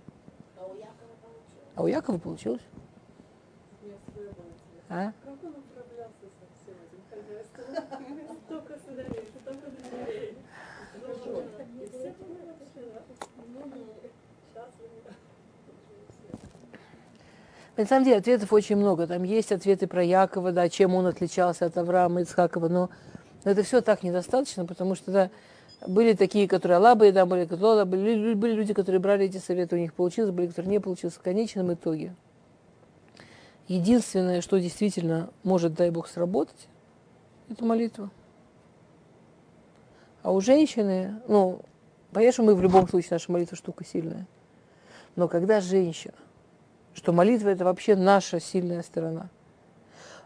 А 1.75 1.83
у 1.83 1.87
Якова 1.87 2.19
получилось. 2.19 2.61
А? 4.87 5.11
Как 5.25 5.43
он 5.43 5.55
управлялся 5.55 6.27
со 6.39 6.45
всем 6.53 6.75
этим 6.85 7.01
хозяйством? 7.09 8.37
Столько 8.45 8.77
сыновей, 8.85 9.27
столько 9.41 9.71
дочерей. 9.71 10.37
И 11.81 11.87
все 11.87 12.13
На 17.75 17.85
самом 17.85 18.05
деле 18.05 18.17
ответов 18.17 18.53
очень 18.53 18.75
много. 18.75 19.07
Там 19.07 19.23
есть 19.23 19.51
ответы 19.51 19.87
про 19.87 20.03
Якова, 20.03 20.51
да, 20.51 20.69
чем 20.69 20.93
он 20.93 21.07
отличался 21.07 21.65
от 21.65 21.77
Авраама 21.77 22.21
и 22.21 22.23
Ицхакова, 22.23 22.67
но, 22.67 22.89
но 23.43 23.51
это 23.51 23.63
все 23.63 23.81
так 23.81 24.03
недостаточно, 24.03 24.65
потому 24.65 24.93
что 24.93 25.11
да, 25.11 25.29
были 25.87 26.13
такие, 26.13 26.47
которые 26.47 26.77
Аллаба 26.77 27.07
и 27.07 27.11
да, 27.11 27.25
были, 27.25 27.45
которые, 27.45 27.85
были, 27.85 28.35
были 28.35 28.53
люди, 28.53 28.73
которые 28.73 28.99
брали 28.99 29.25
эти 29.25 29.37
советы, 29.37 29.75
у 29.75 29.79
них 29.79 29.93
получилось, 29.93 30.31
были, 30.31 30.47
которые 30.47 30.69
не 30.69 30.79
получилось. 30.79 31.15
В 31.15 31.21
конечном 31.21 31.73
итоге 31.73 32.15
единственное, 33.67 34.41
что 34.41 34.59
действительно 34.59 35.31
может, 35.43 35.73
дай 35.73 35.89
Бог, 35.89 36.07
сработать, 36.07 36.67
это 37.49 37.65
молитва. 37.65 38.11
А 40.21 40.31
у 40.31 40.39
женщины, 40.41 41.21
ну, 41.27 41.61
понятно, 42.11 42.43
мы 42.43 42.55
в 42.55 42.61
любом 42.61 42.87
случае, 42.87 43.09
наша 43.11 43.31
молитва 43.31 43.57
штука 43.57 43.83
сильная. 43.83 44.27
Но 45.15 45.27
когда 45.27 45.59
женщина, 45.59 46.13
что 46.93 47.11
молитва 47.11 47.49
это 47.49 47.65
вообще 47.65 47.95
наша 47.95 48.39
сильная 48.39 48.83
сторона, 48.83 49.29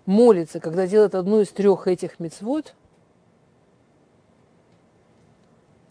молится, 0.06 0.60
когда 0.60 0.88
делает 0.88 1.16
одну 1.16 1.42
из 1.42 1.50
трех 1.50 1.88
этих 1.88 2.20
мецвод, 2.20 2.74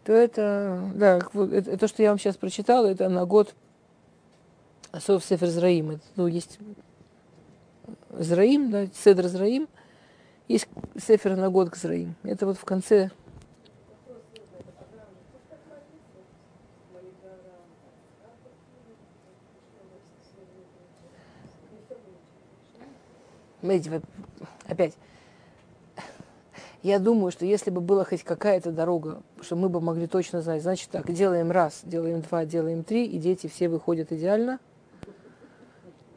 то 0.04 0.12
это, 0.12 0.90
да, 0.94 1.18
это, 1.18 1.76
то, 1.76 1.88
что 1.88 2.02
я 2.02 2.10
вам 2.10 2.18
сейчас 2.18 2.36
прочитала, 2.36 2.86
это 2.86 3.08
на 3.08 3.26
год 3.26 3.54
Асов 4.92 5.24
Сефер 5.24 5.48
Зраим. 5.48 6.00
Ну, 6.14 6.26
есть 6.28 6.58
Зраим, 8.10 8.70
да, 8.70 8.86
Седр 8.86 9.26
Зраим, 9.26 9.68
есть 10.48 10.68
Сефер 10.96 11.36
на 11.36 11.50
год 11.50 11.70
к 11.70 11.76
Зраим. 11.76 12.14
Это 12.22 12.46
вот 12.46 12.56
в 12.56 12.64
конце 12.64 13.10
Смотрите, 23.66 24.00
опять, 24.68 24.94
я 26.84 27.00
думаю, 27.00 27.32
что 27.32 27.44
если 27.44 27.70
бы 27.70 27.80
была 27.80 28.04
хоть 28.04 28.22
какая-то 28.22 28.70
дорога, 28.70 29.22
что 29.40 29.56
мы 29.56 29.68
бы 29.68 29.80
могли 29.80 30.06
точно 30.06 30.40
знать, 30.40 30.62
значит 30.62 30.88
так, 30.90 31.10
делаем 31.12 31.50
раз, 31.50 31.80
делаем 31.82 32.20
два, 32.20 32.44
делаем 32.44 32.84
три, 32.84 33.06
и 33.06 33.18
дети 33.18 33.48
все 33.48 33.68
выходят 33.68 34.12
идеально, 34.12 34.60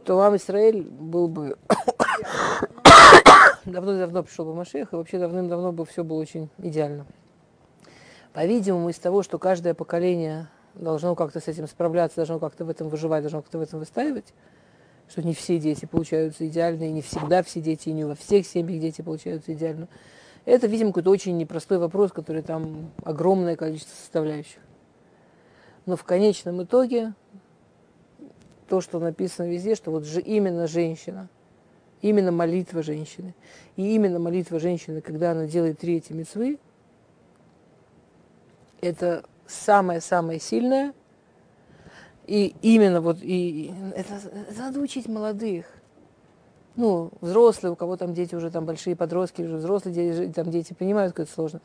то 0.06 0.16
вам 0.16 0.36
Израиль 0.36 0.84
был 0.84 1.28
бы 1.28 1.58
давно-давно 3.66 4.22
пришел 4.22 4.46
бы 4.46 4.54
Машех, 4.54 4.94
и 4.94 4.96
вообще 4.96 5.18
давным-давно 5.18 5.72
бы 5.72 5.88
все 5.88 6.04
было 6.04 6.20
очень 6.20 6.50
идеально. 6.60 7.08
По-видимому, 8.32 8.90
из 8.90 9.00
того, 9.00 9.24
что 9.24 9.40
каждое 9.40 9.74
поколение 9.74 10.50
должно 10.76 11.16
как-то 11.16 11.40
с 11.40 11.48
этим 11.48 11.68
справляться, 11.68 12.18
должно 12.18 12.38
как-то 12.38 12.64
в 12.66 12.70
этом 12.70 12.90
выживать, 12.90 13.24
должно 13.24 13.42
как-то 13.42 13.58
в 13.58 13.62
этом 13.62 13.80
выстаивать, 13.80 14.36
что 15.10 15.24
не 15.24 15.34
все 15.34 15.60
дети 15.60 15.86
получаются 15.86 16.48
идеально, 16.48 16.84
и 16.84 16.92
не 16.92 17.02
всегда 17.02 17.42
все 17.44 17.62
дети, 17.62 17.90
и 17.90 17.94
не 17.94 18.06
во 18.06 18.16
всех 18.16 18.46
семьях 18.46 18.80
дети 18.80 19.02
получаются 19.02 19.54
идеально. 19.54 19.88
Это, 20.46 20.68
видимо, 20.68 20.92
какой-то 20.92 21.10
очень 21.10 21.38
непростой 21.38 21.80
вопрос, 21.80 22.12
который 22.12 22.42
там 22.42 22.92
огромное 23.04 23.56
количество 23.56 23.96
составляющих. 23.96 24.60
Но 25.86 25.96
в 25.96 26.04
конечном 26.04 26.64
итоге 26.64 27.14
то, 28.68 28.82
что 28.82 29.00
написано 29.00 29.50
везде, 29.50 29.76
что 29.76 29.92
вот 29.92 30.06
же 30.06 30.22
именно 30.22 30.68
женщина, 30.68 31.28
именно 32.02 32.32
молитва 32.32 32.84
женщины, 32.84 33.34
и 33.76 33.96
именно 33.96 34.20
молитва 34.20 34.60
женщины, 34.60 35.02
когда 35.02 35.32
она 35.32 35.48
делает 35.48 35.80
три 35.80 35.98
эти 35.98 36.14
мецвы, 36.14 36.60
это 38.82 39.26
самое-самое 39.48 40.40
сильное, 40.40 40.94
и 42.30 42.56
именно 42.62 43.02
вот, 43.02 43.18
и 43.22 43.74
это, 43.96 44.14
это 44.16 44.60
надо 44.60 44.80
учить 44.80 45.08
молодых. 45.08 45.66
Ну, 46.76 47.12
взрослые, 47.22 47.72
у 47.72 47.76
кого 47.76 47.98
там 47.98 48.14
дети 48.14 48.36
уже 48.36 48.52
там 48.52 48.66
большие 48.66 48.96
подростки, 48.96 49.42
или 49.42 49.52
взрослые 49.52 49.96
дети, 49.96 50.32
там 50.32 50.52
дети 50.52 50.74
понимают, 50.74 51.14
как 51.14 51.26
это 51.26 51.34
сложно. 51.34 51.62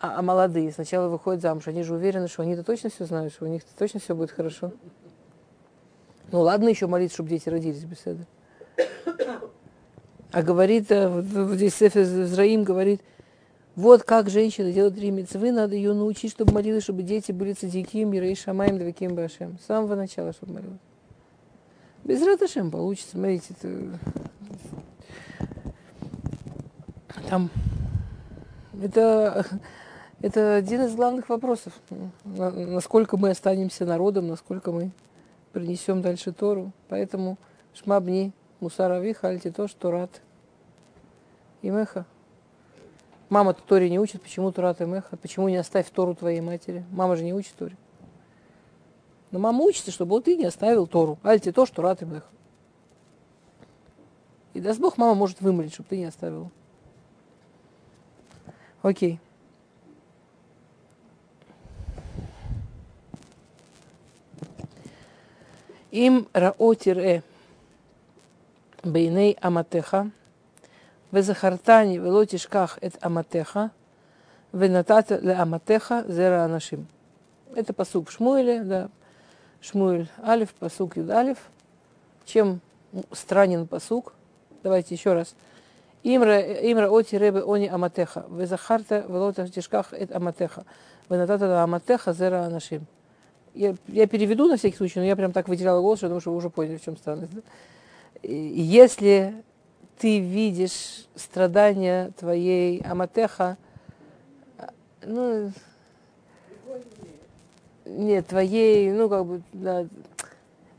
А, 0.00 0.18
а 0.18 0.22
молодые 0.22 0.70
сначала 0.70 1.08
выходят 1.08 1.42
замуж, 1.42 1.66
они 1.66 1.82
же 1.82 1.94
уверены, 1.94 2.28
что 2.28 2.42
они-то 2.42 2.62
точно 2.62 2.88
все 2.90 3.04
знают, 3.04 3.32
что 3.32 3.46
у 3.46 3.48
них 3.48 3.62
точно 3.76 3.98
все 3.98 4.14
будет 4.14 4.30
хорошо. 4.30 4.72
Ну 6.30 6.40
ладно 6.40 6.68
еще 6.68 6.86
молиться, 6.86 7.14
чтобы 7.14 7.30
дети 7.30 7.48
родились 7.48 7.84
без 7.84 8.06
этого. 8.06 8.26
А 10.30 10.42
говорит, 10.42 10.92
э, 10.92 11.08
вот 11.08 11.24
здесь 11.56 11.74
Сефер 11.74 12.04
Зраим 12.04 12.62
говорит, 12.62 13.02
вот 13.80 14.02
как 14.02 14.28
женщина 14.28 14.72
делает 14.72 14.94
три 14.94 15.10
митцвы, 15.10 15.52
надо 15.52 15.74
ее 15.74 15.94
научить, 15.94 16.32
чтобы 16.32 16.52
молилась, 16.52 16.84
чтобы 16.84 17.02
дети 17.02 17.32
были 17.32 17.54
цадиким, 17.54 18.14
Ирей 18.14 18.36
Шамаем, 18.36 18.78
Дваким 18.78 19.14
Башем. 19.14 19.58
С 19.58 19.66
самого 19.66 19.94
начала, 19.94 20.32
чтобы 20.32 20.54
молилась. 20.54 20.78
Без 22.04 22.22
Раташем 22.22 22.70
получится, 22.70 23.12
смотрите, 23.12 23.54
это... 23.58 23.98
там 27.28 27.50
это, 28.82 29.46
это 30.20 30.56
один 30.56 30.82
из 30.82 30.94
главных 30.94 31.28
вопросов. 31.28 31.72
Насколько 32.24 33.16
мы 33.16 33.30
останемся 33.30 33.84
народом, 33.84 34.28
насколько 34.28 34.72
мы 34.72 34.90
принесем 35.52 36.02
дальше 36.02 36.32
Тору. 36.32 36.72
Поэтому 36.88 37.38
шмабни, 37.74 38.32
мусарави, 38.60 39.12
хальти 39.12 39.50
то, 39.50 39.68
что 39.68 39.90
рад. 39.90 40.20
И 41.62 41.70
меха. 43.30 43.34
Мама-то 43.34 43.62
Торе 43.62 43.88
не 43.88 43.98
учит, 43.98 44.22
почему 44.22 44.52
Турат 44.52 44.80
и 44.80 44.84
Меха? 44.84 45.16
Почему 45.16 45.48
не 45.48 45.56
оставь 45.56 45.88
Тору 45.90 46.14
твоей 46.14 46.40
матери? 46.40 46.84
Мама 46.90 47.16
же 47.16 47.24
не 47.24 47.32
учит 47.32 47.54
Торе. 47.54 47.76
Но 49.30 49.38
мама 49.38 49.62
учится, 49.62 49.92
чтобы 49.92 50.10
вот 50.10 50.24
ты 50.24 50.36
не 50.36 50.44
оставил 50.44 50.86
Тору. 50.86 51.18
Альте 51.22 51.52
то, 51.52 51.66
что 51.66 51.82
рад 51.82 52.02
и 52.02 52.04
Меха. 52.04 52.26
И 54.54 54.60
даст 54.60 54.80
Бог, 54.80 54.98
мама 54.98 55.14
может 55.14 55.40
вымолить, 55.40 55.72
чтобы 55.72 55.88
ты 55.88 55.98
не 55.98 56.06
оставил. 56.06 56.50
Окей. 58.82 59.20
Им 65.92 66.28
раотире 66.32 67.22
бейней 68.82 69.36
аматеха 69.40 70.10
Везахартани 71.12 71.98
вело 71.98 72.24
тишках 72.24 72.78
эт 72.80 72.94
аматеха, 73.00 73.70
венатата 74.52 75.18
ле 75.18 75.34
аматеха 75.34 76.04
зера 76.08 76.44
анашим. 76.44 76.86
Это 77.54 77.72
посук 77.72 78.10
в 78.10 78.64
да. 78.64 78.88
Шмуэль 79.60 80.08
Алиф, 80.24 80.54
посук 80.54 80.96
Юдалиф. 80.96 81.38
Чем 82.24 82.60
странен 83.12 83.66
посук? 83.66 84.14
Давайте 84.62 84.94
еще 84.94 85.12
раз. 85.12 85.34
Имра, 86.02 86.40
имра 86.40 86.88
оти 86.88 87.16
ребе 87.16 87.42
они 87.46 87.68
аматеха. 87.68 88.24
Везахарта 88.30 89.04
велота 89.08 89.48
тишках 89.48 89.92
эт 89.92 90.14
аматеха. 90.14 90.64
Венатата 91.08 91.46
ле 91.46 91.54
аматеха 91.54 92.12
зера 92.12 92.44
анашим. 92.44 92.86
Я, 93.52 93.74
я 93.88 94.06
переведу 94.06 94.48
на 94.48 94.56
всякий 94.56 94.76
случай, 94.76 95.00
но 95.00 95.04
я 95.04 95.16
прям 95.16 95.32
так 95.32 95.48
выделяла 95.48 95.80
голос, 95.80 96.00
потому 96.00 96.20
что 96.20 96.30
вы 96.30 96.36
уже 96.36 96.50
поняли, 96.50 96.76
в 96.76 96.84
чем 96.84 96.96
странность. 96.96 97.34
Да? 97.34 97.42
Если 98.22 99.34
ты 100.00 100.18
видишь 100.18 101.06
страдания 101.14 102.10
твоей 102.18 102.80
аматеха, 102.80 103.56
ну, 105.02 105.52
нет, 107.84 108.26
твоей, 108.26 108.90
ну, 108.92 109.08
как 109.08 109.26
бы, 109.26 109.42
да, 109.52 109.86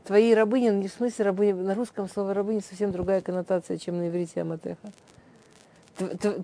твоей 0.04 0.34
рабыни, 0.34 0.68
не 0.70 0.88
в 0.88 0.92
смысле 0.92 1.24
рабыни, 1.24 1.52
на 1.52 1.74
русском 1.74 2.08
слово 2.08 2.34
рабыня 2.34 2.60
совсем 2.60 2.92
другая 2.92 3.20
коннотация, 3.22 3.78
чем 3.78 3.98
на 3.98 4.08
иврите 4.08 4.42
аматеха 4.42 4.92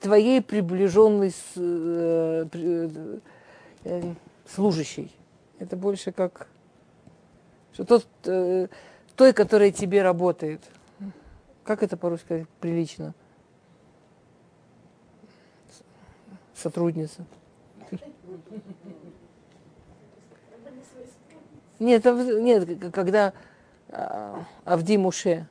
твоей 0.01 0.43
приближенной 0.43 1.35
э, 1.57 2.45
э, 3.85 4.03
служащей. 4.47 5.11
Это 5.59 5.77
больше 5.77 6.13
как 6.13 6.49
что 7.73 7.85
тот, 7.85 8.07
э, 8.25 8.67
той, 9.17 9.33
которая 9.33 9.71
тебе 9.71 10.03
работает. 10.03 10.61
Как 11.69 11.83
это 11.83 11.99
по-русски 11.99 12.47
прилично? 12.61 13.13
Сотрудница. 16.55 17.27
Нет, 21.79 22.07
нет, 22.07 22.91
когда 22.91 23.35
а, 23.91 24.47
Авди 24.65 24.97
Муше, 24.97 25.47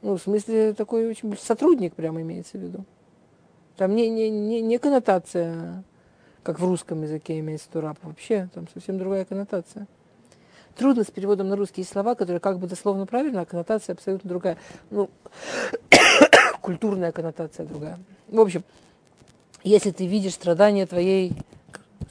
ну, 0.00 0.16
в 0.16 0.22
смысле, 0.22 0.72
такой 0.72 1.06
очень 1.06 1.36
сотрудник 1.36 1.92
прямо 1.92 2.22
имеется 2.22 2.56
в 2.56 2.62
виду. 2.62 2.86
Там 3.76 3.94
не, 3.94 4.08
не, 4.08 4.30
не, 4.30 4.62
не 4.62 4.78
коннотация, 4.78 5.84
как 6.42 6.58
в 6.58 6.64
русском 6.64 7.02
языке 7.02 7.38
имеется 7.40 7.68
турап. 7.70 7.98
Вообще, 8.02 8.48
там 8.54 8.66
совсем 8.72 8.96
другая 8.96 9.26
коннотация. 9.26 9.86
Трудно 10.78 11.02
с 11.02 11.10
переводом 11.10 11.48
на 11.48 11.56
русские 11.56 11.84
слова, 11.84 12.14
которые 12.14 12.38
как 12.38 12.60
бы 12.60 12.68
дословно 12.68 13.04
правильно, 13.04 13.40
а 13.40 13.44
коннотация 13.44 13.94
абсолютно 13.94 14.28
другая. 14.28 14.56
Ну, 14.90 15.10
культурная 16.60 17.10
коннотация 17.10 17.66
другая. 17.66 17.98
В 18.28 18.38
общем, 18.38 18.62
если 19.64 19.90
ты 19.90 20.06
видишь 20.06 20.34
страдания 20.34 20.86
твоей 20.86 21.32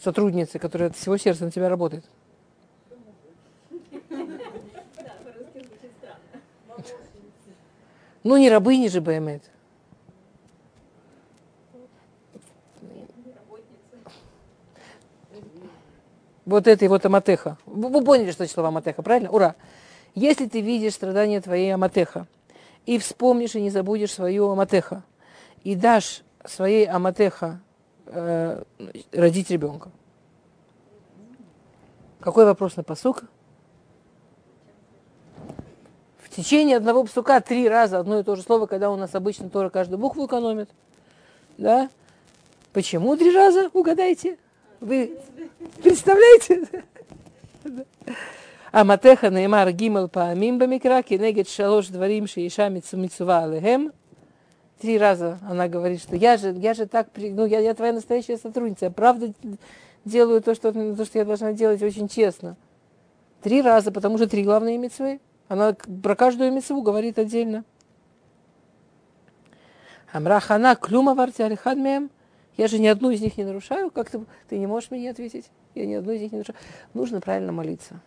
сотрудницы, 0.04 0.60
которая 0.60 0.90
от 0.90 0.98
всего 0.98 1.16
сердца 1.16 1.46
на 1.46 1.52
тебя 1.52 1.70
работает, 1.70 2.04
Ну, 8.24 8.36
не 8.36 8.50
рабыни 8.50 8.90
же 8.90 9.00
Баймет. 9.00 9.42
Вот 16.48 16.66
это 16.66 16.86
и 16.86 16.88
вот 16.88 17.06
Аматеха. 17.06 17.58
Вы 17.66 18.02
поняли, 18.06 18.32
что 18.32 18.48
число 18.48 18.64
Аматеха, 18.64 19.02
правильно? 19.02 19.30
Ура! 19.30 19.56
Если 20.16 20.48
ты 20.48 20.62
видишь 20.62 20.94
страдания 20.94 21.42
твоей 21.42 21.74
Аматеха, 21.74 22.26
и 22.86 22.98
вспомнишь 23.00 23.56
и 23.56 23.62
не 23.62 23.70
забудешь 23.70 24.14
свою 24.14 24.50
Аматеха, 24.50 25.04
и 25.66 25.76
дашь 25.76 26.22
своей 26.46 26.86
Аматеха 26.88 27.60
э, 28.06 28.64
родить 29.12 29.50
ребенка. 29.50 29.92
Какой 32.22 32.46
вопрос 32.46 32.78
на 32.78 32.84
посук? 32.84 33.26
в 36.18 36.30
течение 36.30 36.78
одного 36.78 37.04
псука 37.04 37.42
три 37.42 37.68
раза 37.68 38.00
одно 38.00 38.20
и 38.20 38.24
то 38.24 38.36
же 38.36 38.44
слово, 38.44 38.68
когда 38.68 38.92
у 38.92 38.96
нас 38.96 39.16
обычно 39.16 39.50
тоже 39.50 39.70
каждую 39.72 39.98
букву 39.98 40.28
экономит. 40.28 40.70
Да? 41.58 41.90
Почему 42.74 43.18
три 43.18 43.36
раза? 43.36 43.70
Угадайте. 43.74 44.38
Вы 44.80 45.18
представляете? 45.82 46.68
Аматеха 48.72 49.30
неймар 49.30 49.72
гимел 49.72 50.08
паамим 50.08 50.60
бамикра, 50.60 51.02
кенегет 51.02 51.50
шалош 51.50 51.88
дворим 51.88 52.28
шеиша 52.28 52.70
мицува 52.70 53.40
алехем. 53.40 53.92
Три 54.80 55.00
раза 55.00 55.40
она 55.50 55.68
говорит, 55.68 56.02
что 56.02 56.16
я 56.16 56.38
же, 56.38 56.52
я 56.52 56.76
же 56.76 56.86
так, 56.86 57.08
ну, 57.16 57.46
я, 57.46 57.60
я 57.60 57.74
твоя 57.74 57.94
настоящая 57.94 58.38
сотрудница, 58.38 58.86
я 58.86 58.92
правда 58.92 59.34
делаю 60.06 60.42
то 60.44 60.54
что, 60.54 60.72
то, 60.72 61.06
что 61.06 61.18
я 61.18 61.26
должна 61.26 61.54
делать 61.54 61.82
очень 61.82 62.08
честно. 62.08 62.56
Три 63.42 63.64
раза, 63.64 63.92
потому 63.92 64.18
что 64.18 64.28
три 64.28 64.44
главные 64.44 64.78
мецвы. 64.78 65.20
Она 65.48 65.76
про 66.04 66.16
каждую 66.16 66.52
мецву 66.52 66.84
говорит 66.84 67.18
отдельно. 67.18 67.64
Амрахана 70.12 70.76
клюма 70.76 71.16
вартиалихадмеем. 71.16 72.12
Я 72.58 72.68
же 72.68 72.80
ни 72.80 72.88
одну 72.88 73.12
из 73.12 73.22
них 73.22 73.38
не 73.38 73.44
нарушаю. 73.44 73.92
Как 73.92 74.10
ты, 74.10 74.20
ты 74.50 74.58
не 74.58 74.68
можешь 74.68 74.92
мне 74.92 75.10
ответить? 75.10 75.50
Я 75.76 75.86
ни 75.86 75.94
одну 75.94 76.12
из 76.12 76.22
них 76.22 76.32
не 76.32 76.40
нарушаю. 76.40 76.58
Нужно 76.94 77.22
правильно 77.22 77.52
молиться. 77.52 78.02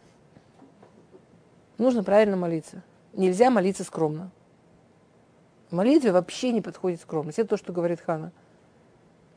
Нужно 1.78 2.02
правильно 2.02 2.36
молиться. 2.36 2.82
Нельзя 3.12 3.50
молиться 3.50 3.84
скромно. 3.84 4.30
В 5.70 5.74
молитве 5.74 6.12
вообще 6.12 6.52
не 6.52 6.60
подходит 6.60 7.00
скромность. 7.00 7.38
Это 7.38 7.50
то, 7.50 7.56
что 7.56 7.72
говорит 7.72 8.00
Хана. 8.00 8.32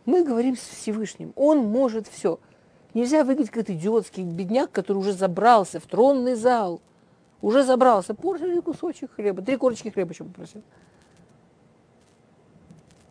Мы 0.06 0.26
говорим 0.26 0.58
с 0.58 0.62
Всевышним. 0.62 1.32
Он 1.36 1.60
может 1.60 2.08
все. 2.08 2.40
Нельзя 2.94 3.24
выглядеть 3.24 3.52
как 3.52 3.70
идиотский 3.70 4.24
бедняк, 4.24 4.72
который 4.72 4.98
уже 4.98 5.14
забрался 5.14 5.80
в 5.80 5.86
тронный 5.86 6.36
зал– 6.36 6.82
уже 7.44 7.64
забрался, 7.64 8.16
порцию 8.16 8.64
кусочек 8.64 9.12
хлеба, 9.16 9.42
три 9.42 9.58
корочки 9.58 9.90
хлеба 9.90 10.14
еще 10.14 10.24
попросил. 10.24 10.64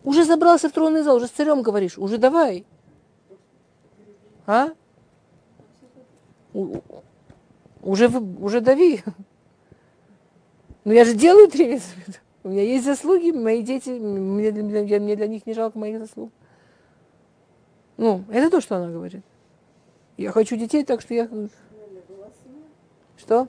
Уже 0.05 0.24
забрался 0.24 0.68
в 0.68 0.72
тронный 0.72 1.03
зал, 1.03 1.16
уже 1.16 1.26
с 1.26 1.30
царем 1.30 1.62
говоришь, 1.62 1.96
уже 1.96 2.18
давай. 2.18 2.66
А? 4.46 4.70
Уже, 6.53 8.09
уже 8.09 8.61
дави. 8.61 9.03
Ну 10.84 10.92
я 10.92 11.05
же 11.05 11.14
делаю 11.14 11.48
три 11.48 11.80
У 12.42 12.48
меня 12.48 12.62
есть 12.62 12.84
заслуги, 12.84 13.30
мои 13.30 13.62
дети, 13.62 13.90
мне 13.90 14.50
для, 14.50 15.00
мне 15.00 15.14
для 15.14 15.26
них 15.28 15.46
не 15.46 15.55
жалко 15.55 15.78
моих 15.78 16.00
заслуг. 16.00 16.32
Ну, 17.96 18.24
это 18.30 18.50
то, 18.50 18.61
что 18.61 18.76
она 18.76 18.90
говорит. 18.90 19.22
Я 20.16 20.32
хочу 20.32 20.57
детей, 20.57 20.84
так 20.84 21.00
что 21.00 21.14
я... 21.14 21.28
Что? 23.16 23.46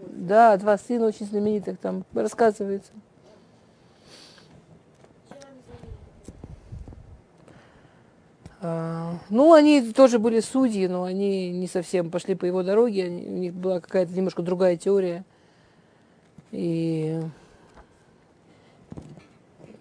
Да, 0.00 0.56
два 0.58 0.76
сына 0.76 1.06
очень 1.06 1.26
знаменитых 1.26 1.78
там 1.78 2.04
рассказывается. 2.12 2.92
Ну, 9.28 9.52
они 9.52 9.92
тоже 9.92 10.18
были 10.18 10.40
судьи, 10.40 10.86
но 10.86 11.04
они 11.04 11.50
не 11.50 11.66
совсем 11.66 12.10
пошли 12.10 12.34
по 12.34 12.44
его 12.44 12.62
дороге. 12.62 13.06
У 13.08 13.36
них 13.38 13.54
была 13.54 13.80
какая-то 13.80 14.12
немножко 14.12 14.42
другая 14.42 14.76
теория. 14.76 15.24
И, 16.52 17.20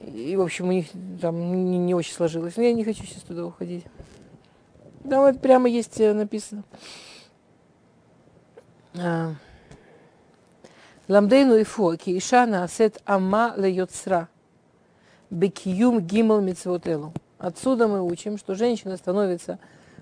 и 0.01 0.35
в 0.35 0.41
общем, 0.41 0.69
у 0.69 0.71
них 0.71 0.87
там 1.21 1.69
не, 1.69 1.77
не 1.77 1.93
очень 1.93 2.13
сложилось. 2.13 2.57
Но 2.57 2.63
я 2.63 2.73
не 2.73 2.83
хочу 2.83 3.03
сейчас 3.03 3.21
туда 3.21 3.45
уходить. 3.45 3.85
Да, 5.03 5.21
вот 5.21 5.39
прямо 5.39 5.69
есть 5.69 5.99
э, 5.99 6.13
написано. 6.13 6.63
А. 8.97 9.35
Ламдейну 11.07 11.61
ифо, 11.61 11.95
ки 11.95 12.17
иша 12.17 12.47
наасет 12.47 12.99
ама 13.05 13.53
лейоцра, 13.55 14.27
бекиюм 15.29 15.99
гимал 16.01 16.41
мицвотелу. 16.41 17.13
Отсюда 17.37 17.87
мы 17.87 18.01
учим, 18.01 18.37
что 18.37 18.55
женщина 18.55 18.97
становится 18.97 19.59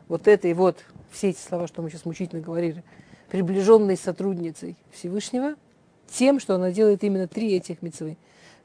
вот 0.08 0.28
этой 0.28 0.54
вот, 0.54 0.84
все 1.12 1.30
эти 1.30 1.40
слова, 1.40 1.68
что 1.68 1.82
мы 1.82 1.90
сейчас 1.90 2.06
мучительно 2.06 2.42
говорили, 2.42 2.84
приближенной 3.30 3.98
сотрудницей 3.98 4.76
Всевышнего, 4.92 5.56
тем, 6.08 6.40
что 6.40 6.56
она 6.56 6.72
делает 6.72 7.04
именно 7.04 7.28
три 7.28 7.56
этих 7.56 7.82
мецвы. 7.82 8.18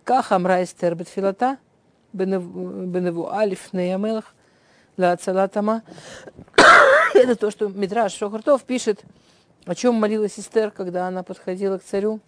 Кахамра 0.05 0.63
эстер 0.63 0.95
бетфилата, 0.95 1.59
беневу 2.13 3.31
алиф 3.31 3.73
неямелах, 3.73 4.35
ла 4.97 5.13
ацалатама. 5.13 5.83
Это 7.15 7.37
то, 7.37 7.51
что 7.51 7.69
Мидраш 7.69 8.13
Шохартов 8.13 8.65
пишет 8.65 9.05
о 9.69 9.75
чем 9.75 9.97
молилась 9.97 10.39
Эстер, 10.39 10.71
когда 10.71 11.09
она 11.09 11.23
подходила 11.23 11.77
к 11.77 11.85
царю? 11.85 12.21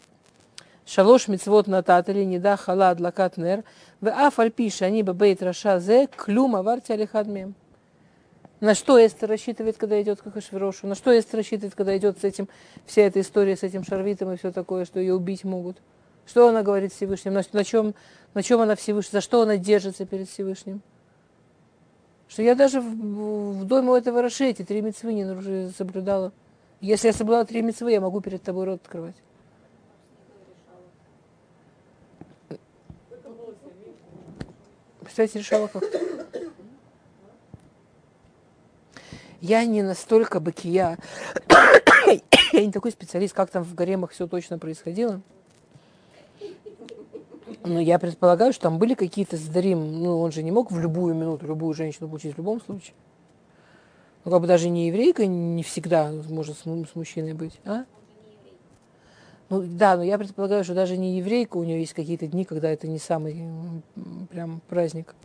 Шалош 0.92 1.28
мицвод 1.28 1.68
нататали, 1.68 2.24
не 2.24 2.40
да 2.40 2.56
халад 2.56 2.98
лакат 2.98 3.36
нер, 3.36 3.62
в 4.00 4.08
афальпиша 4.08 4.86
они 4.86 5.04
бейт 5.04 5.40
раша 5.40 5.78
зе, 5.78 6.08
клюма 6.08 6.64
варти 6.64 6.92
алихадмем. 6.92 7.54
На 8.58 8.74
что 8.74 8.98
Эстер 8.98 9.28
рассчитывает, 9.28 9.76
когда 9.76 10.02
идет 10.02 10.20
к 10.20 10.26
Ахашвирошу? 10.26 10.88
На 10.88 10.96
что 10.96 11.16
Эстер 11.16 11.38
рассчитывает, 11.38 11.76
когда 11.76 11.96
идет 11.96 12.18
с 12.18 12.24
этим, 12.24 12.48
вся 12.86 13.02
эта 13.02 13.20
история 13.20 13.56
с 13.56 13.62
этим 13.62 13.84
шарвитом 13.84 14.32
и 14.32 14.36
все 14.36 14.50
такое, 14.50 14.84
что 14.84 14.98
ее 14.98 15.14
убить 15.14 15.44
могут? 15.44 15.76
Что 16.26 16.48
она 16.48 16.64
говорит 16.64 16.92
Всевышним? 16.92 17.34
На, 17.34 17.42
на, 17.52 17.64
чем, 17.64 17.94
на 18.34 18.42
чем 18.42 18.60
она 18.60 18.74
Всевышним? 18.74 19.12
За 19.12 19.20
что 19.20 19.42
она 19.42 19.58
держится 19.58 20.04
перед 20.06 20.28
Всевышним? 20.28 20.82
Что 22.26 22.42
я 22.42 22.56
даже 22.56 22.80
в, 22.80 23.60
в 23.60 23.64
доме 23.64 23.90
у 23.90 23.94
этого 23.94 24.22
Раши 24.22 24.46
эти 24.46 24.64
три 24.64 24.80
мецвы 24.80 25.14
не 25.14 25.70
соблюдала. 25.70 26.32
Если 26.80 27.06
я 27.06 27.12
соблюдала 27.12 27.44
три 27.44 27.62
митцвы, 27.62 27.92
я 27.92 28.00
могу 28.00 28.20
перед 28.20 28.42
тобой 28.42 28.64
рот 28.64 28.80
открывать. 28.82 29.14
Представьте, 35.10 35.40
решала 35.40 35.66
как 35.66 35.82
Я 39.40 39.64
не 39.64 39.82
настолько 39.82 40.38
бакия, 40.38 40.98
я 42.52 42.64
не 42.64 42.70
такой 42.70 42.92
специалист, 42.92 43.34
как 43.34 43.50
там 43.50 43.64
в 43.64 43.74
гаремах 43.74 44.12
все 44.12 44.28
точно 44.28 44.60
происходило. 44.60 45.20
Но 47.64 47.80
я 47.80 47.98
предполагаю, 47.98 48.52
что 48.52 48.62
там 48.62 48.78
были 48.78 48.94
какие-то 48.94 49.36
сдарим, 49.36 50.00
ну 50.00 50.20
он 50.20 50.30
же 50.30 50.44
не 50.44 50.52
мог 50.52 50.70
в 50.70 50.78
любую 50.78 51.16
минуту 51.16 51.44
любую 51.44 51.74
женщину 51.74 52.08
получить 52.08 52.34
в 52.34 52.38
любом 52.38 52.60
случае. 52.60 52.94
Ну, 54.24 54.30
как 54.30 54.40
бы 54.40 54.46
даже 54.46 54.68
не 54.68 54.86
еврейка 54.86 55.26
не 55.26 55.64
всегда 55.64 56.12
может 56.28 56.56
с, 56.56 56.62
с 56.62 56.94
мужчиной 56.94 57.32
быть, 57.32 57.58
а? 57.64 57.84
Ну 59.50 59.64
да, 59.66 59.96
но 59.96 60.04
я 60.04 60.16
предполагаю, 60.16 60.62
что 60.62 60.74
даже 60.74 60.96
не 60.96 61.18
еврейка, 61.18 61.56
у 61.56 61.64
нее 61.64 61.80
есть 61.80 61.92
какие-то 61.92 62.28
дни, 62.28 62.44
когда 62.44 62.70
это 62.70 62.86
не 62.86 63.00
самый 63.00 63.82
прям 64.30 64.60
праздник. 64.68 65.16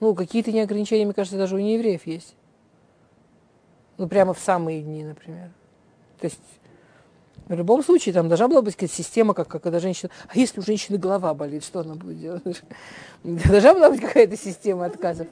Ну, 0.00 0.14
какие-то 0.14 0.52
неограничения, 0.52 1.06
мне 1.06 1.14
кажется, 1.14 1.38
даже 1.38 1.56
у 1.56 1.58
неевреев 1.58 2.06
есть. 2.06 2.36
Ну, 3.96 4.06
прямо 4.08 4.34
в 4.34 4.38
самые 4.38 4.82
дни, 4.82 5.02
например. 5.02 5.50
То 6.20 6.26
есть, 6.26 6.38
в 7.48 7.54
любом 7.54 7.82
случае, 7.82 8.12
там 8.12 8.28
должна 8.28 8.46
была 8.46 8.60
быть 8.60 8.74
какая-то 8.74 8.94
система, 8.94 9.32
как, 9.32 9.48
как 9.48 9.62
когда 9.62 9.80
женщина... 9.80 10.10
А 10.28 10.38
если 10.38 10.60
у 10.60 10.62
женщины 10.62 10.98
голова 10.98 11.32
болит, 11.32 11.64
что 11.64 11.80
она 11.80 11.94
будет 11.94 12.20
делать? 12.20 12.62
Должна 13.24 13.72
была 13.72 13.90
быть 13.90 14.02
какая-то 14.02 14.36
система 14.36 14.84
отказов. 14.84 15.26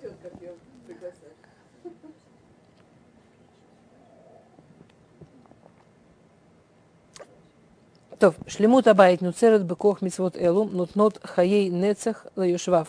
טוב, 8.21 8.37
שלמות 8.47 8.87
הבית 8.87 9.21
נוצרת 9.21 9.65
בכוח 9.65 10.01
מצוות 10.01 10.37
אלו, 10.37 10.69
נותנות 10.71 11.19
חיי 11.25 11.69
נצח 11.69 12.25
ליושביו. 12.37 12.85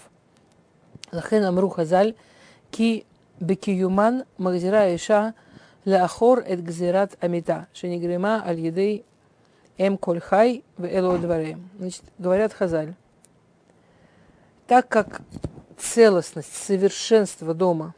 לכן 1.12 1.42
אמרו 1.42 1.70
חז"ל, 1.70 2.12
כי 2.72 3.03
בקיומן 3.42 4.18
מחזירה 4.38 4.80
האישה 4.80 5.28
לאחור 5.86 6.36
את 6.53 6.64
גזירת 6.64 7.16
המיתה, 7.22 7.61
שנגרמה 7.72 8.40
על 8.44 8.59
ידי 8.59 9.00
אם 9.80 9.96
כל 10.00 10.20
חי 10.20 10.61
ואלו 10.78 11.16
דבריהם. 11.16 11.59
Значит, 11.80 12.03
говорят 12.20 12.53
Хазаль, 12.53 12.92
так 14.66 14.88
как 14.88 15.22
целостность, 15.78 16.55
совершенство 16.55 17.55
дома 17.55 17.94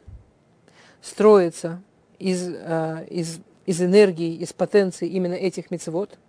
строится 1.03 1.81
из, 2.19 2.49
из, 3.11 3.41
из 3.67 3.83
энергии, 3.83 4.37
из 4.37 4.53
потенции 4.53 5.09
именно 5.09 5.35
этих 5.35 5.71
мецвод – 5.71 6.25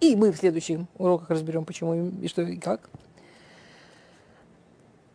и 0.00 0.16
мы 0.16 0.32
в 0.32 0.36
следующих 0.36 0.80
уроках 0.98 1.30
разберем, 1.30 1.64
почему 1.64 2.10
и 2.20 2.28
что 2.28 2.42
и 2.42 2.56
как. 2.56 2.88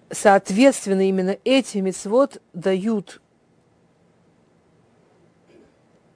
Соответственно, 0.10 1.08
именно 1.08 1.38
эти 1.44 1.78
мецвод 1.78 2.42
дают 2.54 3.22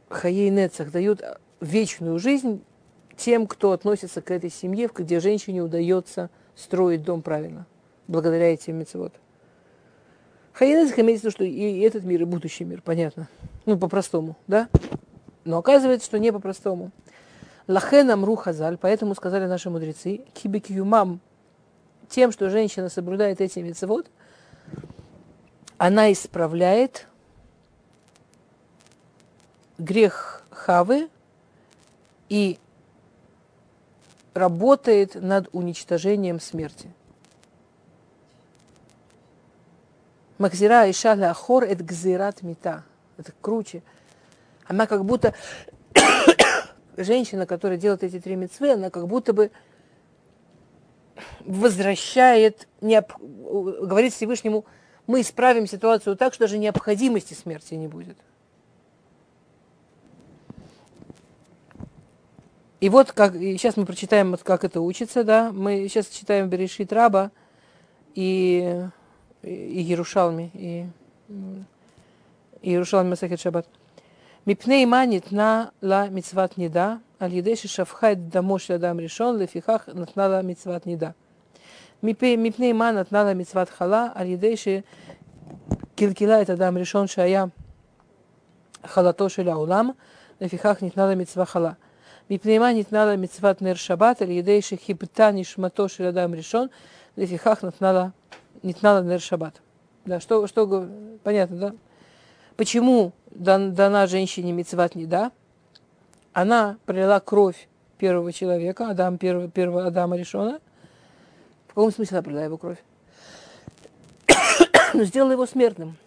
хаейнецах, 0.10 0.92
дают 0.92 1.24
вечную 1.62 2.20
жизнь 2.20 2.64
тем, 3.16 3.48
кто 3.48 3.72
относится 3.72 4.22
к 4.22 4.32
этой 4.32 4.50
семье, 4.50 4.90
где 4.94 5.20
женщине 5.20 5.62
удается 5.62 6.30
строить 6.56 7.04
дом 7.04 7.22
правильно, 7.22 7.66
благодаря 8.08 8.54
этим 8.54 8.78
мецвод. 8.78 9.14
Хаейнецах 10.54 11.00
имеется 11.00 11.24
в 11.24 11.26
виду, 11.26 11.32
что 11.32 11.44
и 11.44 11.80
этот 11.80 12.04
мир, 12.04 12.22
и 12.22 12.26
будущий 12.26 12.64
мир, 12.64 12.82
понятно. 12.82 13.28
Ну, 13.66 13.78
по-простому, 13.78 14.38
да? 14.48 14.70
Но 15.44 15.58
оказывается, 15.58 16.06
что 16.06 16.18
не 16.18 16.32
по-простому. 16.32 16.92
Лахен 17.68 18.12
амру 18.12 18.36
хазаль, 18.36 18.78
поэтому 18.78 19.16
сказали 19.16 19.48
наши 19.48 19.70
мудрецы, 19.70 20.22
кибекюмам, 20.34 21.20
тем, 22.10 22.32
что 22.32 22.50
женщина 22.50 22.90
соблюдает 22.90 23.42
эти 23.42 23.60
мецвод, 23.60 24.08
она 25.78 26.12
исправляет 26.12 27.08
грех 29.78 30.44
Хавы 30.52 31.10
и 32.30 32.60
работает 34.34 35.16
над 35.16 35.50
уничтожением 35.52 36.40
смерти. 36.40 36.92
Макзира 40.38 40.86
и 40.88 40.94
шаля 40.94 41.32
ахор 41.32 41.64
это 41.64 41.84
гзират 41.84 42.42
мита. 42.42 42.84
Это 43.18 43.32
круче. 43.42 43.82
Она 44.68 44.88
как 44.88 45.06
будто 45.06 45.34
женщина, 46.98 47.46
которая 47.46 47.78
делает 47.78 48.04
эти 48.04 48.20
три 48.20 48.36
мецвы, 48.36 48.72
она 48.72 48.90
как 48.90 49.08
будто 49.08 49.34
бы 49.34 49.52
возвращает, 51.42 52.68
необ... 52.82 53.14
говорит 53.20 54.14
Всевышнему, 54.14 54.66
мы 55.08 55.22
исправим 55.22 55.68
ситуацию 55.68 56.16
так, 56.16 56.34
что 56.34 56.46
даже 56.46 56.58
необходимости 56.58 57.34
смерти 57.34 57.76
не 57.76 57.88
будет. 57.88 58.18
И 62.80 62.90
вот 62.90 63.12
как, 63.12 63.36
и 63.36 63.58
сейчас 63.58 63.78
мы 63.78 63.86
прочитаем, 63.86 64.36
как 64.44 64.64
это 64.64 64.82
учится, 64.82 65.24
да, 65.24 65.52
мы 65.52 65.88
сейчас 65.88 66.08
читаем 66.08 66.50
Берешит 66.50 66.92
Раба 66.92 67.32
и, 68.14 68.88
и, 69.42 69.50
и 69.50 69.82
Ярушалми, 69.82 70.52
и, 70.54 70.86
и 72.62 72.72
Ярушалми 72.72 73.10
Масахет 73.10 73.40
Шаббат. 73.40 73.68
מפני 74.47 74.85
מה 74.85 75.07
ניתנה 75.07 75.65
לה 75.83 76.11
מצוות 76.11 76.59
נידה? 76.59 76.95
על 77.21 77.33
ידי 77.33 77.57
ששפכה 77.57 78.13
את 78.13 78.29
דמו 78.29 78.59
של 78.59 78.75
אדם 78.75 79.01
ראשון, 79.01 79.39
לפיכך 79.39 79.89
נתנה 79.95 80.29
לה 80.29 80.43
מצוות 80.43 80.87
נידה. 80.87 81.11
מפני 82.03 82.73
מה 82.73 82.91
נתנה 82.91 83.25
לה 83.25 83.35
מצוות 83.35 83.69
חלה? 83.69 84.07
על 84.15 84.27
ידי 84.27 84.55
שקלקלה 84.57 86.43
את 86.43 86.51
אדם 86.51 86.79
ראשון 86.79 87.07
שהיה 87.07 87.45
חלתו 88.87 89.29
של 89.29 89.49
העולם, 89.49 89.91
לפיכך 90.41 90.83
ניתנה 90.83 91.07
לה 91.07 91.15
מצווה 91.15 91.45
חלה. 91.45 91.73
מפני 92.31 92.59
מה 92.59 92.73
ניתנה 92.73 93.05
לה 93.05 93.17
מצוות 93.17 93.63
נר 93.63 93.75
שבת? 93.75 94.23
על 94.23 94.31
ידי 94.31 94.63
שחיבתה 94.63 95.31
נשמתו 95.31 95.89
של 95.89 96.05
אדם 96.05 96.35
ראשון, 96.35 96.67
לפיכך 97.17 97.65
נתנה 97.65 97.93
לה, 97.93 98.07
ניתנה 98.65 98.95
לה 98.95 99.01
נר 99.01 99.19
шаббат. 99.19 99.61
Да, 100.07 100.19
что, 100.19 100.47
что, 100.47 100.89
понятно, 101.23 101.57
да? 101.57 101.73
Почему 102.58 103.12
дана 103.32 104.08
женщине 104.08 104.54
мецват 104.54 104.96
не 104.96 105.06
да? 105.06 105.32
Она 106.32 106.78
пролила 106.86 107.20
кровь 107.20 107.68
первого 107.98 108.32
человека, 108.32 108.90
Адам, 108.90 109.18
первого, 109.18 109.50
первого 109.50 109.86
Адама 109.86 110.18
Решона. 110.18 110.60
В 111.68 111.70
каком 111.70 111.92
смысле 111.92 112.18
она 112.18 112.24
пролила 112.24 112.44
его 112.44 112.58
кровь? 112.58 112.78
Но 114.94 115.04
сделала 115.04 115.32
его 115.32 115.46
смертным. 115.46 115.98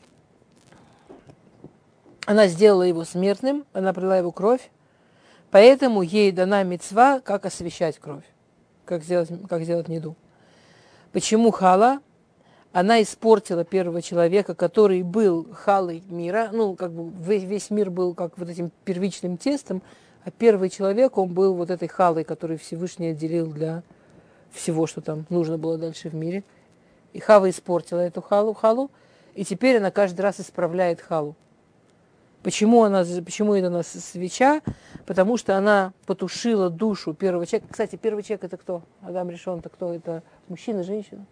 Она 2.24 2.46
сделала 2.46 2.82
его 2.82 3.05
смертным, 3.05 3.64
она 3.72 3.94
пролила 3.94 4.18
его 4.18 4.32
кровь, 4.32 4.70
поэтому 5.51 6.03
ей 6.03 6.30
дана 6.30 6.62
мецва, 6.62 7.20
как 7.20 7.46
освещать 7.46 7.99
кровь, 7.99 8.24
как 8.84 9.03
сделать, 9.03 9.30
как 9.49 9.62
сделать 9.62 9.88
неду. 9.88 10.14
Почему 11.12 11.51
хала? 11.51 12.01
Она 12.72 13.02
испортила 13.02 13.64
первого 13.64 14.02
человека, 14.02 14.54
который 14.54 15.02
был 15.02 15.46
халой 15.52 16.02
мира, 16.08 16.50
ну, 16.52 16.74
как 16.74 16.92
бы 16.92 17.10
весь, 17.24 17.44
весь 17.44 17.70
мир 17.70 17.90
был 17.90 18.14
как 18.14 18.36
вот 18.36 18.48
этим 18.48 18.70
первичным 18.84 19.36
тестом, 19.36 19.82
а 20.24 20.30
первый 20.30 20.68
человек, 20.68 21.16
он 21.16 21.32
был 21.32 21.54
вот 21.54 21.70
этой 21.70 21.88
халой, 21.88 22.24
который 22.24 22.58
Всевышний 22.58 23.08
отделил 23.08 23.46
для 23.46 23.82
всего, 24.52 24.86
что 24.86 25.00
там 25.00 25.24
нужно 25.30 25.56
было 25.56 25.78
дальше 25.78 26.10
в 26.10 26.14
мире. 26.14 26.44
И 27.12 27.20
Хава 27.20 27.48
испортила 27.48 28.00
эту 28.00 28.20
халу, 28.20 28.52
халу, 28.52 28.90
и 29.34 29.44
теперь 29.44 29.78
она 29.78 29.90
каждый 29.90 30.20
раз 30.20 30.40
исправляет 30.40 31.00
халу. 31.00 31.36
Почему, 32.42 32.84
она, 32.84 33.04
почему 33.24 33.54
это 33.54 33.68
у 33.68 33.70
нас 33.70 33.88
свеча? 33.88 34.62
Потому 35.06 35.36
что 35.36 35.56
она 35.56 35.92
потушила 36.06 36.70
душу 36.70 37.12
первого 37.14 37.46
человека. 37.46 37.72
Кстати, 37.72 37.96
первый 37.96 38.22
человек 38.22 38.44
это 38.44 38.56
кто? 38.56 38.82
Адам 39.02 39.28
решен, 39.30 39.58
это 39.58 39.68
кто? 39.68 39.92
Это 39.92 40.22
мужчина, 40.48 40.84
женщина? 40.84 41.26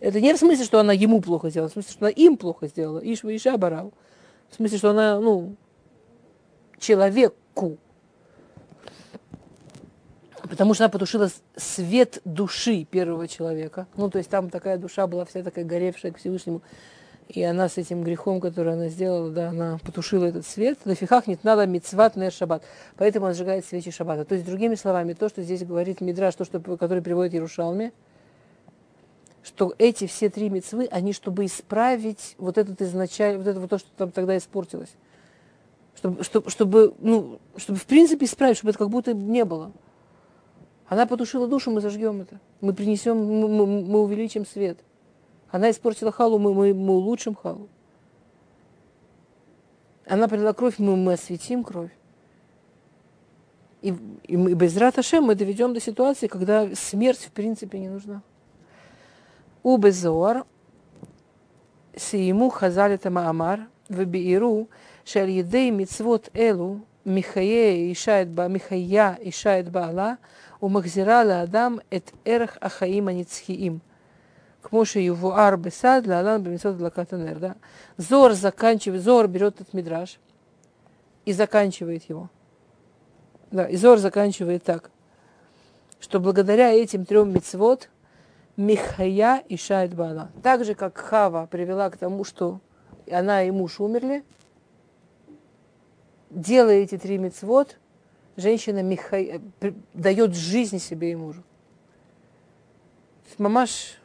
Это 0.00 0.20
не 0.20 0.32
в 0.32 0.38
смысле, 0.38 0.64
что 0.64 0.78
она 0.78 0.92
ему 0.92 1.20
плохо 1.20 1.50
сделала, 1.50 1.68
в 1.68 1.72
смысле, 1.72 1.90
что 1.90 2.06
она 2.06 2.10
им 2.10 2.36
плохо 2.36 2.68
сделала. 2.68 3.00
Ишва 3.00 3.34
Иша 3.34 3.56
Барау. 3.56 3.92
В 4.50 4.54
смысле, 4.54 4.78
что 4.78 4.90
она, 4.90 5.18
ну, 5.20 5.56
человеку. 6.78 7.78
Потому 10.48 10.74
что 10.74 10.84
она 10.84 10.90
потушила 10.90 11.28
свет 11.56 12.20
души 12.24 12.84
первого 12.84 13.28
человека. 13.28 13.86
Ну, 13.96 14.08
то 14.08 14.18
есть 14.18 14.30
там 14.30 14.50
такая 14.50 14.78
душа 14.78 15.06
была 15.06 15.24
вся 15.24 15.42
такая 15.42 15.64
горевшая 15.64 16.12
к 16.12 16.18
Всевышнему. 16.18 16.62
И 17.28 17.42
она 17.42 17.68
с 17.68 17.76
этим 17.76 18.04
грехом, 18.04 18.40
который 18.40 18.72
она 18.72 18.88
сделала, 18.88 19.30
да, 19.30 19.50
она 19.50 19.78
потушила 19.84 20.24
этот 20.24 20.46
свет. 20.46 20.78
На 20.86 20.94
фихах 20.94 21.26
нет 21.26 21.44
надо 21.44 21.66
мицват 21.66 22.16
на 22.16 22.30
шаббат. 22.30 22.62
Поэтому 22.96 23.26
она 23.26 23.34
сжигает 23.34 23.66
свечи 23.66 23.90
шаббата. 23.90 24.24
То 24.24 24.34
есть, 24.34 24.46
другими 24.46 24.76
словами, 24.76 25.12
то, 25.12 25.28
что 25.28 25.42
здесь 25.42 25.62
говорит 25.62 26.00
Мидраш, 26.00 26.36
то, 26.36 26.46
что, 26.46 26.58
который 26.60 27.02
приводит 27.02 27.34
Иерушалме, 27.34 27.92
что 29.42 29.74
эти 29.78 30.06
все 30.06 30.28
три 30.28 30.50
мецвы, 30.50 30.86
они 30.90 31.12
чтобы 31.12 31.44
исправить 31.44 32.34
вот 32.38 32.58
этот 32.58 32.80
изначально, 32.82 33.38
вот 33.38 33.46
это 33.46 33.60
вот 33.60 33.70
то, 33.70 33.78
что 33.78 33.88
там 33.96 34.10
тогда 34.10 34.36
испортилось. 34.36 34.90
Чтобы, 35.96 36.22
чтобы, 36.22 36.50
чтобы, 36.50 36.94
ну, 36.98 37.40
чтобы 37.56 37.78
в 37.78 37.86
принципе 37.86 38.26
исправить, 38.26 38.56
чтобы 38.56 38.70
это 38.70 38.78
как 38.78 38.90
будто 38.90 39.14
не 39.14 39.44
было. 39.44 39.72
Она 40.88 41.06
потушила 41.06 41.48
душу, 41.48 41.70
мы 41.70 41.80
зажгем 41.80 42.20
это. 42.20 42.40
Мы 42.60 42.72
принесем, 42.72 43.16
мы, 43.16 43.48
мы, 43.48 43.66
мы 43.66 44.00
увеличим 44.00 44.46
свет. 44.46 44.78
Она 45.50 45.70
испортила 45.70 46.12
халу, 46.12 46.38
мы, 46.38 46.54
мы, 46.54 46.72
мы 46.72 46.94
улучшим 46.94 47.34
халу. 47.34 47.68
Она 50.06 50.28
пролила 50.28 50.52
кровь, 50.52 50.78
мы, 50.78 50.96
мы 50.96 51.14
осветим 51.14 51.64
кровь. 51.64 51.90
И, 53.82 53.90
и, 54.24 54.34
и 54.34 54.54
без 54.54 54.76
Раташем 54.76 55.24
мы 55.24 55.34
доведем 55.34 55.74
до 55.74 55.80
ситуации, 55.80 56.26
когда 56.26 56.74
смерть 56.74 57.20
в 57.20 57.32
принципе 57.32 57.78
не 57.78 57.88
нужна. 57.88 58.22
У 59.63 59.77
Безор 59.77 60.43
סיימו 61.97 62.49
חז"ל 62.49 62.93
את 62.93 63.05
המאמר 63.05 63.55
וביארו 63.89 64.65
שעל 65.05 65.29
ידי 65.29 65.71
מצוות 65.71 66.29
אלו 66.35 66.77
מחיה 67.05 67.69
אישה 67.69 68.21
את, 68.21 68.27
מחיה 68.49 69.15
אישה 69.19 69.59
את 69.59 69.69
בעלה 69.69 70.13
ומחזירה 70.63 71.23
לאדם 71.23 71.77
את 71.95 72.11
ערך 72.25 72.57
החיים 72.61 73.07
הנצחיים. 73.07 73.77
כמו 74.63 74.85
שיבואר 74.85 75.55
בסד, 75.55 76.01
להלן 76.05 76.43
במצוות 76.43 76.75
הדלקת 76.75 77.13
הנר. 77.13 77.37
Да? 77.39 77.53
Зор 77.97 78.31
заканчивает, 78.31 79.01
Зор 79.01 79.27
берет 79.27 79.61
этот 79.61 79.73
мидраж 79.73 80.19
и 81.25 81.33
заканчивает 81.33 82.03
его. 82.09 82.29
Да, 83.51 83.65
и 83.65 83.75
Зор 83.75 83.97
заканчивает 83.97 84.63
так, 84.63 84.89
что 85.99 86.19
благодаря 86.19 86.71
этим 86.71 87.05
трем 87.05 87.33
мецвод 87.33 87.89
Михая 88.58 89.44
и 89.48 89.56
Шайт 89.56 89.94
Бала. 89.94 90.32
Так 90.42 90.64
же, 90.64 90.74
как 90.74 90.98
Хава 90.98 91.46
привела 91.46 91.88
к 91.90 91.96
тому, 91.96 92.24
что 92.24 92.60
она 93.08 93.44
и 93.44 93.52
муж 93.52 93.78
умерли, 93.78 94.24
делая 96.28 96.78
эти 96.78 96.98
три 96.98 97.18
мецвод, 97.18 97.78
женщина 98.36 98.82
Михая 98.82 99.40
э, 99.60 99.72
дает 99.94 100.34
жизнь 100.34 100.80
себе 100.80 101.12
и 101.12 101.14
мужу. 101.14 101.44
Мамаш, 103.38 103.96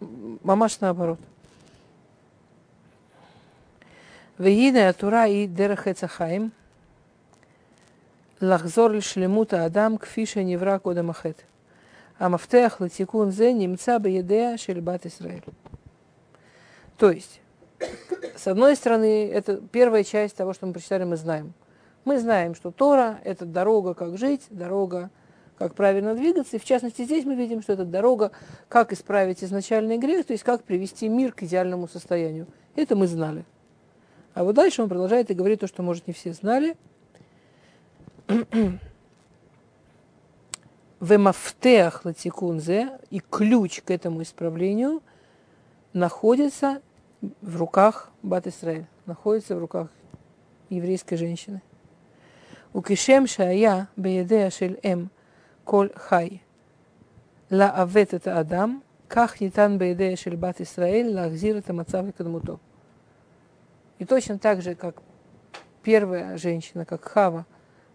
мамаш 0.00 0.80
наоборот. 0.80 1.20
Вегина 4.38 4.88
Атура 4.88 5.28
и 5.28 5.46
Дерахецахаим. 5.46 6.50
Лахзор 8.40 9.00
Шлемута 9.02 9.64
Адам 9.64 9.98
к 9.98 10.06
Кфиша 10.06 10.42
Невра 10.42 10.80
Кодамахет. 10.80 11.44
Амафтех 12.18 12.80
латикун 12.80 13.30
зе 13.30 13.52
немца 13.52 13.98
баедея 13.98 14.56
шельбат 14.56 15.06
Исраэль. 15.06 15.44
То 16.96 17.10
есть, 17.10 17.40
с 18.36 18.46
одной 18.48 18.74
стороны, 18.74 19.28
это 19.28 19.60
первая 19.70 20.02
часть 20.02 20.36
того, 20.36 20.52
что 20.52 20.66
мы 20.66 20.72
прочитали, 20.72 21.04
мы 21.04 21.16
знаем. 21.16 21.54
Мы 22.04 22.18
знаем, 22.18 22.54
что 22.54 22.70
Тора– 22.70 23.20
это 23.24 23.44
дорога, 23.44 23.94
как 23.94 24.18
жить, 24.18 24.46
дорога, 24.50 25.10
как 25.58 25.74
правильно 25.74 26.14
двигаться. 26.14 26.56
И 26.56 26.58
в 26.58 26.64
частности, 26.64 27.02
здесь 27.02 27.24
мы 27.24 27.34
видим, 27.34 27.62
что 27.62 27.74
это 27.74 27.84
дорога, 27.84 28.32
как 28.68 28.92
исправить 28.92 29.44
изначальный 29.44 29.98
грех, 29.98 30.26
то 30.26 30.32
есть 30.32 30.42
как 30.42 30.64
привести 30.64 31.08
мир 31.08 31.32
к 31.32 31.42
идеальному 31.44 31.86
состоянию. 31.86 32.48
Это 32.74 32.96
мы 32.96 33.06
знали. 33.06 33.44
А 34.34 34.42
вот 34.42 34.54
дальше 34.54 34.82
он 34.82 34.88
продолжает 34.88 35.30
и 35.30 35.34
говорит 35.34 35.60
то, 35.60 35.66
что, 35.66 35.82
может, 35.82 36.06
не 36.06 36.12
все 36.12 36.32
знали. 36.32 36.76
Вемафтеах 41.00 42.04
латикунзе 42.04 42.98
и 43.10 43.20
ключ 43.20 43.82
к 43.82 43.90
этому 43.90 44.22
исправлению 44.22 45.02
находится 45.92 46.82
в 47.20 47.56
руках 47.56 48.10
Бат 48.22 48.46
Исраэль, 48.46 48.86
находится 49.06 49.54
в 49.54 49.58
руках 49.60 49.88
еврейской 50.70 51.16
женщины. 51.16 51.62
У 52.72 52.82
кишем 52.82 53.26
шая 53.26 53.88
беедея 53.96 54.50
шель 54.50 54.78
эм 54.82 55.10
коль 55.64 55.92
хай 55.94 56.42
лаавет 57.50 58.12
это 58.12 58.38
адам, 58.38 58.82
как 59.06 59.40
нитан 59.40 59.78
беедея 59.78 60.16
шель 60.16 60.36
Бат 60.36 60.60
Исраэль 60.60 61.14
лахзир 61.14 61.56
это 61.56 61.72
мацав 61.72 62.06
кадмуто. 62.16 62.58
И 63.98 64.04
точно 64.04 64.38
так 64.38 64.62
же, 64.62 64.74
как 64.74 65.02
первая 65.82 66.36
женщина, 66.36 66.84
как 66.84 67.04
Хава, 67.04 67.46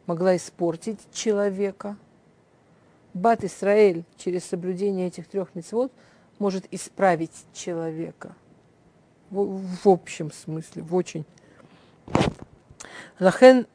могла 0.06 0.36
испортить 0.36 1.00
человека, 1.14 1.98
Бат 3.14 3.44
Исраэль 3.44 4.06
через 4.18 4.44
соблюдение 4.46 5.08
этих 5.08 5.28
трех 5.28 5.54
мецвод 5.54 5.92
может 6.40 6.66
исправить 6.72 7.46
человека. 7.54 8.36
В, 9.30 9.62
в 9.84 9.88
общем 9.88 10.32
смысле, 10.32 10.82
в 10.82 10.96
очень. 10.96 11.26
Лахен 13.20 13.68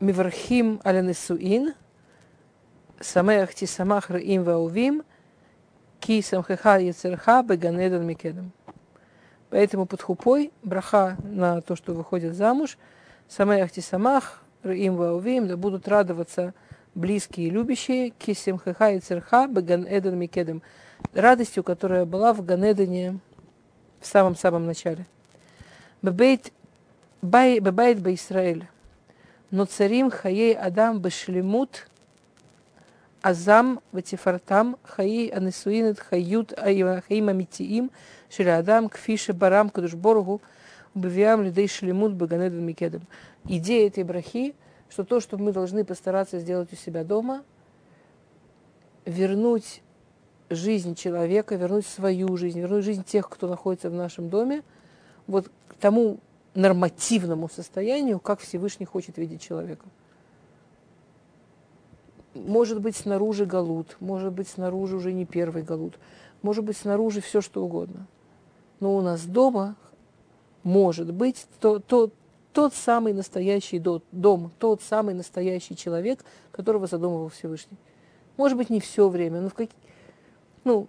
мивархим 0.00 0.80
аленесуин, 0.82 1.74
самеах 3.00 3.54
тисамах 3.54 4.10
раим 4.10 4.42
ваувим, 4.42 5.04
ки 6.00 6.20
самхеха 6.20 6.78
яцерха 6.78 7.42
беганедан 7.42 8.04
микедам. 8.04 8.52
Поэтому 9.50 9.86
под 9.86 10.02
хупой 10.02 10.52
браха 10.62 11.16
на 11.22 11.60
то, 11.60 11.76
что 11.76 11.94
выходит 11.94 12.34
замуж, 12.34 12.76
самеах 13.28 13.70
тисамах 13.70 14.42
раим 14.64 14.96
ваувим, 14.96 15.46
да 15.46 15.56
будут 15.56 15.86
радоваться 15.86 16.54
близкие 16.94 17.48
и 17.48 17.50
любящие, 17.50 18.10
кисем 18.10 18.58
хеха 18.58 18.90
и 18.92 19.00
церха, 19.00 19.46
беган 19.46 19.86
эден 19.88 20.18
микедем, 20.18 20.62
радостью, 21.12 21.64
которая 21.64 22.04
была 22.04 22.32
в 22.32 22.44
Ганедане 22.44 23.18
в 24.00 24.06
самом-самом 24.06 24.66
начале. 24.66 25.06
Бебейт 26.02 26.52
бай, 27.22 27.58
бебайт 27.58 28.00
бе 28.00 28.14
Исраэль, 28.14 28.68
но 29.50 29.64
царим 29.64 30.10
хаей 30.10 30.54
адам 30.54 31.00
бешлемут, 31.00 31.88
азам 33.22 33.80
в 33.90 33.96
ватифартам 33.96 34.76
хаей 34.82 35.28
анесуинет 35.28 35.98
хают 35.98 36.52
хаим 36.56 37.28
амитиим, 37.28 37.90
шеля 38.30 38.58
адам 38.58 38.88
кфише 38.88 39.32
барам 39.32 39.70
кадушборгу, 39.70 40.42
убивиам 40.94 41.42
людей 41.42 41.66
шлемут 41.68 42.12
беганеден 42.12 42.64
микедем. 42.64 43.02
Идея 43.46 43.88
этой 43.88 44.04
брахи– 44.04 44.54
что 44.94 45.02
то, 45.02 45.18
что 45.18 45.38
мы 45.38 45.52
должны 45.52 45.84
постараться 45.84 46.38
сделать 46.38 46.72
у 46.72 46.76
себя 46.76 47.02
дома, 47.02 47.42
вернуть 49.04 49.82
жизнь 50.50 50.94
человека, 50.94 51.56
вернуть 51.56 51.84
свою 51.84 52.36
жизнь, 52.36 52.60
вернуть 52.60 52.84
жизнь 52.84 53.02
тех, 53.02 53.28
кто 53.28 53.48
находится 53.48 53.90
в 53.90 53.94
нашем 53.94 54.28
доме, 54.28 54.62
вот 55.26 55.50
к 55.66 55.74
тому 55.74 56.20
нормативному 56.54 57.48
состоянию, 57.48 58.20
как 58.20 58.38
Всевышний 58.38 58.86
хочет 58.86 59.18
видеть 59.18 59.42
человека. 59.42 59.84
Может 62.34 62.80
быть, 62.80 62.94
снаружи 62.94 63.46
галут, 63.46 63.96
может 63.98 64.32
быть, 64.32 64.46
снаружи 64.46 64.94
уже 64.94 65.12
не 65.12 65.26
первый 65.26 65.64
галут, 65.64 65.98
может 66.40 66.62
быть, 66.62 66.76
снаружи 66.76 67.20
все 67.20 67.40
что 67.40 67.64
угодно. 67.64 68.06
Но 68.78 68.96
у 68.96 69.00
нас 69.00 69.24
дома 69.26 69.74
может 70.62 71.12
быть 71.12 71.48
то, 71.58 71.80
то, 71.80 72.12
тот 72.54 72.72
самый 72.72 73.12
настоящий 73.12 73.78
дом, 73.78 74.52
тот 74.58 74.80
самый 74.80 75.12
настоящий 75.12 75.76
человек, 75.76 76.24
которого 76.52 76.86
задумывал 76.86 77.28
Всевышний. 77.28 77.76
Может 78.36 78.56
быть, 78.56 78.70
не 78.70 78.80
все 78.80 79.08
время, 79.08 79.40
но 79.40 79.48
в 79.50 79.54
какие... 79.54 79.76
Ну, 80.62 80.88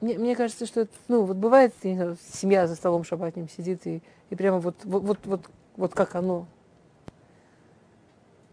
мне, 0.00 0.18
мне 0.18 0.34
кажется, 0.34 0.66
что 0.66 0.80
это, 0.80 0.92
ну, 1.08 1.22
вот 1.22 1.36
бывает, 1.36 1.74
не 1.84 1.94
знаю, 1.96 2.16
семья 2.32 2.66
за 2.66 2.74
столом 2.74 3.04
шабатним 3.04 3.48
сидит 3.48 3.86
и, 3.86 4.02
и 4.30 4.34
прямо 4.34 4.58
вот, 4.58 4.76
вот, 4.84 5.02
вот, 5.02 5.18
вот, 5.24 5.40
вот 5.76 5.92
как 5.94 6.14
оно. 6.14 6.46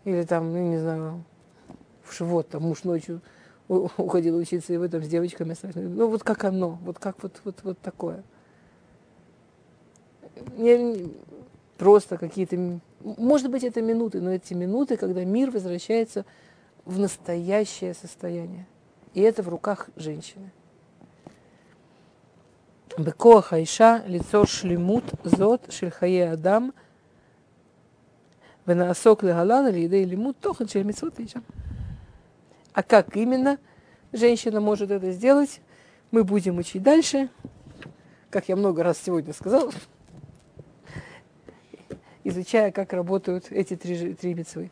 Или 0.03 0.23
там, 0.23 0.51
ну, 0.51 0.59
не 0.59 0.77
знаю, 0.77 1.23
в 2.03 2.13
живот, 2.13 2.49
там 2.49 2.63
муж 2.63 2.83
ночью 2.83 3.21
уходил 3.69 4.35
учиться, 4.35 4.73
и 4.73 4.77
вы 4.77 4.89
там 4.89 5.01
с 5.01 5.07
девочками 5.07 5.55
Ну, 5.75 6.09
вот 6.09 6.23
как 6.23 6.43
оно, 6.43 6.77
вот 6.83 6.99
как 6.99 7.23
вот, 7.23 7.39
вот, 7.45 7.63
вот 7.63 7.79
такое. 7.79 8.21
Я, 10.57 10.77
просто 11.83 12.17
какие-то... 12.17 12.79
Может 13.01 13.51
быть, 13.51 13.65
это 13.65 13.81
минуты, 13.81 14.21
но 14.21 14.31
эти 14.31 14.53
минуты, 14.53 14.95
когда 14.95 15.25
мир 15.25 15.51
возвращается 15.51 16.25
в 16.85 16.97
настоящее 16.97 17.93
состояние. 17.93 18.65
И 19.13 19.19
это 19.19 19.43
в 19.43 19.49
руках 19.49 19.89
женщины. 19.97 20.53
Бекоа 22.97 23.41
хайша, 23.41 24.01
лицо 24.07 24.45
шлемут, 24.45 25.03
зот, 25.25 25.73
шельхае 25.73 26.31
адам, 26.31 26.73
венаасок 28.65 29.23
легалана, 29.23 29.67
лиде 29.67 30.05
лимут, 30.05 30.37
тохан 30.39 30.69
шельмицот 30.69 31.15
А 32.71 32.81
как 32.81 33.17
именно 33.17 33.57
женщина 34.13 34.61
может 34.61 34.89
это 34.89 35.11
сделать, 35.11 35.59
мы 36.11 36.23
будем 36.23 36.59
учить 36.59 36.81
дальше. 36.81 37.27
Как 38.29 38.47
я 38.47 38.55
много 38.55 38.83
раз 38.83 38.99
сегодня 39.03 39.33
сказала, 39.33 39.69
изучая, 42.23 42.71
как 42.71 42.93
работают 42.93 43.47
эти 43.51 43.75
три, 43.75 44.13
три 44.13 44.33
митцвы. 44.33 44.69